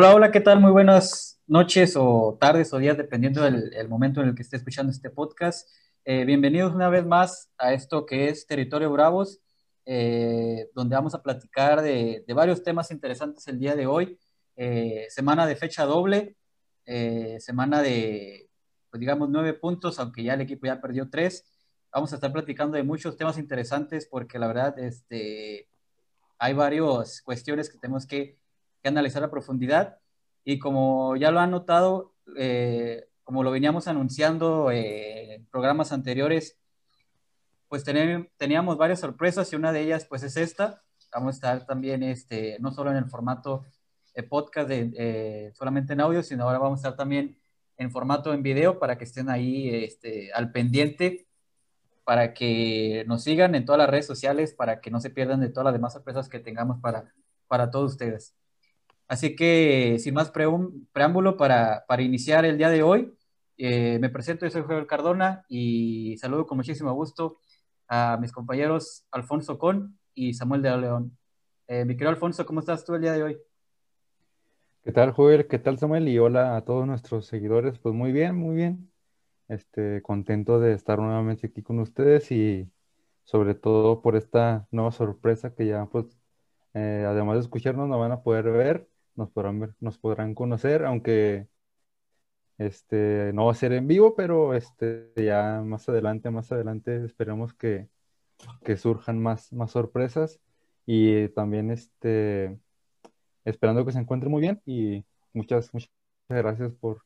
Hola, 0.00 0.14
hola, 0.14 0.30
¿qué 0.30 0.40
tal? 0.40 0.60
Muy 0.60 0.70
buenas 0.70 1.40
noches 1.48 1.96
o 1.96 2.38
tardes 2.40 2.72
o 2.72 2.78
días, 2.78 2.96
dependiendo 2.96 3.42
del 3.42 3.88
momento 3.88 4.20
en 4.20 4.28
el 4.28 4.36
que 4.36 4.42
esté 4.42 4.56
escuchando 4.56 4.92
este 4.92 5.10
podcast. 5.10 5.68
Eh, 6.04 6.24
bienvenidos 6.24 6.72
una 6.72 6.88
vez 6.88 7.04
más 7.04 7.50
a 7.58 7.72
esto 7.72 8.06
que 8.06 8.28
es 8.28 8.46
Territorio 8.46 8.92
Bravos, 8.92 9.40
eh, 9.86 10.70
donde 10.72 10.94
vamos 10.94 11.16
a 11.16 11.22
platicar 11.24 11.82
de, 11.82 12.24
varios 12.28 12.62
temas 12.62 12.92
interesantes 12.92 13.48
el 13.48 13.58
día 13.58 13.74
de 13.74 13.88
hoy. 13.88 14.16
Eh, 14.54 15.08
semana 15.10 15.48
de 15.48 15.56
fecha 15.56 15.84
doble, 15.84 16.36
semana 17.40 17.82
de, 17.82 18.48
pues 18.90 19.00
digamos, 19.00 19.28
nueve 19.28 19.54
puntos, 19.54 19.98
aunque 19.98 20.22
ya 20.22 20.34
el 20.34 20.42
equipo 20.42 20.68
ya 20.68 20.80
perdió 20.80 21.10
tres. 21.10 21.44
Vamos 21.92 22.12
a 22.12 22.14
estar 22.14 22.32
platicando 22.32 22.76
de 22.76 22.84
muchos 22.84 23.16
temas 23.16 23.36
interesantes 23.36 24.06
porque 24.06 24.38
la 24.38 24.46
verdad 24.46 24.78
este, 24.78 25.68
hay 26.38 26.54
varias 26.54 27.20
cuestiones 27.20 27.68
que 27.68 27.78
tenemos 27.78 28.06
que 28.06 28.38
que 28.82 28.88
analizar 28.88 29.22
a 29.24 29.30
profundidad. 29.30 29.98
Y 30.44 30.58
como 30.58 31.16
ya 31.16 31.30
lo 31.30 31.40
han 31.40 31.50
notado, 31.50 32.14
eh, 32.36 33.08
como 33.24 33.42
lo 33.42 33.50
veníamos 33.50 33.88
anunciando 33.88 34.70
eh, 34.70 35.34
en 35.34 35.46
programas 35.46 35.92
anteriores, 35.92 36.58
pues 37.68 37.84
teníamos 37.84 38.78
varias 38.78 39.00
sorpresas 39.00 39.52
y 39.52 39.56
una 39.56 39.72
de 39.72 39.82
ellas 39.82 40.06
pues 40.06 40.22
es 40.22 40.36
esta. 40.36 40.82
Vamos 41.12 41.28
a 41.28 41.36
estar 41.36 41.66
también 41.66 42.02
este, 42.02 42.56
no 42.60 42.72
solo 42.72 42.90
en 42.90 42.96
el 42.96 43.10
formato 43.10 43.64
de 44.14 44.22
podcast 44.22 44.68
de, 44.68 44.92
eh, 44.96 45.52
solamente 45.54 45.92
en 45.92 46.00
audio, 46.00 46.22
sino 46.22 46.44
ahora 46.44 46.58
vamos 46.58 46.78
a 46.78 46.88
estar 46.88 46.96
también 46.96 47.38
en 47.76 47.90
formato 47.90 48.32
en 48.34 48.42
video 48.42 48.78
para 48.78 48.98
que 48.98 49.04
estén 49.04 49.30
ahí 49.30 49.68
este, 49.68 50.32
al 50.32 50.50
pendiente, 50.50 51.28
para 52.04 52.34
que 52.34 53.04
nos 53.06 53.22
sigan 53.22 53.54
en 53.54 53.64
todas 53.64 53.78
las 53.78 53.90
redes 53.90 54.06
sociales, 54.06 54.54
para 54.54 54.80
que 54.80 54.90
no 54.90 55.00
se 55.00 55.10
pierdan 55.10 55.40
de 55.40 55.50
todas 55.50 55.66
las 55.66 55.74
demás 55.74 55.92
sorpresas 55.92 56.28
que 56.28 56.40
tengamos 56.40 56.80
para, 56.80 57.12
para 57.46 57.70
todos 57.70 57.92
ustedes. 57.92 58.34
Así 59.08 59.34
que, 59.34 59.96
sin 59.98 60.12
más 60.12 60.30
preámbulo, 60.30 61.38
para, 61.38 61.84
para, 61.88 62.02
iniciar 62.02 62.44
el 62.44 62.58
día 62.58 62.68
de 62.68 62.82
hoy, 62.82 63.14
eh, 63.56 63.98
me 64.00 64.10
presento, 64.10 64.44
yo 64.44 64.50
soy 64.50 64.62
Joel 64.62 64.86
Cardona 64.86 65.44
y 65.48 66.16
saludo 66.18 66.46
con 66.46 66.58
muchísimo 66.58 66.92
gusto 66.92 67.38
a 67.88 68.18
mis 68.20 68.32
compañeros 68.32 69.06
Alfonso 69.10 69.58
Con 69.58 69.98
y 70.14 70.34
Samuel 70.34 70.60
de 70.60 70.76
León. 70.76 71.18
Eh, 71.66 71.86
mi 71.86 71.94
querido 71.94 72.10
Alfonso, 72.10 72.44
¿cómo 72.44 72.60
estás 72.60 72.84
tú 72.84 72.94
el 72.94 73.00
día 73.00 73.14
de 73.14 73.22
hoy? 73.22 73.38
¿Qué 74.84 74.92
tal, 74.92 75.12
Joel? 75.12 75.46
¿Qué 75.48 75.58
tal, 75.58 75.78
Samuel? 75.78 76.06
Y 76.06 76.18
hola 76.18 76.56
a 76.56 76.64
todos 76.66 76.86
nuestros 76.86 77.26
seguidores. 77.26 77.78
Pues 77.78 77.94
muy 77.94 78.12
bien, 78.12 78.36
muy 78.36 78.56
bien. 78.56 78.92
Este, 79.48 80.02
contento 80.02 80.60
de 80.60 80.74
estar 80.74 80.98
nuevamente 80.98 81.46
aquí 81.46 81.62
con 81.62 81.78
ustedes 81.78 82.30
y 82.30 82.70
sobre 83.24 83.54
todo 83.54 84.02
por 84.02 84.16
esta 84.16 84.68
nueva 84.70 84.92
sorpresa 84.92 85.54
que 85.54 85.66
ya, 85.66 85.86
pues, 85.86 86.06
eh, 86.74 87.04
además 87.06 87.36
de 87.36 87.40
escucharnos, 87.40 87.88
nos 87.88 87.98
van 87.98 88.12
a 88.12 88.22
poder 88.22 88.50
ver 88.50 88.88
nos 89.18 89.30
podrán 89.30 89.60
ver, 89.60 89.74
nos 89.80 89.98
podrán 89.98 90.34
conocer, 90.34 90.84
aunque 90.84 91.48
este 92.56 93.32
no 93.34 93.46
va 93.46 93.52
a 93.52 93.56
ser 93.56 93.72
en 93.72 93.88
vivo, 93.88 94.14
pero 94.14 94.54
este 94.54 95.12
ya 95.16 95.60
más 95.64 95.88
adelante, 95.88 96.30
más 96.30 96.50
adelante 96.52 97.04
esperamos 97.04 97.52
que, 97.52 97.88
surjan 98.76 99.20
más, 99.20 99.52
más 99.52 99.72
sorpresas 99.72 100.40
y 100.86 101.28
también 101.30 101.72
este 101.72 102.56
esperando 103.44 103.84
que 103.84 103.92
se 103.92 103.98
encuentre 103.98 104.28
muy 104.28 104.40
bien 104.40 104.62
y 104.64 105.04
muchas, 105.32 105.74
muchas 105.74 105.90
gracias 106.28 106.72
por, 106.74 107.02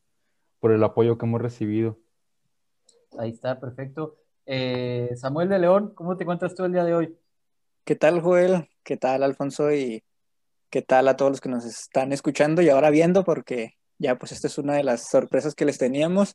por 0.60 0.72
el 0.72 0.84
apoyo 0.84 1.16
que 1.16 1.24
hemos 1.24 1.40
recibido. 1.40 1.98
Ahí 3.18 3.30
está, 3.30 3.58
perfecto. 3.58 4.16
Eh, 4.44 5.10
Samuel 5.16 5.48
de 5.48 5.58
León, 5.58 5.92
¿cómo 5.94 6.16
te 6.16 6.24
encuentras 6.24 6.54
tú 6.54 6.64
el 6.64 6.72
día 6.72 6.84
de 6.84 6.94
hoy? 6.94 7.16
¿Qué 7.84 7.96
tal, 7.96 8.20
Joel? 8.20 8.68
¿Qué 8.82 8.98
tal, 8.98 9.22
Alfonso? 9.22 9.72
Y 9.72 10.02
qué 10.72 10.80
tal 10.80 11.06
a 11.06 11.16
todos 11.16 11.30
los 11.30 11.40
que 11.42 11.50
nos 11.50 11.66
están 11.66 12.12
escuchando 12.12 12.62
y 12.62 12.70
ahora 12.70 12.88
viendo, 12.88 13.24
porque 13.24 13.76
ya 13.98 14.16
pues 14.18 14.32
esta 14.32 14.46
es 14.46 14.56
una 14.56 14.74
de 14.74 14.82
las 14.82 15.06
sorpresas 15.06 15.54
que 15.54 15.66
les 15.66 15.76
teníamos. 15.76 16.34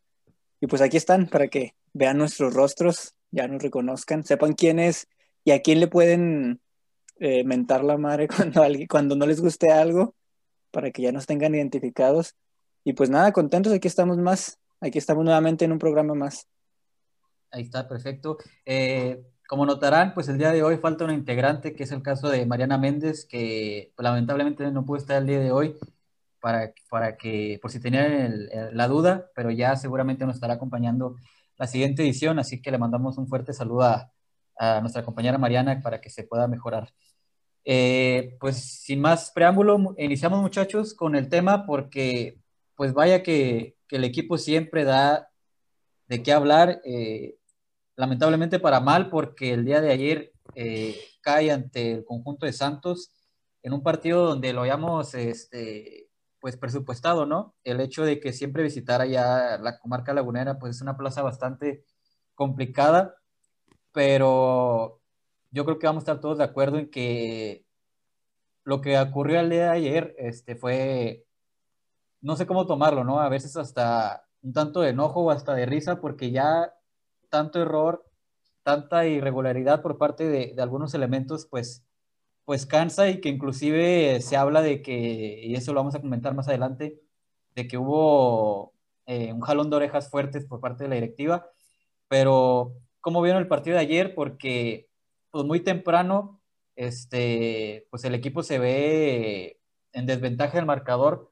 Y 0.62 0.68
pues 0.68 0.82
aquí 0.84 0.96
están 0.96 1.28
para 1.28 1.48
que 1.48 1.74
vean 1.92 2.20
nuestros 2.20 2.54
rostros, 2.54 3.16
ya 3.32 3.48
nos 3.48 3.64
reconozcan, 3.64 4.24
sepan 4.24 4.54
quién 4.54 4.78
es 4.78 5.08
y 5.44 5.52
a 5.52 5.62
quién 5.64 5.80
le 5.80 5.88
pueden 5.88 6.62
eh, 7.20 7.44
mentar 7.46 7.84
la 7.84 7.98
madre 7.98 8.28
cuando, 8.36 8.62
alguien, 8.62 8.88
cuando 8.88 9.16
no 9.16 9.26
les 9.26 9.42
guste 9.42 9.72
algo, 9.72 10.14
para 10.70 10.92
que 10.92 11.02
ya 11.02 11.12
nos 11.12 11.26
tengan 11.26 11.56
identificados. 11.56 12.36
Y 12.84 12.94
pues 12.94 13.10
nada, 13.10 13.34
contentos, 13.34 13.74
aquí 13.74 13.88
estamos 13.88 14.20
más, 14.20 14.60
aquí 14.80 15.00
estamos 15.00 15.26
nuevamente 15.26 15.66
en 15.66 15.72
un 15.72 15.80
programa 15.80 16.14
más. 16.14 16.48
Ahí 17.50 17.64
está, 17.64 17.88
perfecto. 17.88 18.38
Eh, 18.66 19.20
como 19.48 19.66
notarán, 19.66 20.14
pues 20.14 20.28
el 20.28 20.38
día 20.38 20.52
de 20.52 20.64
hoy 20.64 20.78
falta 20.78 21.06
un 21.06 21.12
integrante, 21.12 21.74
que 21.74 21.84
es 21.84 21.92
el 21.92 22.02
caso 22.02 22.30
de 22.30 22.46
Mariana 22.46 22.78
Méndez, 22.78 23.26
que 23.26 23.94
pues, 23.96 24.04
lamentablemente 24.04 24.70
no 24.72 24.86
pudo 24.86 24.98
estar 24.98 25.18
el 25.22 25.28
día 25.28 25.40
de 25.40 25.52
hoy 25.52 25.76
para, 26.42 26.74
para 26.90 27.18
que, 27.18 27.58
por 27.62 27.72
si 27.72 27.80
tenían 27.80 28.48
la 28.74 28.88
duda, 28.88 29.30
pero 29.36 29.50
ya 29.52 29.76
seguramente 29.76 30.26
nos 30.26 30.36
estará 30.36 30.56
acompañando 30.56 31.16
la 31.58 31.68
siguiente 31.68 32.04
edición, 32.04 32.40
así 32.40 32.62
que 32.62 32.72
le 32.72 32.78
mandamos 32.78 33.18
un 33.18 33.28
fuerte 33.28 33.54
saludo 33.54 33.84
a, 33.84 34.12
nuestra 34.82 35.06
compañera 35.06 35.38
Mariana 35.38 35.82
para 35.84 36.02
que 36.02 36.10
se 36.10 36.24
pueda 36.24 36.48
mejorar. 36.48 36.92
Eh, 37.64 38.38
pues 38.40 38.58
sin 38.58 39.00
más 39.02 39.30
preámbulo, 39.30 39.94
iniciamos 40.00 40.42
muchachos 40.42 40.96
con 40.96 41.16
el 41.16 41.30
tema 41.30 41.68
porque 41.68 42.40
pues 42.76 42.92
vaya 42.94 43.22
que, 43.22 43.76
que 43.88 43.98
el 43.98 44.04
equipo 44.04 44.40
siempre 44.40 44.84
da 44.84 45.30
de 46.08 46.24
qué 46.24 46.34
hablar. 46.34 46.82
Eh, 46.86 47.38
lamentablemente 47.98 48.60
para 48.60 48.80
mal, 48.80 49.10
porque 49.10 49.52
el 49.54 49.66
día 49.66 49.82
de 49.82 49.92
ayer 49.92 50.32
eh, 50.56 50.96
cae 51.22 51.52
ante 51.52 51.92
el 51.92 52.06
conjunto 52.06 52.46
de 52.46 52.54
Santos 52.54 53.12
en 53.64 53.74
un 53.74 53.84
partido 53.84 54.26
donde 54.26 54.54
lo 54.54 54.62
habíamos 54.62 55.14
este, 55.16 56.08
pues 56.40 56.56
presupuestado, 56.56 57.26
¿no? 57.26 57.56
El 57.64 57.82
hecho 57.82 58.06
de 58.06 58.20
que 58.20 58.32
siempre 58.32 58.64
visitara 58.64 59.06
ya 59.06 59.58
la 59.58 59.80
comarca 59.80 60.14
lagunera, 60.14 60.60
pues 60.60 60.78
es 60.78 60.82
una 60.82 60.96
plaza 60.96 61.24
bastante 61.24 61.84
complicada, 62.36 63.16
pero 63.92 65.02
yo 65.50 65.66
creo 65.66 65.80
que 65.80 65.88
vamos 65.88 66.02
a 66.02 66.06
estar 66.06 66.22
todos 66.22 66.38
de 66.38 66.44
acuerdo 66.44 66.78
en 66.78 66.92
que 66.92 67.66
lo 68.64 68.80
que 68.80 69.00
ocurrió 69.00 69.40
el 69.40 69.50
día 69.50 69.64
de 69.64 69.70
ayer 69.70 70.16
este, 70.20 70.56
fue, 70.56 71.26
no 72.22 72.36
sé 72.36 72.46
cómo 72.46 72.68
tomarlo, 72.68 73.04
¿no? 73.04 73.20
A 73.20 73.30
veces 73.30 73.58
hasta 73.58 74.28
un 74.44 74.54
tanto 74.54 74.82
de 74.82 74.90
enojo 74.92 75.22
o 75.24 75.32
hasta 75.32 75.56
de 75.56 75.66
risa, 75.66 76.00
porque 76.00 76.30
ya 76.30 76.77
tanto 77.30 77.62
error, 77.62 78.06
tanta 78.64 79.08
irregularidad 79.08 79.82
por 79.82 79.98
parte 79.98 80.28
de, 80.28 80.56
algunos 80.62 80.94
elementos, 80.94 81.46
pues, 81.46 81.86
pues 82.46 82.66
cansa 82.66 83.10
y 83.10 83.22
que 83.22 83.30
inclusive 83.30 84.22
se 84.22 84.38
habla 84.38 84.62
de 84.62 84.82
que, 84.82 85.42
y 85.44 85.56
eso 85.56 85.74
lo 85.74 85.80
vamos 85.80 85.96
a 85.96 86.02
comentar 86.02 86.36
más 86.36 86.48
adelante, 86.48 87.02
de 87.56 87.68
que 87.68 87.78
hubo 87.78 88.74
eh, 89.06 89.34
un 89.34 89.42
jalón 89.42 89.70
de 89.70 89.78
orejas 89.78 90.10
fuertes 90.10 90.46
por 90.46 90.60
parte 90.60 90.84
de 90.84 90.90
la 90.90 90.96
directiva, 90.96 91.50
pero 92.08 92.76
¿cómo 93.02 93.22
vieron 93.22 93.42
el 93.42 93.48
partido 93.48 93.76
de 93.76 93.82
ayer? 93.82 94.16
Porque 94.16 94.90
pues 95.32 95.46
muy 95.46 95.62
temprano, 95.62 96.42
este, 96.76 97.88
pues 97.90 98.04
el 98.06 98.16
equipo 98.16 98.44
se 98.44 98.60
ve 98.60 99.60
en 99.94 100.06
desventaja 100.06 100.58
del 100.58 100.66
marcador 100.66 101.32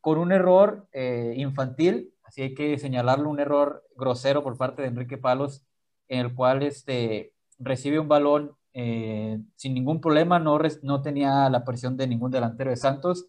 con 0.00 0.18
un 0.18 0.32
error 0.32 0.88
eh, 0.92 1.34
infantil 1.36 2.13
Así 2.24 2.42
hay 2.42 2.54
que 2.54 2.78
señalarlo, 2.78 3.30
un 3.30 3.40
error 3.40 3.84
grosero 3.96 4.42
por 4.42 4.56
parte 4.56 4.82
de 4.82 4.88
Enrique 4.88 5.18
Palos, 5.18 5.64
en 6.08 6.20
el 6.20 6.34
cual 6.34 6.62
este, 6.62 7.32
recibe 7.58 7.98
un 7.98 8.08
balón 8.08 8.56
eh, 8.72 9.38
sin 9.56 9.74
ningún 9.74 10.00
problema, 10.00 10.38
no, 10.38 10.58
no 10.82 11.02
tenía 11.02 11.48
la 11.48 11.64
presión 11.64 11.96
de 11.96 12.08
ningún 12.08 12.30
delantero 12.32 12.70
de 12.70 12.76
Santos 12.76 13.26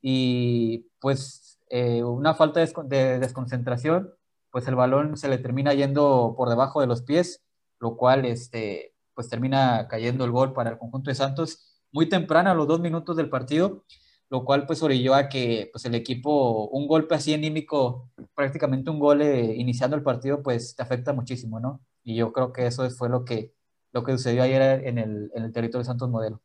y 0.00 0.86
pues 1.00 1.58
eh, 1.70 2.04
una 2.04 2.34
falta 2.34 2.60
de, 2.60 3.18
desconcentración, 3.18 4.12
pues 4.50 4.68
el 4.68 4.76
balón 4.76 5.16
se 5.16 5.28
le 5.28 5.38
termina 5.38 5.74
yendo 5.74 6.34
por 6.36 6.48
debajo 6.48 6.80
de 6.80 6.86
los 6.86 7.02
pies, 7.02 7.42
lo 7.80 7.96
cual 7.96 8.24
este, 8.24 8.94
pues 9.14 9.28
termina 9.28 9.88
cayendo 9.88 10.24
el 10.24 10.30
gol 10.30 10.52
para 10.52 10.70
el 10.70 10.78
conjunto 10.78 11.10
de 11.10 11.16
Santos 11.16 11.80
muy 11.90 12.08
temprano, 12.08 12.50
a 12.50 12.54
los 12.54 12.68
dos 12.68 12.80
minutos 12.80 13.16
del 13.16 13.30
partido 13.30 13.84
lo 14.28 14.44
cual 14.44 14.66
pues 14.66 14.82
orilló 14.82 15.14
a 15.14 15.28
que 15.28 15.70
pues 15.72 15.84
el 15.84 15.94
equipo, 15.94 16.68
un 16.68 16.86
golpe 16.88 17.14
así 17.14 17.32
anímico, 17.32 18.10
prácticamente 18.34 18.90
un 18.90 18.98
gol 18.98 19.22
eh, 19.22 19.54
iniciando 19.56 19.96
el 19.96 20.02
partido, 20.02 20.42
pues 20.42 20.74
te 20.74 20.82
afecta 20.82 21.12
muchísimo, 21.12 21.60
¿no? 21.60 21.80
Y 22.02 22.16
yo 22.16 22.32
creo 22.32 22.52
que 22.52 22.66
eso 22.66 22.88
fue 22.90 23.08
lo 23.08 23.24
que, 23.24 23.52
lo 23.92 24.04
que 24.04 24.12
sucedió 24.12 24.42
ayer 24.42 24.86
en 24.86 24.98
el, 24.98 25.30
en 25.34 25.44
el 25.44 25.52
territorio 25.52 25.80
de 25.80 25.86
Santos 25.86 26.10
Modelo. 26.10 26.40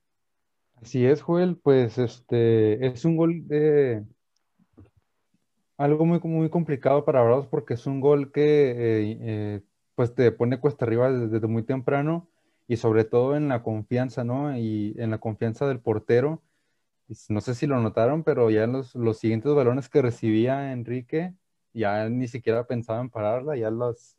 Así 0.82 1.06
es, 1.06 1.22
Joel, 1.22 1.58
pues 1.58 1.98
este 1.98 2.86
es 2.86 3.06
un 3.06 3.16
gol 3.18 3.48
de 3.48 4.04
algo 5.78 6.06
muy, 6.06 6.20
muy 6.20 6.50
complicado 6.50 7.06
para 7.06 7.24
Bravos 7.24 7.48
porque 7.48 7.74
es 7.74 7.86
un 7.88 8.00
gol 8.02 8.32
que 8.32 8.72
eh, 8.72 9.18
eh, 9.22 9.62
pues 9.96 10.14
te 10.14 10.32
pone 10.32 10.60
cuesta 10.60 10.86
arriba 10.86 11.12
desde, 11.12 11.28
desde, 11.28 11.48
muy 11.48 11.64
temprano 11.64 12.28
y 12.68 12.78
sobre 12.78 13.04
todo 13.04 13.36
en 13.36 13.48
la 13.48 13.64
confianza, 13.64 14.24
¿no? 14.24 14.56
Y 14.58 14.96
en 14.98 15.12
la 15.12 15.18
confianza 15.18 15.68
del 15.68 15.80
portero 15.80 16.42
no 17.30 17.42
sé 17.42 17.56
si 17.56 17.68
lo 17.68 17.80
notaron, 17.80 18.24
pero 18.24 18.50
ya 18.50 18.68
los, 18.68 18.96
los 18.96 19.18
siguientes 19.18 19.54
balones 19.54 19.90
que 19.90 20.02
recibía 20.02 20.72
Enrique, 20.72 21.34
ya 21.74 22.10
ni 22.10 22.28
siquiera 22.28 22.66
pensaba 22.66 23.02
en 23.02 23.10
pararla, 23.10 23.56
ya 23.58 23.70
las, 23.72 24.18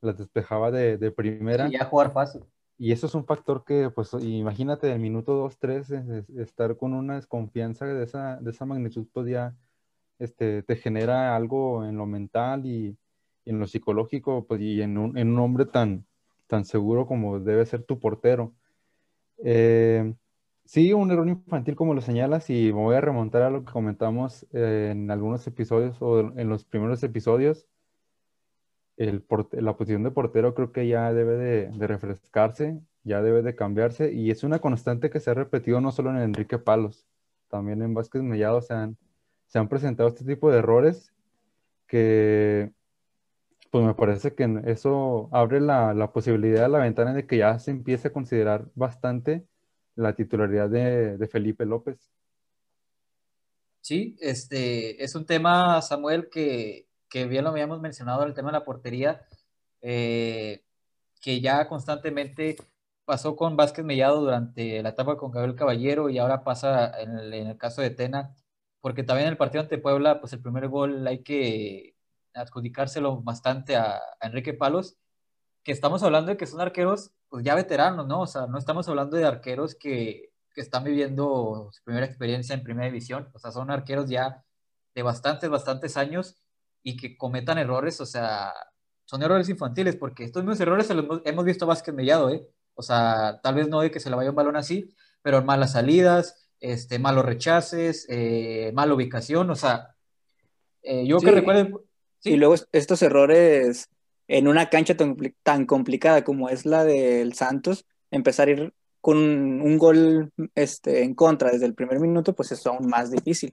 las 0.00 0.18
despejaba 0.18 0.70
de, 0.70 0.96
de 0.98 1.10
primera. 1.10 1.68
Y 1.68 1.72
ya 1.72 1.84
jugar 1.84 2.12
fácil. 2.12 2.42
y 2.78 2.92
eso 2.92 3.06
es 3.06 3.14
un 3.14 3.24
factor 3.24 3.64
que, 3.64 3.90
pues, 3.90 4.12
imagínate, 4.20 4.86
del 4.86 5.00
minuto 5.00 5.34
2, 5.34 5.58
3, 5.58 5.90
estar 6.36 6.76
con 6.76 6.92
una 6.92 7.16
desconfianza 7.16 7.86
de 7.86 8.04
esa, 8.04 8.36
de 8.36 8.50
esa 8.50 8.64
magnitud, 8.64 9.06
pues 9.12 9.28
ya 9.28 9.56
este, 10.18 10.62
te 10.62 10.76
genera 10.76 11.34
algo 11.34 11.84
en 11.84 11.96
lo 11.96 12.06
mental 12.06 12.66
y, 12.66 12.96
en 13.46 13.58
lo 13.58 13.66
psicológico, 13.66 14.46
pues, 14.46 14.60
y 14.60 14.82
en 14.82 14.98
un, 14.98 15.18
en 15.18 15.30
un, 15.32 15.38
hombre 15.38 15.64
tan, 15.64 16.06
tan 16.46 16.64
seguro 16.64 17.06
como 17.06 17.40
debe 17.40 17.66
ser 17.66 17.82
tu 17.82 17.98
portero. 17.98 18.54
Eh, 19.42 20.14
sí, 20.70 20.92
un 20.92 21.10
error 21.10 21.28
infantil 21.28 21.74
como 21.74 21.94
lo 21.94 22.00
señalas, 22.00 22.48
y 22.48 22.66
me 22.72 22.80
voy 22.80 22.94
a 22.94 23.00
remontar 23.00 23.42
a 23.42 23.50
lo 23.50 23.64
que 23.64 23.72
comentamos 23.72 24.46
en 24.52 25.10
algunos 25.10 25.44
episodios 25.46 26.00
o 26.00 26.20
en 26.38 26.48
los 26.48 26.64
primeros 26.64 27.02
episodios. 27.02 27.66
La 28.96 29.76
posición 29.76 30.04
de 30.04 30.10
portero 30.12 30.54
creo 30.54 30.72
que 30.72 30.86
ya 30.86 31.12
debe 31.12 31.36
de, 31.36 31.86
refrescarse, 31.88 32.80
ya 33.02 33.20
debe 33.22 33.42
de 33.42 33.56
cambiarse 33.56 34.12
y 34.12 34.30
es 34.30 34.44
una 34.44 34.60
constante 34.60 35.10
que 35.10 35.20
se 35.20 35.30
ha 35.30 35.34
repetido 35.34 35.80
no 35.80 35.90
solo 35.90 36.10
en 36.10 36.18
Enrique 36.18 36.58
Palos, 36.58 37.06
también 37.48 37.82
en 37.82 37.94
Vázquez 37.94 38.22
Mellado. 38.22 38.62
Se 38.62 38.74
han, 38.74 38.96
se 39.48 39.58
han 39.58 39.68
presentado 39.68 40.08
este 40.08 40.24
tipo 40.24 40.52
de 40.52 40.58
errores 40.58 41.12
que 41.88 42.72
pues 43.70 43.84
me 43.84 43.94
parece 43.94 44.34
que 44.34 44.62
eso 44.66 45.28
abre 45.32 45.60
la, 45.60 45.94
la 45.94 46.12
posibilidad, 46.12 46.70
la 46.70 46.78
ventana 46.78 47.14
de 47.14 47.26
que 47.26 47.38
ya 47.38 47.58
se 47.58 47.72
empiece 47.72 48.08
a 48.08 48.12
considerar 48.12 48.66
bastante 48.74 49.46
la 50.00 50.14
titularidad 50.14 50.68
de, 50.68 51.28
Felipe 51.28 51.64
López. 51.64 52.10
Sí, 53.80 54.16
este 54.20 55.02
es 55.02 55.14
un 55.14 55.24
tema, 55.24 55.80
Samuel, 55.80 56.28
que 56.30 56.90
que 57.10 57.26
bien 57.26 57.44
lo 57.44 57.50
habíamos 57.50 57.80
mencionado, 57.80 58.24
el 58.24 58.34
tema 58.34 58.50
de 58.50 58.58
la 58.58 58.64
portería, 58.64 59.26
eh, 59.82 60.64
que 61.20 61.40
ya 61.40 61.68
constantemente 61.68 62.56
pasó 63.04 63.36
con 63.36 63.56
Vázquez 63.56 63.84
Mellado 63.84 64.20
durante 64.20 64.82
la 64.82 64.90
etapa 64.90 65.16
con 65.18 65.32
Gabriel 65.32 65.56
Caballero 65.56 66.08
y 66.10 66.18
ahora 66.18 66.44
pasa 66.44 66.92
en 67.00 67.18
el, 67.18 67.58
caso 67.58 67.82
de 67.82 67.90
Tena, 67.90 68.34
porque 68.80 69.02
también 69.02 69.26
en 69.26 69.32
el 69.32 69.38
partido 69.38 69.62
ante 69.62 69.78
Puebla, 69.78 70.20
pues 70.20 70.32
el 70.32 70.42
primer 70.42 70.68
gol 70.68 71.06
hay 71.06 71.22
que 71.22 71.96
adjudicárselo 72.34 73.22
bastante 73.22 73.76
a, 73.76 74.00
Enrique 74.20 74.54
Palos, 74.54 74.98
que 75.62 75.72
estamos 75.72 76.02
hablando 76.02 76.30
de 76.30 76.36
que 76.36 76.46
son 76.46 76.60
arqueros 76.60 77.12
pues 77.28 77.44
ya 77.44 77.54
veteranos, 77.54 78.06
¿no? 78.06 78.22
O 78.22 78.26
sea, 78.26 78.46
no 78.46 78.58
estamos 78.58 78.88
hablando 78.88 79.16
de 79.16 79.24
arqueros 79.24 79.74
que, 79.74 80.32
que 80.54 80.60
están 80.60 80.84
viviendo 80.84 81.70
su 81.72 81.82
primera 81.84 82.06
experiencia 82.06 82.54
en 82.54 82.62
primera 82.62 82.86
división, 82.86 83.28
o 83.32 83.38
sea, 83.38 83.52
son 83.52 83.70
arqueros 83.70 84.08
ya 84.08 84.44
de 84.94 85.02
bastantes, 85.02 85.48
bastantes 85.48 85.96
años 85.96 86.36
y 86.82 86.96
que 86.96 87.16
cometan 87.16 87.58
errores, 87.58 88.00
o 88.00 88.06
sea, 88.06 88.52
son 89.04 89.22
errores 89.22 89.48
infantiles, 89.48 89.96
porque 89.96 90.24
estos 90.24 90.42
mismos 90.42 90.60
errores 90.60 90.86
se 90.86 90.94
los 90.94 91.22
hemos 91.24 91.44
visto 91.44 91.66
más 91.66 91.82
que 91.82 91.92
Mellado, 91.92 92.30
¿eh? 92.30 92.46
O 92.74 92.82
sea, 92.82 93.40
tal 93.42 93.54
vez 93.54 93.68
no 93.68 93.80
de 93.80 93.90
que 93.90 94.00
se 94.00 94.08
le 94.08 94.16
vaya 94.16 94.30
un 94.30 94.36
balón 94.36 94.56
así, 94.56 94.94
pero 95.22 95.42
malas 95.42 95.72
salidas, 95.72 96.48
este, 96.60 96.98
malos 96.98 97.24
rechaces, 97.24 98.06
eh, 98.08 98.72
mala 98.74 98.94
ubicación, 98.94 99.50
o 99.50 99.56
sea, 99.56 99.96
eh, 100.82 101.06
yo 101.06 101.18
que 101.18 101.30
recuerdo... 101.30 101.84
Y 102.22 102.36
luego 102.36 102.54
estos 102.72 103.00
errores 103.00 103.88
en 104.30 104.46
una 104.46 104.70
cancha 104.70 104.96
tan, 104.96 105.16
tan, 105.42 105.66
complicada 105.66 106.22
como 106.22 106.48
es 106.48 106.64
la 106.64 106.84
del 106.84 107.34
Santos, 107.34 107.84
empezar 108.12 108.46
a 108.46 108.52
ir 108.52 108.74
con 109.00 109.16
un 109.18 109.76
gol 109.76 110.32
este, 110.54 111.02
en 111.02 111.14
contra 111.14 111.50
desde 111.50 111.66
el 111.66 111.74
primer 111.74 111.98
minuto, 111.98 112.32
pues 112.32 112.52
es 112.52 112.64
aún 112.64 112.86
más 112.86 113.10
difícil. 113.10 113.52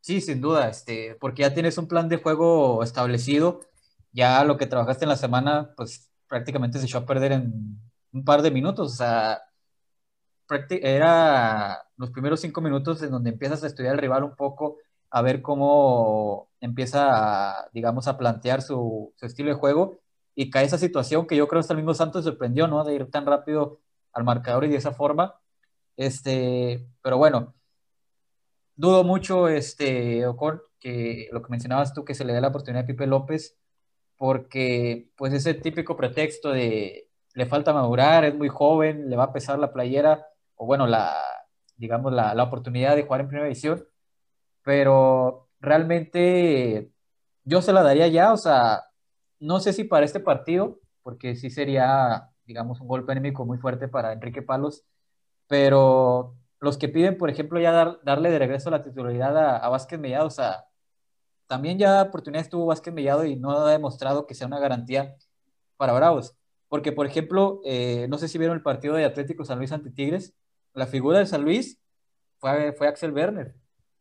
Sí, 0.00 0.20
sin 0.20 0.40
duda, 0.40 0.68
este, 0.68 1.16
porque 1.20 1.42
ya 1.42 1.54
tienes 1.54 1.78
un 1.78 1.86
plan 1.86 2.08
de 2.08 2.16
juego 2.16 2.82
establecido, 2.82 3.60
ya 4.10 4.42
lo 4.42 4.56
que 4.56 4.66
trabajaste 4.66 5.04
en 5.04 5.10
la 5.10 5.16
semana, 5.16 5.72
pues 5.76 6.10
prácticamente 6.26 6.80
se 6.80 6.86
echó 6.86 6.98
a 6.98 7.06
perder 7.06 7.30
en 7.30 7.80
un 8.12 8.24
par 8.24 8.42
de 8.42 8.50
minutos, 8.50 8.92
o 8.92 8.96
sea, 8.96 9.40
era 10.70 11.78
los 11.96 12.10
primeros 12.10 12.40
cinco 12.40 12.60
minutos 12.60 13.02
en 13.04 13.10
donde 13.10 13.30
empiezas 13.30 13.62
a 13.62 13.68
estudiar 13.68 13.92
al 13.92 14.00
rival 14.00 14.24
un 14.24 14.34
poco, 14.34 14.78
a 15.10 15.22
ver 15.22 15.42
cómo 15.42 16.50
empieza, 16.60 17.68
digamos, 17.72 18.08
a 18.08 18.18
plantear 18.18 18.62
su, 18.62 19.12
su, 19.16 19.26
estilo 19.26 19.50
de 19.50 19.54
juego, 19.56 20.00
y 20.34 20.50
cae 20.50 20.64
esa 20.66 20.78
situación 20.78 21.26
que 21.26 21.36
yo 21.36 21.48
creo 21.48 21.60
hasta 21.60 21.72
el 21.74 21.78
mismo 21.78 21.94
Santos 21.94 22.24
sorprendió, 22.24 22.68
¿no? 22.68 22.84
De 22.84 22.94
ir 22.94 23.10
tan 23.10 23.26
rápido 23.26 23.80
al 24.12 24.24
marcador 24.24 24.64
y 24.64 24.68
de 24.68 24.76
esa 24.76 24.92
forma, 24.92 25.34
este, 25.96 26.86
pero 27.02 27.18
bueno, 27.18 27.54
dudo 28.76 29.04
mucho, 29.04 29.48
este, 29.48 30.26
Ocon, 30.26 30.62
que 30.78 31.28
lo 31.32 31.42
que 31.42 31.50
mencionabas 31.50 31.92
tú, 31.94 32.04
que 32.04 32.14
se 32.14 32.24
le 32.24 32.32
dé 32.32 32.40
la 32.40 32.48
oportunidad 32.48 32.84
a 32.84 32.86
Pipe 32.86 33.06
López, 33.06 33.58
porque 34.16 35.10
pues 35.16 35.32
ese 35.32 35.54
típico 35.54 35.96
pretexto 35.96 36.50
de 36.50 37.08
le 37.34 37.46
falta 37.46 37.72
madurar, 37.72 38.24
es 38.24 38.34
muy 38.34 38.48
joven, 38.48 39.08
le 39.10 39.16
va 39.16 39.24
a 39.24 39.32
pesar 39.32 39.58
la 39.58 39.72
playera, 39.72 40.26
o 40.56 40.66
bueno, 40.66 40.86
la, 40.86 41.16
digamos, 41.76 42.12
la, 42.12 42.34
la 42.34 42.44
oportunidad 42.44 42.96
de 42.96 43.04
jugar 43.04 43.22
en 43.22 43.28
primera 43.28 43.46
división, 43.46 43.86
pero 44.62 45.48
realmente 45.60 46.90
yo 47.44 47.62
se 47.62 47.72
la 47.72 47.82
daría 47.82 48.08
ya, 48.08 48.32
o 48.32 48.36
sea, 48.36 48.84
no 49.40 49.60
sé 49.60 49.72
si 49.72 49.84
para 49.84 50.04
este 50.04 50.20
partido, 50.20 50.80
porque 51.02 51.36
sí 51.36 51.50
sería, 51.50 52.30
digamos, 52.44 52.80
un 52.80 52.88
golpe 52.88 53.12
anímico 53.12 53.44
muy 53.46 53.58
fuerte 53.58 53.88
para 53.88 54.12
Enrique 54.12 54.42
Palos, 54.42 54.84
pero 55.46 56.36
los 56.60 56.78
que 56.78 56.88
piden, 56.88 57.18
por 57.18 57.30
ejemplo, 57.30 57.60
ya 57.60 57.98
darle 58.04 58.30
de 58.30 58.38
regreso 58.38 58.70
la 58.70 58.82
titularidad 58.82 59.64
a, 59.64 59.68
Vázquez 59.68 59.98
Mellado, 59.98 60.26
o 60.26 60.30
sea, 60.30 60.66
también 61.46 61.78
ya 61.78 62.02
oportunidades 62.02 62.50
tuvo 62.50 62.66
Vázquez 62.66 62.92
Mellado 62.94 63.24
y 63.24 63.36
no 63.36 63.52
ha 63.52 63.70
demostrado 63.70 64.26
que 64.26 64.34
sea 64.34 64.46
una 64.46 64.58
garantía 64.60 65.16
para 65.76 65.92
Bravos. 65.94 66.36
Porque, 66.68 66.92
por 66.92 67.06
ejemplo, 67.06 67.60
eh, 67.64 68.06
no 68.10 68.18
sé 68.18 68.28
si 68.28 68.38
vieron 68.38 68.56
el 68.56 68.62
partido 68.62 68.94
de 68.94 69.04
Atlético 69.06 69.44
San 69.44 69.58
Luis 69.58 69.72
ante 69.72 69.90
Tigres, 69.90 70.34
la 70.74 70.86
figura 70.86 71.18
de 71.18 71.26
San 71.26 71.42
Luis 71.42 71.80
fue, 72.38 72.72
fue 72.72 72.88
Axel 72.88 73.12
Werner. 73.12 73.54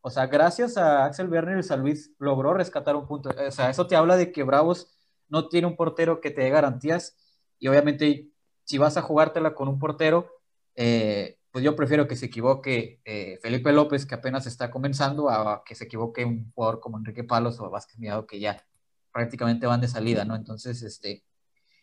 O 0.07 0.09
sea, 0.09 0.27
gracias 0.27 0.77
a 0.77 1.03
Axel 1.03 1.27
Werner, 1.27 1.61
San 1.65 1.81
Luis 1.81 2.13
logró 2.17 2.53
rescatar 2.53 2.95
un 2.95 3.05
punto. 3.05 3.29
O 3.29 3.51
sea, 3.51 3.69
eso 3.69 3.87
te 3.87 3.97
habla 3.97 4.15
de 4.15 4.31
que 4.31 4.43
Bravos 4.43 4.89
no 5.27 5.49
tiene 5.49 5.67
un 5.67 5.75
portero 5.75 6.21
que 6.21 6.31
te 6.31 6.43
dé 6.43 6.49
garantías. 6.49 7.17
Y 7.59 7.67
obviamente, 7.67 8.29
si 8.63 8.77
vas 8.77 8.95
a 8.95 9.01
jugártela 9.01 9.53
con 9.53 9.67
un 9.67 9.79
portero, 9.79 10.31
eh, 10.75 11.39
pues 11.51 11.65
yo 11.65 11.75
prefiero 11.75 12.07
que 12.07 12.15
se 12.15 12.27
equivoque 12.27 13.01
eh, 13.03 13.37
Felipe 13.41 13.73
López, 13.73 14.05
que 14.05 14.15
apenas 14.15 14.47
está 14.47 14.71
comenzando, 14.71 15.29
a 15.29 15.61
que 15.65 15.75
se 15.75 15.83
equivoque 15.83 16.23
un 16.23 16.53
jugador 16.53 16.79
como 16.79 16.97
Enrique 16.97 17.25
Palos 17.25 17.59
o 17.59 17.69
Vázquez 17.69 17.99
Miado, 17.99 18.25
que 18.25 18.39
ya 18.39 18.65
prácticamente 19.11 19.67
van 19.67 19.81
de 19.81 19.89
salida, 19.89 20.23
¿no? 20.23 20.37
Entonces, 20.37 20.83
este, 20.83 21.25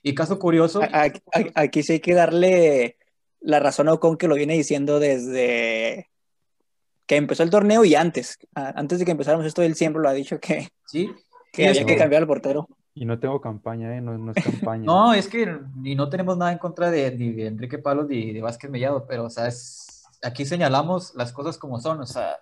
y 0.02 0.14
caso 0.14 0.38
curioso. 0.38 0.80
Aquí, 1.54 1.82
sí 1.82 1.92
hay 1.92 2.00
que 2.00 2.14
darle 2.14 2.96
la 3.40 3.60
razón 3.60 3.90
a 3.90 3.92
Ocon 3.92 4.16
que 4.16 4.28
lo 4.28 4.34
viene 4.34 4.54
diciendo 4.54 4.98
desde 4.98 6.13
que 7.06 7.16
empezó 7.16 7.42
el 7.42 7.50
torneo 7.50 7.84
y 7.84 7.94
antes. 7.94 8.38
Antes 8.54 8.98
de 8.98 9.04
que 9.04 9.10
empezáramos 9.12 9.46
esto, 9.46 9.62
él 9.62 9.74
siempre 9.74 10.02
lo 10.02 10.08
ha 10.08 10.12
dicho 10.12 10.38
que, 10.40 10.68
¿Sí? 10.86 11.10
que 11.52 11.68
había 11.68 11.84
que 11.84 11.96
cambiar 11.96 12.22
al 12.22 12.28
portero. 12.28 12.68
Y 12.94 13.04
no 13.06 13.18
tengo 13.18 13.40
campaña, 13.40 13.96
¿eh? 13.96 14.00
No, 14.00 14.30
es 14.30 14.44
campaña. 14.44 14.84
no, 14.84 15.14
es 15.14 15.28
que 15.28 15.58
ni 15.76 15.94
no 15.94 16.08
tenemos 16.08 16.36
nada 16.38 16.52
en 16.52 16.58
contra 16.58 16.90
de, 16.90 17.10
de 17.10 17.46
Enrique 17.46 17.78
Palos 17.78 18.08
ni 18.08 18.32
de 18.32 18.40
Vázquez 18.40 18.70
Mellado, 18.70 19.06
pero, 19.06 19.24
o 19.24 19.30
sea, 19.30 19.48
aquí 20.22 20.44
señalamos 20.44 21.14
las 21.14 21.32
cosas 21.32 21.58
como 21.58 21.80
son, 21.80 22.00
o 22.00 22.06
sea, 22.06 22.38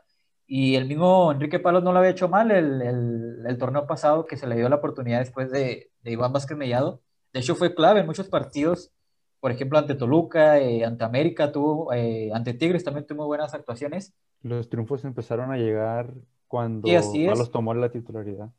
y 0.46 0.76
el 0.76 0.86
mismo 0.86 1.32
Enrique 1.32 1.58
Palos 1.60 1.82
no 1.82 1.92
lo 1.92 1.98
había 1.98 2.10
hecho 2.10 2.28
mal 2.28 2.50
el, 2.50 2.82
el, 2.82 3.46
el 3.46 3.58
torneo 3.58 3.86
pasado 3.86 4.26
que 4.26 4.36
se 4.36 4.46
le 4.46 4.56
dio 4.56 4.68
la 4.68 4.76
oportunidad 4.76 5.20
después 5.20 5.50
de, 5.50 5.90
de, 6.02 6.10
Iván 6.10 6.32
Vázquez 6.32 6.58
Mellado. 6.58 7.00
De 7.32 7.40
hecho, 7.40 7.54
fue 7.54 7.74
clave 7.74 8.00
en 8.00 8.06
muchos 8.06 8.28
partidos, 8.28 8.92
por 9.42 9.50
ejemplo, 9.50 9.78
ante 9.78 9.96
Toluca, 9.96 10.60
eh, 10.60 10.84
ante 10.84 11.02
América, 11.02 11.50
tuvo, 11.50 11.92
eh, 11.92 12.30
ante 12.32 12.54
Tigres 12.54 12.84
también 12.84 13.06
tuvo 13.06 13.26
buenas 13.26 13.52
actuaciones. 13.52 14.14
Los 14.40 14.70
triunfos 14.70 15.04
empezaron 15.04 15.50
a 15.50 15.56
llegar 15.56 16.14
cuando 16.46 16.88
Palos 17.26 17.50
tomó 17.50 17.74
la 17.74 17.90
titularidad 17.90 18.50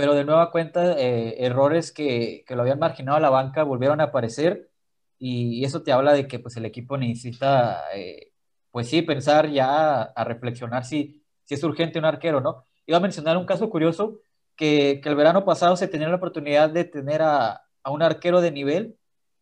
pero 0.00 0.14
de 0.14 0.24
nueva 0.24 0.50
cuenta, 0.50 0.98
eh, 0.98 1.44
errores 1.44 1.92
que, 1.92 2.42
que, 2.46 2.56
lo 2.56 2.62
habían 2.62 2.78
marginado 2.78 3.18
a 3.18 3.20
la 3.20 3.28
banca 3.28 3.64
volvieron 3.64 4.00
a 4.00 4.04
aparecer 4.04 4.70
y, 5.18 5.62
eso 5.62 5.82
te 5.82 5.92
habla 5.92 6.14
de 6.14 6.26
que 6.26 6.38
pues, 6.38 6.56
el 6.56 6.64
equipo 6.64 6.96
necesita, 6.96 7.82
eh, 7.94 8.32
pues 8.70 8.88
sí, 8.88 9.02
pensar 9.02 9.50
ya 9.50 10.04
a 10.04 10.24
reflexionar 10.24 10.86
si, 10.86 11.22
si 11.44 11.52
es 11.52 11.62
urgente 11.64 11.98
un 11.98 12.06
arquero, 12.06 12.40
¿no? 12.40 12.64
Iba 12.86 12.96
a 12.96 13.02
mencionar 13.02 13.36
un 13.36 13.44
caso 13.44 13.68
curioso 13.68 14.20
que, 14.56 15.00
que 15.02 15.10
el 15.10 15.16
verano 15.16 15.44
pasado 15.44 15.76
se 15.76 15.86
tenía 15.86 16.08
la 16.08 16.16
oportunidad 16.16 16.70
de 16.70 16.84
tener 16.84 17.20
a, 17.20 17.60
a 17.82 17.90
un 17.90 18.02
arquero 18.02 18.40
de 18.40 18.52
nivel, 18.52 18.96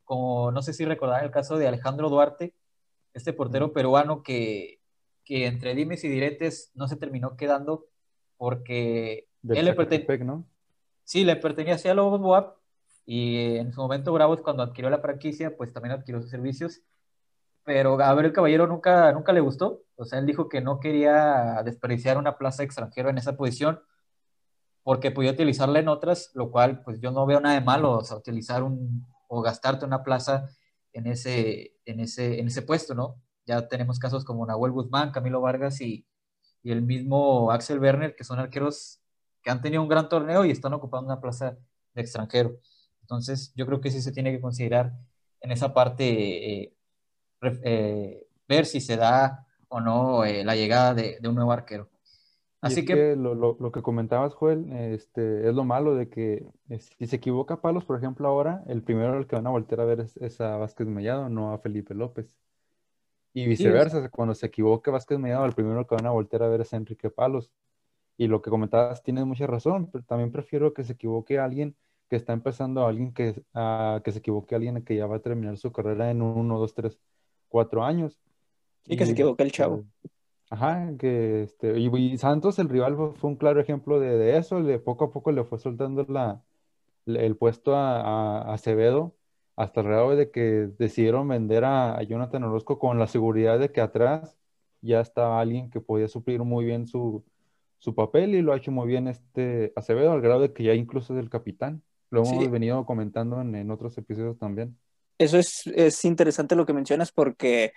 como 0.08 0.50
no 0.52 0.62
sé 0.62 0.72
si 0.72 0.86
recordarán 0.86 1.26
el 1.26 1.30
caso 1.30 1.58
de 1.58 1.68
Alejandro 1.68 2.08
Duarte, 2.08 2.54
este 3.12 3.34
portero 3.34 3.74
peruano 3.74 4.22
que, 4.22 4.80
que 5.22 5.46
entre 5.46 5.74
dimes 5.74 6.02
y 6.02 6.08
diretes 6.08 6.72
no 6.74 6.88
se 6.88 6.96
terminó 6.96 7.36
quedando 7.36 7.84
porque 8.38 9.28
él 9.46 9.66
le 9.66 9.74
pertenecía, 9.74 10.24
¿no? 10.24 10.46
Sí, 11.04 11.24
le 11.24 11.36
pertenecía 11.36 11.90
a 11.90 11.94
Lobos 11.94 12.22
Boab 12.22 12.54
y 13.04 13.56
en 13.56 13.70
su 13.70 13.82
momento 13.82 14.10
Bravos 14.14 14.40
cuando 14.40 14.62
adquirió 14.62 14.88
la 14.88 15.00
franquicia, 15.00 15.54
pues 15.54 15.74
también 15.74 15.92
adquirió 15.94 16.22
sus 16.22 16.30
servicios. 16.30 16.80
Pero 17.64 17.98
Gabriel 17.98 18.32
Caballero 18.32 18.66
nunca, 18.66 19.12
nunca 19.12 19.34
le 19.34 19.40
gustó. 19.40 19.82
O 19.96 20.06
sea, 20.06 20.20
él 20.20 20.26
dijo 20.26 20.48
que 20.48 20.62
no 20.62 20.80
quería 20.80 21.60
desperdiciar 21.66 22.16
una 22.16 22.38
plaza 22.38 22.62
extranjera 22.62 23.10
en 23.10 23.18
esa 23.18 23.36
posición 23.36 23.80
porque 24.84 25.10
podía 25.10 25.32
utilizarla 25.32 25.80
en 25.80 25.88
otras, 25.88 26.30
lo 26.32 26.50
cual 26.50 26.82
pues 26.82 26.98
yo 26.98 27.10
no 27.10 27.26
veo 27.26 27.40
nada 27.40 27.56
de 27.56 27.60
malo, 27.60 27.92
o 27.92 28.04
sea, 28.04 28.16
utilizar 28.16 28.62
un 28.62 29.06
o 29.28 29.42
gastarte 29.42 29.84
una 29.84 30.02
plaza 30.02 30.48
en 30.92 31.06
ese, 31.06 31.76
en 31.84 32.00
ese, 32.00 32.40
en 32.40 32.48
ese 32.48 32.62
puesto, 32.62 32.94
¿no? 32.94 33.22
Ya 33.46 33.68
tenemos 33.68 33.98
casos 33.98 34.24
como 34.24 34.46
Nahuel 34.46 34.72
Guzmán, 34.72 35.12
Camilo 35.12 35.40
Vargas 35.40 35.80
y, 35.80 36.06
y 36.62 36.72
el 36.72 36.82
mismo 36.82 37.52
Axel 37.52 37.80
Werner, 37.80 38.14
que 38.16 38.24
son 38.24 38.38
arqueros 38.38 39.00
que 39.42 39.50
han 39.50 39.62
tenido 39.62 39.82
un 39.82 39.88
gran 39.88 40.08
torneo 40.08 40.44
y 40.44 40.50
están 40.50 40.72
ocupando 40.74 41.06
una 41.06 41.20
plaza 41.20 41.56
de 41.94 42.02
extranjero. 42.02 42.58
Entonces, 43.02 43.52
yo 43.56 43.66
creo 43.66 43.80
que 43.80 43.90
sí 43.90 44.02
se 44.02 44.12
tiene 44.12 44.32
que 44.32 44.40
considerar 44.40 44.92
en 45.40 45.52
esa 45.52 45.72
parte 45.72 46.62
eh, 46.62 46.76
eh, 47.62 48.26
ver 48.48 48.66
si 48.66 48.80
se 48.80 48.96
da 48.96 49.46
o 49.68 49.80
no 49.80 50.24
eh, 50.24 50.44
la 50.44 50.56
llegada 50.56 50.94
de, 50.94 51.18
un 51.24 51.34
nuevo 51.34 51.52
arquero. 51.52 51.88
Así 52.60 52.84
que, 52.84 53.14
lo, 53.14 53.70
que 53.72 53.82
comentabas, 53.82 54.34
Joel, 54.34 54.72
este, 54.72 55.48
es 55.48 55.54
lo 55.54 55.62
malo 55.64 55.94
de 55.94 56.08
que 56.08 56.44
si 56.78 57.06
se 57.06 57.16
equivoca 57.16 57.60
Palos, 57.60 57.84
por 57.84 57.96
ejemplo, 57.96 58.26
ahora, 58.26 58.64
el 58.66 58.82
primero 58.82 59.16
al 59.16 59.28
que 59.28 59.36
van 59.36 59.46
a 59.46 59.50
voltear 59.50 59.80
a 59.80 59.84
ver 59.84 60.00
es, 60.00 60.40
a 60.40 60.56
Vázquez 60.56 60.88
Mellado, 60.88 61.28
no 61.28 61.52
a 61.52 61.58
Felipe 61.58 61.94
López. 61.94 62.36
Y 63.32 63.46
viceversa, 63.46 64.08
cuando 64.08 64.34
se 64.34 64.46
equivoque 64.46 64.90
Vázquez 64.90 65.18
Mellado, 65.20 65.44
el 65.44 65.52
primero 65.52 65.86
que 65.86 65.94
van 65.94 66.06
a 66.06 66.10
voltear 66.10 66.42
a 66.42 66.48
ver 66.48 66.62
es 66.62 66.72
Enrique 66.72 67.10
Palos. 67.10 67.52
Y 68.16 68.26
lo 68.26 68.42
que 68.42 68.50
comentabas, 68.50 69.04
tienes 69.04 69.24
mucha 69.24 69.46
razón, 69.46 69.88
pero 69.92 70.02
también 70.04 70.32
prefiero 70.32 70.74
que 70.74 70.82
se 70.82 70.94
equivoque 70.94 71.38
alguien 71.38 71.76
que 72.08 72.16
está 72.16 72.32
empezando, 72.32 72.86
alguien 72.86 73.12
que, 73.12 73.34
que 74.02 74.12
se 74.12 74.18
equivoque 74.18 74.56
alguien 74.56 74.82
que 74.82 74.96
ya 74.96 75.06
va 75.06 75.16
a 75.16 75.20
terminar 75.20 75.56
su 75.58 75.70
carrera 75.70 76.10
en 76.10 76.22
uno, 76.22 76.58
dos, 76.58 76.74
tres, 76.74 76.98
cuatro 77.48 77.84
años. 77.84 78.18
Y, 78.86 78.96
que 78.96 79.06
se 79.06 79.12
equivoque 79.12 79.44
el 79.44 79.52
chavo. 79.52 79.84
Este, 80.02 80.17
ajá, 80.50 80.92
que 80.98 81.42
este, 81.42 81.78
y, 81.78 82.18
Santos, 82.18 82.58
el 82.58 82.68
rival, 82.68 82.96
fue, 82.96 83.30
un 83.30 83.36
claro 83.36 83.60
ejemplo 83.60 84.00
de, 84.00 84.36
eso, 84.36 84.60
le, 84.60 84.78
poco 84.78 85.06
a 85.06 85.10
poco 85.10 85.32
le 85.32 85.44
fue 85.44 85.58
soltando 85.58 86.04
la, 86.08 86.42
el 87.06 87.36
puesto 87.36 87.74
a, 87.76 88.52
Acevedo, 88.52 89.14
hasta 89.56 89.80
el 89.80 89.86
grado 89.88 90.16
de 90.16 90.30
que 90.30 90.68
decidieron 90.78 91.28
vender 91.28 91.64
a, 91.64 92.02
Jonathan 92.02 92.44
Orozco 92.44 92.78
con 92.78 92.98
la 92.98 93.06
seguridad 93.06 93.58
de 93.58 93.72
que 93.72 93.80
atrás 93.80 94.36
ya 94.80 95.00
estaba 95.00 95.40
alguien 95.40 95.70
que 95.70 95.80
podía 95.80 96.08
suplir 96.08 96.40
muy 96.44 96.64
bien 96.64 96.86
su, 96.86 97.24
su 97.78 97.94
papel 97.94 98.34
y 98.34 98.42
lo 98.42 98.52
ha 98.52 98.56
hecho 98.56 98.70
muy 98.70 98.86
bien 98.86 99.08
este 99.08 99.72
Acevedo, 99.76 100.12
al 100.12 100.20
grado 100.20 100.40
de 100.40 100.52
que 100.52 100.64
ya 100.64 100.74
incluso 100.74 101.14
es 101.14 101.20
el 101.20 101.30
capitán. 101.30 101.82
Lo 102.10 102.24
hemos 102.24 102.50
venido 102.50 102.86
comentando 102.86 103.40
en, 103.42 103.70
otros 103.70 103.98
episodios 103.98 104.38
también. 104.38 104.78
Eso 105.18 105.36
es, 105.36 105.66
es 105.66 106.04
interesante 106.06 106.56
lo 106.56 106.64
que 106.64 106.72
mencionas 106.72 107.12
porque 107.12 107.72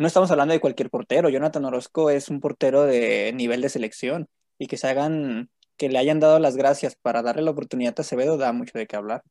no 0.00 0.06
estamos 0.06 0.30
hablando 0.30 0.54
de 0.54 0.60
cualquier 0.60 0.88
portero. 0.88 1.28
Jonathan 1.28 1.66
Orozco 1.66 2.08
es 2.08 2.30
un 2.30 2.40
portero 2.40 2.84
de 2.84 3.32
nivel 3.34 3.60
de 3.60 3.68
selección 3.68 4.28
y 4.58 4.66
que 4.66 4.78
se 4.78 4.88
hagan, 4.88 5.50
que 5.76 5.90
le 5.90 5.98
hayan 5.98 6.20
dado 6.20 6.38
las 6.38 6.56
gracias 6.56 6.96
para 6.96 7.20
darle 7.20 7.42
la 7.42 7.50
oportunidad 7.50 7.94
a 7.98 8.00
Acevedo 8.00 8.38
da 8.38 8.52
mucho 8.52 8.78
de 8.78 8.86
qué 8.86 8.96
hablar. 8.96 9.22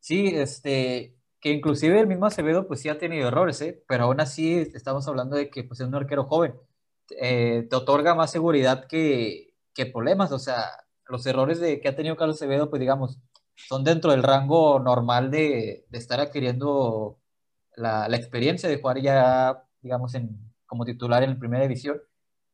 Sí, 0.00 0.28
este, 0.28 1.14
que 1.38 1.50
inclusive 1.50 2.00
el 2.00 2.06
mismo 2.06 2.24
Acevedo 2.24 2.66
pues 2.66 2.80
sí 2.80 2.88
ha 2.88 2.96
tenido 2.96 3.28
errores, 3.28 3.60
¿eh? 3.60 3.84
pero 3.86 4.04
aún 4.04 4.20
así 4.22 4.56
estamos 4.72 5.06
hablando 5.06 5.36
de 5.36 5.50
que 5.50 5.64
pues, 5.64 5.80
es 5.80 5.86
un 5.86 5.94
arquero 5.94 6.24
joven. 6.24 6.54
Eh, 7.20 7.66
te 7.68 7.76
otorga 7.76 8.14
más 8.14 8.30
seguridad 8.30 8.86
que, 8.86 9.52
que 9.74 9.84
problemas, 9.84 10.32
o 10.32 10.38
sea, 10.38 10.64
los 11.08 11.26
errores 11.26 11.60
de, 11.60 11.78
que 11.82 11.88
ha 11.88 11.96
tenido 11.96 12.16
Carlos 12.16 12.36
Acevedo, 12.36 12.70
pues 12.70 12.80
digamos, 12.80 13.18
son 13.54 13.84
dentro 13.84 14.12
del 14.12 14.22
rango 14.22 14.80
normal 14.80 15.30
de, 15.30 15.84
de 15.90 15.98
estar 15.98 16.20
adquiriendo 16.20 17.18
la, 17.76 18.08
la, 18.08 18.16
experiencia 18.16 18.68
de 18.68 18.80
jugar 18.80 19.00
ya, 19.00 19.64
digamos, 19.80 20.14
en, 20.14 20.38
como 20.66 20.84
titular 20.84 21.22
en 21.22 21.30
la 21.30 21.38
primera 21.38 21.62
división, 21.62 22.00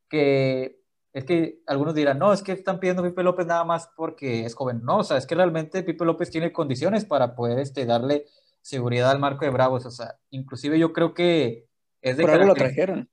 que 0.09 0.81
es 1.13 1.25
que 1.25 1.61
algunos 1.67 1.95
dirán, 1.95 2.19
no, 2.19 2.33
es 2.33 2.43
que 2.43 2.53
están 2.53 2.79
pidiendo 2.79 3.03
a 3.03 3.07
Pipe 3.07 3.23
López 3.23 3.47
nada 3.47 3.65
más 3.65 3.91
porque 3.97 4.45
es 4.45 4.55
joven. 4.55 4.83
No, 4.85 4.99
o 4.99 5.05
sea, 5.05 5.17
es 5.17 5.27
que 5.27 5.35
realmente 5.35 5.83
Pipe 5.83 6.05
López 6.05 6.31
tiene 6.31 6.53
condiciones 6.53 7.05
para 7.05 7.35
poder 7.35 7.59
este, 7.59 7.85
darle 7.85 8.27
seguridad 8.63 9.11
al 9.11 9.19
marco 9.19 9.45
de 9.45 9.51
Bravos. 9.51 9.87
O 9.87 9.91
sea, 9.91 10.17
inclusive 10.31 10.79
yo 10.79 10.93
creo 10.93 11.13
que 11.13 11.69
es 12.01 12.17
de... 12.17 12.23
Por 12.23 12.31
algo 12.31 12.47
lo 12.47 12.55
trajeron. 12.55 13.11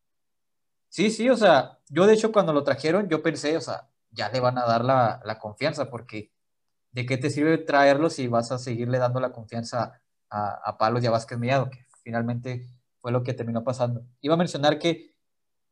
Sí, 0.90 1.10
sí, 1.10 1.30
o 1.30 1.36
sea, 1.36 1.80
yo 1.90 2.06
de 2.06 2.14
hecho 2.14 2.32
cuando 2.32 2.54
lo 2.54 2.64
trajeron, 2.64 3.10
yo 3.10 3.24
pensé, 3.24 3.58
o 3.58 3.62
sea, 3.62 3.90
ya 4.12 4.30
le 4.30 4.40
van 4.40 4.58
a 4.58 4.66
dar 4.66 4.86
la, 4.86 5.20
la 5.26 5.40
confianza, 5.40 5.90
porque 5.90 6.32
¿de 6.92 7.06
qué 7.06 7.18
te 7.18 7.30
sirve 7.30 7.58
traerlo 7.58 8.10
si 8.10 8.28
vas 8.28 8.52
a 8.52 8.60
seguirle 8.60 9.00
dando 9.00 9.20
la 9.20 9.32
confianza 9.32 10.00
a, 10.30 10.52
a 10.64 10.78
Palos 10.78 11.04
y 11.04 11.08
a 11.08 11.12
Vázquez 11.12 11.40
que 11.70 11.87
finalmente 12.08 12.66
fue 13.02 13.12
lo 13.12 13.22
que 13.22 13.34
terminó 13.34 13.66
pasando? 13.66 14.06
Iba 14.22 14.36
a 14.36 14.38
mencionar 14.38 14.80
que, 14.80 15.14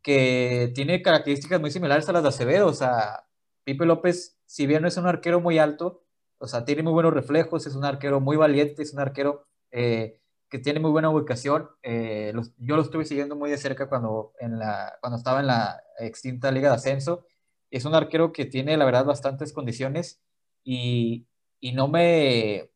que 0.02 0.70
tiene 0.76 1.02
características 1.02 1.62
muy 1.62 1.72
similares 1.72 2.10
a 2.10 2.12
las 2.12 2.24
de 2.24 2.30
Acevedo, 2.30 2.68
o 2.68 2.74
sea, 2.74 3.26
Pipe 3.64 3.86
López, 3.86 4.38
si 4.46 4.68
bien 4.68 4.82
no 4.82 4.90
es 4.90 4.98
un 4.98 5.08
arquero 5.08 5.40
muy 5.40 5.60
alto, 5.60 6.04
o 6.38 6.48
sea, 6.48 6.66
tiene 6.66 6.84
muy 6.84 6.92
buenos 6.92 7.14
reflejos, 7.14 7.66
es 7.66 7.76
un 7.76 7.86
arquero 7.86 8.20
muy 8.20 8.36
valiente, 8.36 8.84
es 8.84 8.92
un 8.92 9.00
arquero 9.00 9.48
eh, 9.72 10.20
que 10.50 10.60
tiene 10.60 10.82
muy 10.82 10.92
buena 10.92 11.10
ubicación. 11.10 11.70
Eh, 11.84 12.34
yo 12.58 12.76
lo 12.76 12.82
estuve 12.82 13.06
siguiendo 13.06 13.38
muy 13.38 13.50
de 13.50 13.58
cerca 13.58 13.88
cuando, 13.88 14.34
en 14.42 14.60
la, 14.60 14.98
cuando 15.00 15.18
estaba 15.18 15.40
en 15.40 15.48
la 15.48 15.82
extinta 16.00 16.52
Liga 16.52 16.68
de 16.68 16.76
Ascenso 16.76 17.26
es 17.72 17.86
un 17.86 17.96
arquero 17.96 18.34
que 18.34 18.46
tiene, 18.46 18.76
la 18.76 18.86
verdad, 18.86 19.06
bastantes 19.06 19.54
condiciones 19.54 20.22
y, 20.66 21.28
y 21.62 21.72
no 21.72 21.88
me, 21.88 22.72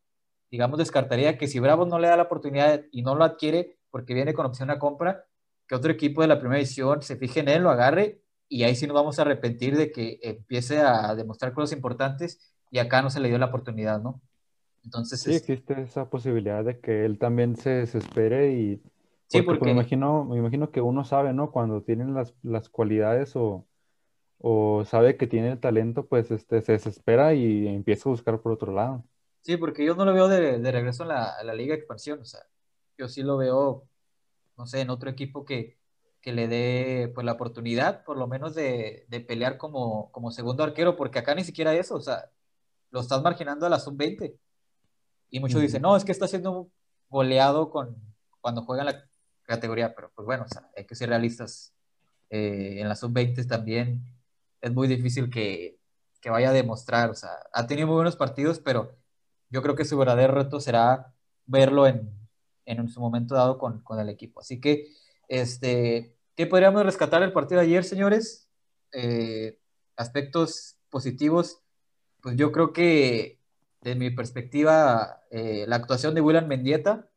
digamos, 0.50 0.78
descartaría 0.78 1.38
que 1.38 1.46
si 1.46 1.60
Bravo 1.60 1.86
no 1.86 1.98
le 1.98 2.08
da 2.08 2.16
la 2.16 2.24
oportunidad 2.24 2.82
y 2.90 3.02
no 3.02 3.14
lo 3.14 3.24
adquiere 3.24 3.78
porque 3.90 4.14
viene 4.14 4.34
con 4.34 4.46
opción 4.46 4.70
a 4.70 4.78
compra, 4.78 5.24
que 5.66 5.74
otro 5.74 5.92
equipo 5.92 6.22
de 6.22 6.28
la 6.28 6.40
primera 6.40 6.58
edición 6.58 7.02
se 7.02 7.16
fije 7.16 7.40
en 7.40 7.48
él, 7.48 7.62
lo 7.62 7.70
agarre 7.70 8.22
y 8.48 8.64
ahí 8.64 8.74
sí 8.74 8.86
nos 8.86 8.94
vamos 8.94 9.18
a 9.18 9.22
arrepentir 9.22 9.76
de 9.76 9.92
que 9.92 10.18
empiece 10.22 10.78
a 10.80 11.14
demostrar 11.14 11.52
cosas 11.52 11.76
importantes 11.76 12.52
y 12.70 12.78
acá 12.78 13.02
no 13.02 13.10
se 13.10 13.20
le 13.20 13.28
dio 13.28 13.38
la 13.38 13.46
oportunidad, 13.46 14.00
¿no? 14.00 14.20
Entonces, 14.84 15.20
sí, 15.20 15.34
existe 15.34 15.80
esa 15.82 16.08
posibilidad 16.08 16.64
de 16.64 16.80
que 16.80 17.04
él 17.04 17.18
también 17.18 17.54
se 17.56 17.70
desespere 17.70 18.52
y... 18.52 18.82
sí, 19.28 19.42
pues, 19.42 19.58
porque... 19.58 19.66
me, 19.66 19.72
imagino, 19.72 20.24
me 20.24 20.38
imagino 20.38 20.70
que 20.70 20.80
uno 20.80 21.04
sabe, 21.04 21.32
¿no? 21.32 21.52
Cuando 21.52 21.82
tienen 21.82 22.14
las, 22.14 22.34
las 22.42 22.68
cualidades 22.68 23.36
o, 23.36 23.66
o 24.38 24.84
sabe 24.84 25.16
que 25.16 25.26
tiene 25.26 25.52
el 25.52 25.60
talento, 25.60 26.06
pues 26.06 26.30
este, 26.30 26.62
se 26.62 26.72
desespera 26.72 27.34
y 27.34 27.68
empieza 27.68 28.08
a 28.08 28.12
buscar 28.12 28.40
por 28.40 28.52
otro 28.52 28.72
lado. 28.72 29.04
Sí, 29.42 29.56
porque 29.56 29.84
yo 29.84 29.94
no 29.94 30.04
lo 30.04 30.12
veo 30.12 30.28
de, 30.28 30.58
regreso 30.70 31.02
en 31.04 31.10
la, 31.10 31.42
la, 31.42 31.54
Liga 31.54 31.74
de 31.74 31.80
Expansión, 31.80 32.20
o 32.20 32.24
sea, 32.24 32.40
yo 32.98 33.08
sí 33.08 33.22
lo 33.22 33.36
veo, 33.38 33.88
no 34.56 34.66
sé, 34.66 34.80
en 34.80 34.90
otro 34.90 35.10
equipo 35.10 35.44
que, 35.44 35.78
que 36.20 36.32
le 36.32 36.48
dé 36.48 37.10
pues 37.14 37.24
la 37.24 37.32
oportunidad, 37.32 38.04
por 38.04 38.18
lo 38.18 38.26
menos 38.26 38.54
de, 38.54 39.06
de, 39.08 39.20
pelear 39.20 39.56
como, 39.56 40.12
como 40.12 40.30
segundo 40.30 40.62
arquero, 40.62 40.96
porque 40.96 41.18
acá 41.18 41.34
ni 41.34 41.44
siquiera 41.44 41.74
eso, 41.74 41.96
o 41.96 42.00
sea, 42.00 42.30
lo 42.90 43.00
estás 43.00 43.22
marginando 43.22 43.66
a 43.66 43.70
la 43.70 43.80
sub-20. 43.80 44.36
Y 45.30 45.40
muchos 45.40 45.60
dicen, 45.60 45.82
no, 45.82 45.96
es 45.96 46.04
que 46.04 46.12
está 46.12 46.26
siendo 46.28 46.70
goleado 47.08 47.70
con, 47.70 47.96
cuando 48.40 48.62
juega 48.62 48.82
en 48.82 48.86
la 48.86 49.08
categoría, 49.44 49.94
pero 49.94 50.10
pues 50.14 50.26
bueno, 50.26 50.44
o 50.44 50.48
sea, 50.48 50.70
hay 50.76 50.86
que 50.86 50.94
ser 50.94 51.08
realistas. 51.08 51.74
Eh, 52.30 52.80
en 52.80 52.88
la 52.88 52.96
sub-20 52.96 53.46
también 53.48 54.04
es 54.60 54.72
muy 54.72 54.86
difícil 54.88 55.30
que, 55.30 55.78
que, 56.20 56.30
vaya 56.30 56.50
a 56.50 56.52
demostrar. 56.52 57.10
O 57.10 57.14
sea, 57.14 57.30
ha 57.52 57.66
tenido 57.66 57.88
muy 57.88 57.96
buenos 57.96 58.16
partidos, 58.16 58.60
pero 58.60 58.99
yo 59.50 59.62
creo 59.62 59.74
que 59.74 59.84
su 59.84 59.98
verdadero 59.98 60.34
reto 60.34 60.60
será 60.60 61.12
verlo 61.46 61.86
en, 61.86 62.10
en 62.64 62.88
su 62.88 63.00
momento 63.00 63.34
dado 63.34 63.58
con, 63.58 63.82
con, 63.82 63.98
el 63.98 64.08
equipo. 64.08 64.40
Así 64.40 64.60
que, 64.60 64.88
este, 65.28 66.16
¿qué 66.36 66.46
podríamos 66.46 66.84
rescatar 66.84 67.20
del 67.20 67.32
partido 67.32 67.60
de 67.60 67.66
ayer, 67.66 67.84
señores? 67.84 68.48
Eh, 68.92 69.58
aspectos 69.96 70.76
positivos, 70.88 71.60
pues 72.22 72.36
yo 72.36 72.52
creo 72.52 72.72
que, 72.72 73.38
de 73.82 73.94
mi 73.94 74.10
perspectiva, 74.10 75.22
eh, 75.30 75.64
la 75.66 75.76
actuación 75.76 76.14
de 76.14 76.20
William 76.20 76.46
Mendieta, 76.46 77.08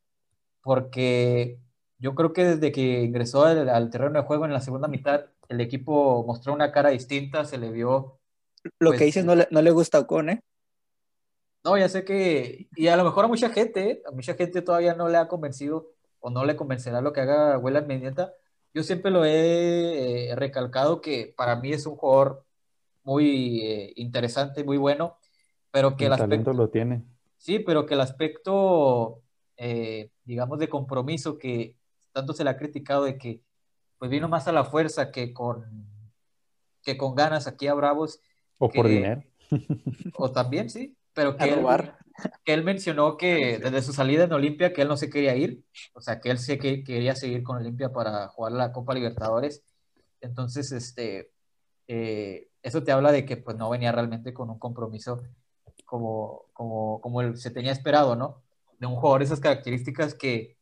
porque 0.61 1.59
yo 1.99 2.15
creo 2.15 2.33
que 2.33 2.45
desde 2.45 2.71
que 2.71 3.03
ingresó 3.03 3.45
al, 3.45 3.89
terreno 3.89 4.19
de 4.19 4.25
juego 4.25 4.45
en 4.45 4.53
la 4.53 4.61
segunda 4.61 4.87
mitad, 4.87 5.25
el 5.49 5.61
equipo 5.61 6.23
mostró 6.25 6.53
una 6.53 6.71
cara 6.71 6.89
distinta, 6.89 7.45
se 7.45 7.57
le 7.57 7.71
vio... 7.71 8.19
Lo 8.79 8.91
que 8.91 8.97
pues, 8.97 9.07
dices 9.07 9.25
no 9.25 9.35
le, 9.35 9.47
no 9.51 9.61
le 9.61 9.71
gusta 9.71 9.97
a 9.97 10.01
Ocon, 10.01 10.29
¿eh? 10.29 10.41
No, 11.63 11.77
ya 11.77 11.87
sé 11.87 12.03
que, 12.03 12.67
y 12.75 12.87
a 12.87 12.97
lo 12.97 13.05
mejor 13.05 13.25
a 13.25 13.29
mucha 13.29 13.49
gente, 13.49 13.89
¿eh? 13.89 14.01
a 14.05 14.11
mucha 14.11 14.33
gente 14.33 14.61
todavía 14.61 14.95
no 14.95 15.07
le 15.07 15.17
ha 15.17 15.29
convencido 15.29 15.91
o 16.19 16.29
no 16.29 16.43
le 16.43 16.57
convencerá 16.57 16.99
lo 16.99 17.13
que 17.13 17.21
haga 17.21 17.57
William 17.57 17.87
Mendieta. 17.87 18.33
Yo 18.73 18.83
siempre 18.83 19.11
lo 19.11 19.23
he 19.23 20.29
eh, 20.29 20.35
recalcado 20.35 20.99
que 20.99 21.33
para 21.37 21.55
mí 21.55 21.71
es 21.71 21.85
un 21.85 21.95
jugador 21.95 22.45
muy 23.03 23.61
eh, 23.61 23.93
interesante, 23.95 24.63
muy 24.63 24.77
bueno, 24.77 25.17
pero 25.71 25.95
que 25.95 26.07
el, 26.07 26.13
aspecto 26.13 26.53
lo 26.53 26.69
tiene. 26.69 27.03
Sí, 27.37 27.59
pero 27.59 27.85
que 27.85 27.93
el 27.93 28.01
aspecto, 28.01 29.21
digamos, 30.25 30.59
de 30.59 30.67
compromiso 30.67 31.37
que 31.37 31.77
tanto 32.11 32.33
se 32.33 32.43
le 32.43 32.49
ha 32.49 32.57
criticado 32.57 33.05
de 33.05 33.17
que 33.17 33.41
pues 33.97 34.11
vino 34.11 34.27
más 34.27 34.47
a 34.49 34.51
la 34.51 34.65
fuerza 34.65 35.11
que 35.11 35.33
con, 35.33 35.87
que 36.81 36.97
con 36.97 37.15
ganas 37.15 37.47
aquí 37.47 37.67
a 37.67 37.73
Bravos. 37.73 38.19
O 38.57 38.69
por 38.69 38.87
dinero. 38.87 39.23
O 40.15 40.31
también, 40.31 40.69
sí, 40.69 40.97
pero 41.13 41.37
que 41.37 41.45
él, 41.45 41.65
que 42.43 42.53
él, 42.53 42.63
mencionó 42.63 43.17
que 43.17 43.57
desde 43.63 43.81
su 43.81 43.93
salida 43.93 44.25
en 44.25 44.33
Olimpia 44.33 44.73
que 44.73 44.81
él 44.81 44.87
no 44.87 44.97
se 44.97 45.09
quería 45.09 45.35
ir, 45.35 45.63
o 45.93 46.01
sea, 46.01 46.19
que 46.19 46.29
él 46.31 46.39
sí 46.39 46.57
que 46.57 46.83
quería 46.83 47.15
seguir 47.15 47.43
con 47.43 47.57
Olimpia 47.57 47.91
para 47.91 48.27
jugar 48.29 48.53
la 48.53 48.71
Copa 48.71 48.93
Libertadores. 48.93 49.63
Entonces, 50.21 50.71
este, 50.71 51.31
eh, 51.87 52.49
eso 52.61 52.83
te 52.83 52.91
habla 52.91 53.11
de 53.11 53.25
que 53.25 53.37
pues 53.37 53.57
no 53.57 53.69
venía 53.69 53.91
realmente 53.91 54.33
con 54.33 54.49
un 54.49 54.59
compromiso 54.59 55.21
como, 55.85 56.45
como, 56.53 57.01
como 57.01 57.35
se 57.35 57.51
tenía 57.51 57.71
esperado, 57.71 58.15
¿no? 58.15 58.43
de 58.83 58.87
un 58.87 58.95
jugador 58.95 59.19
de 59.19 59.25
esas 59.25 59.39
características 59.39 60.13
que 60.13 60.57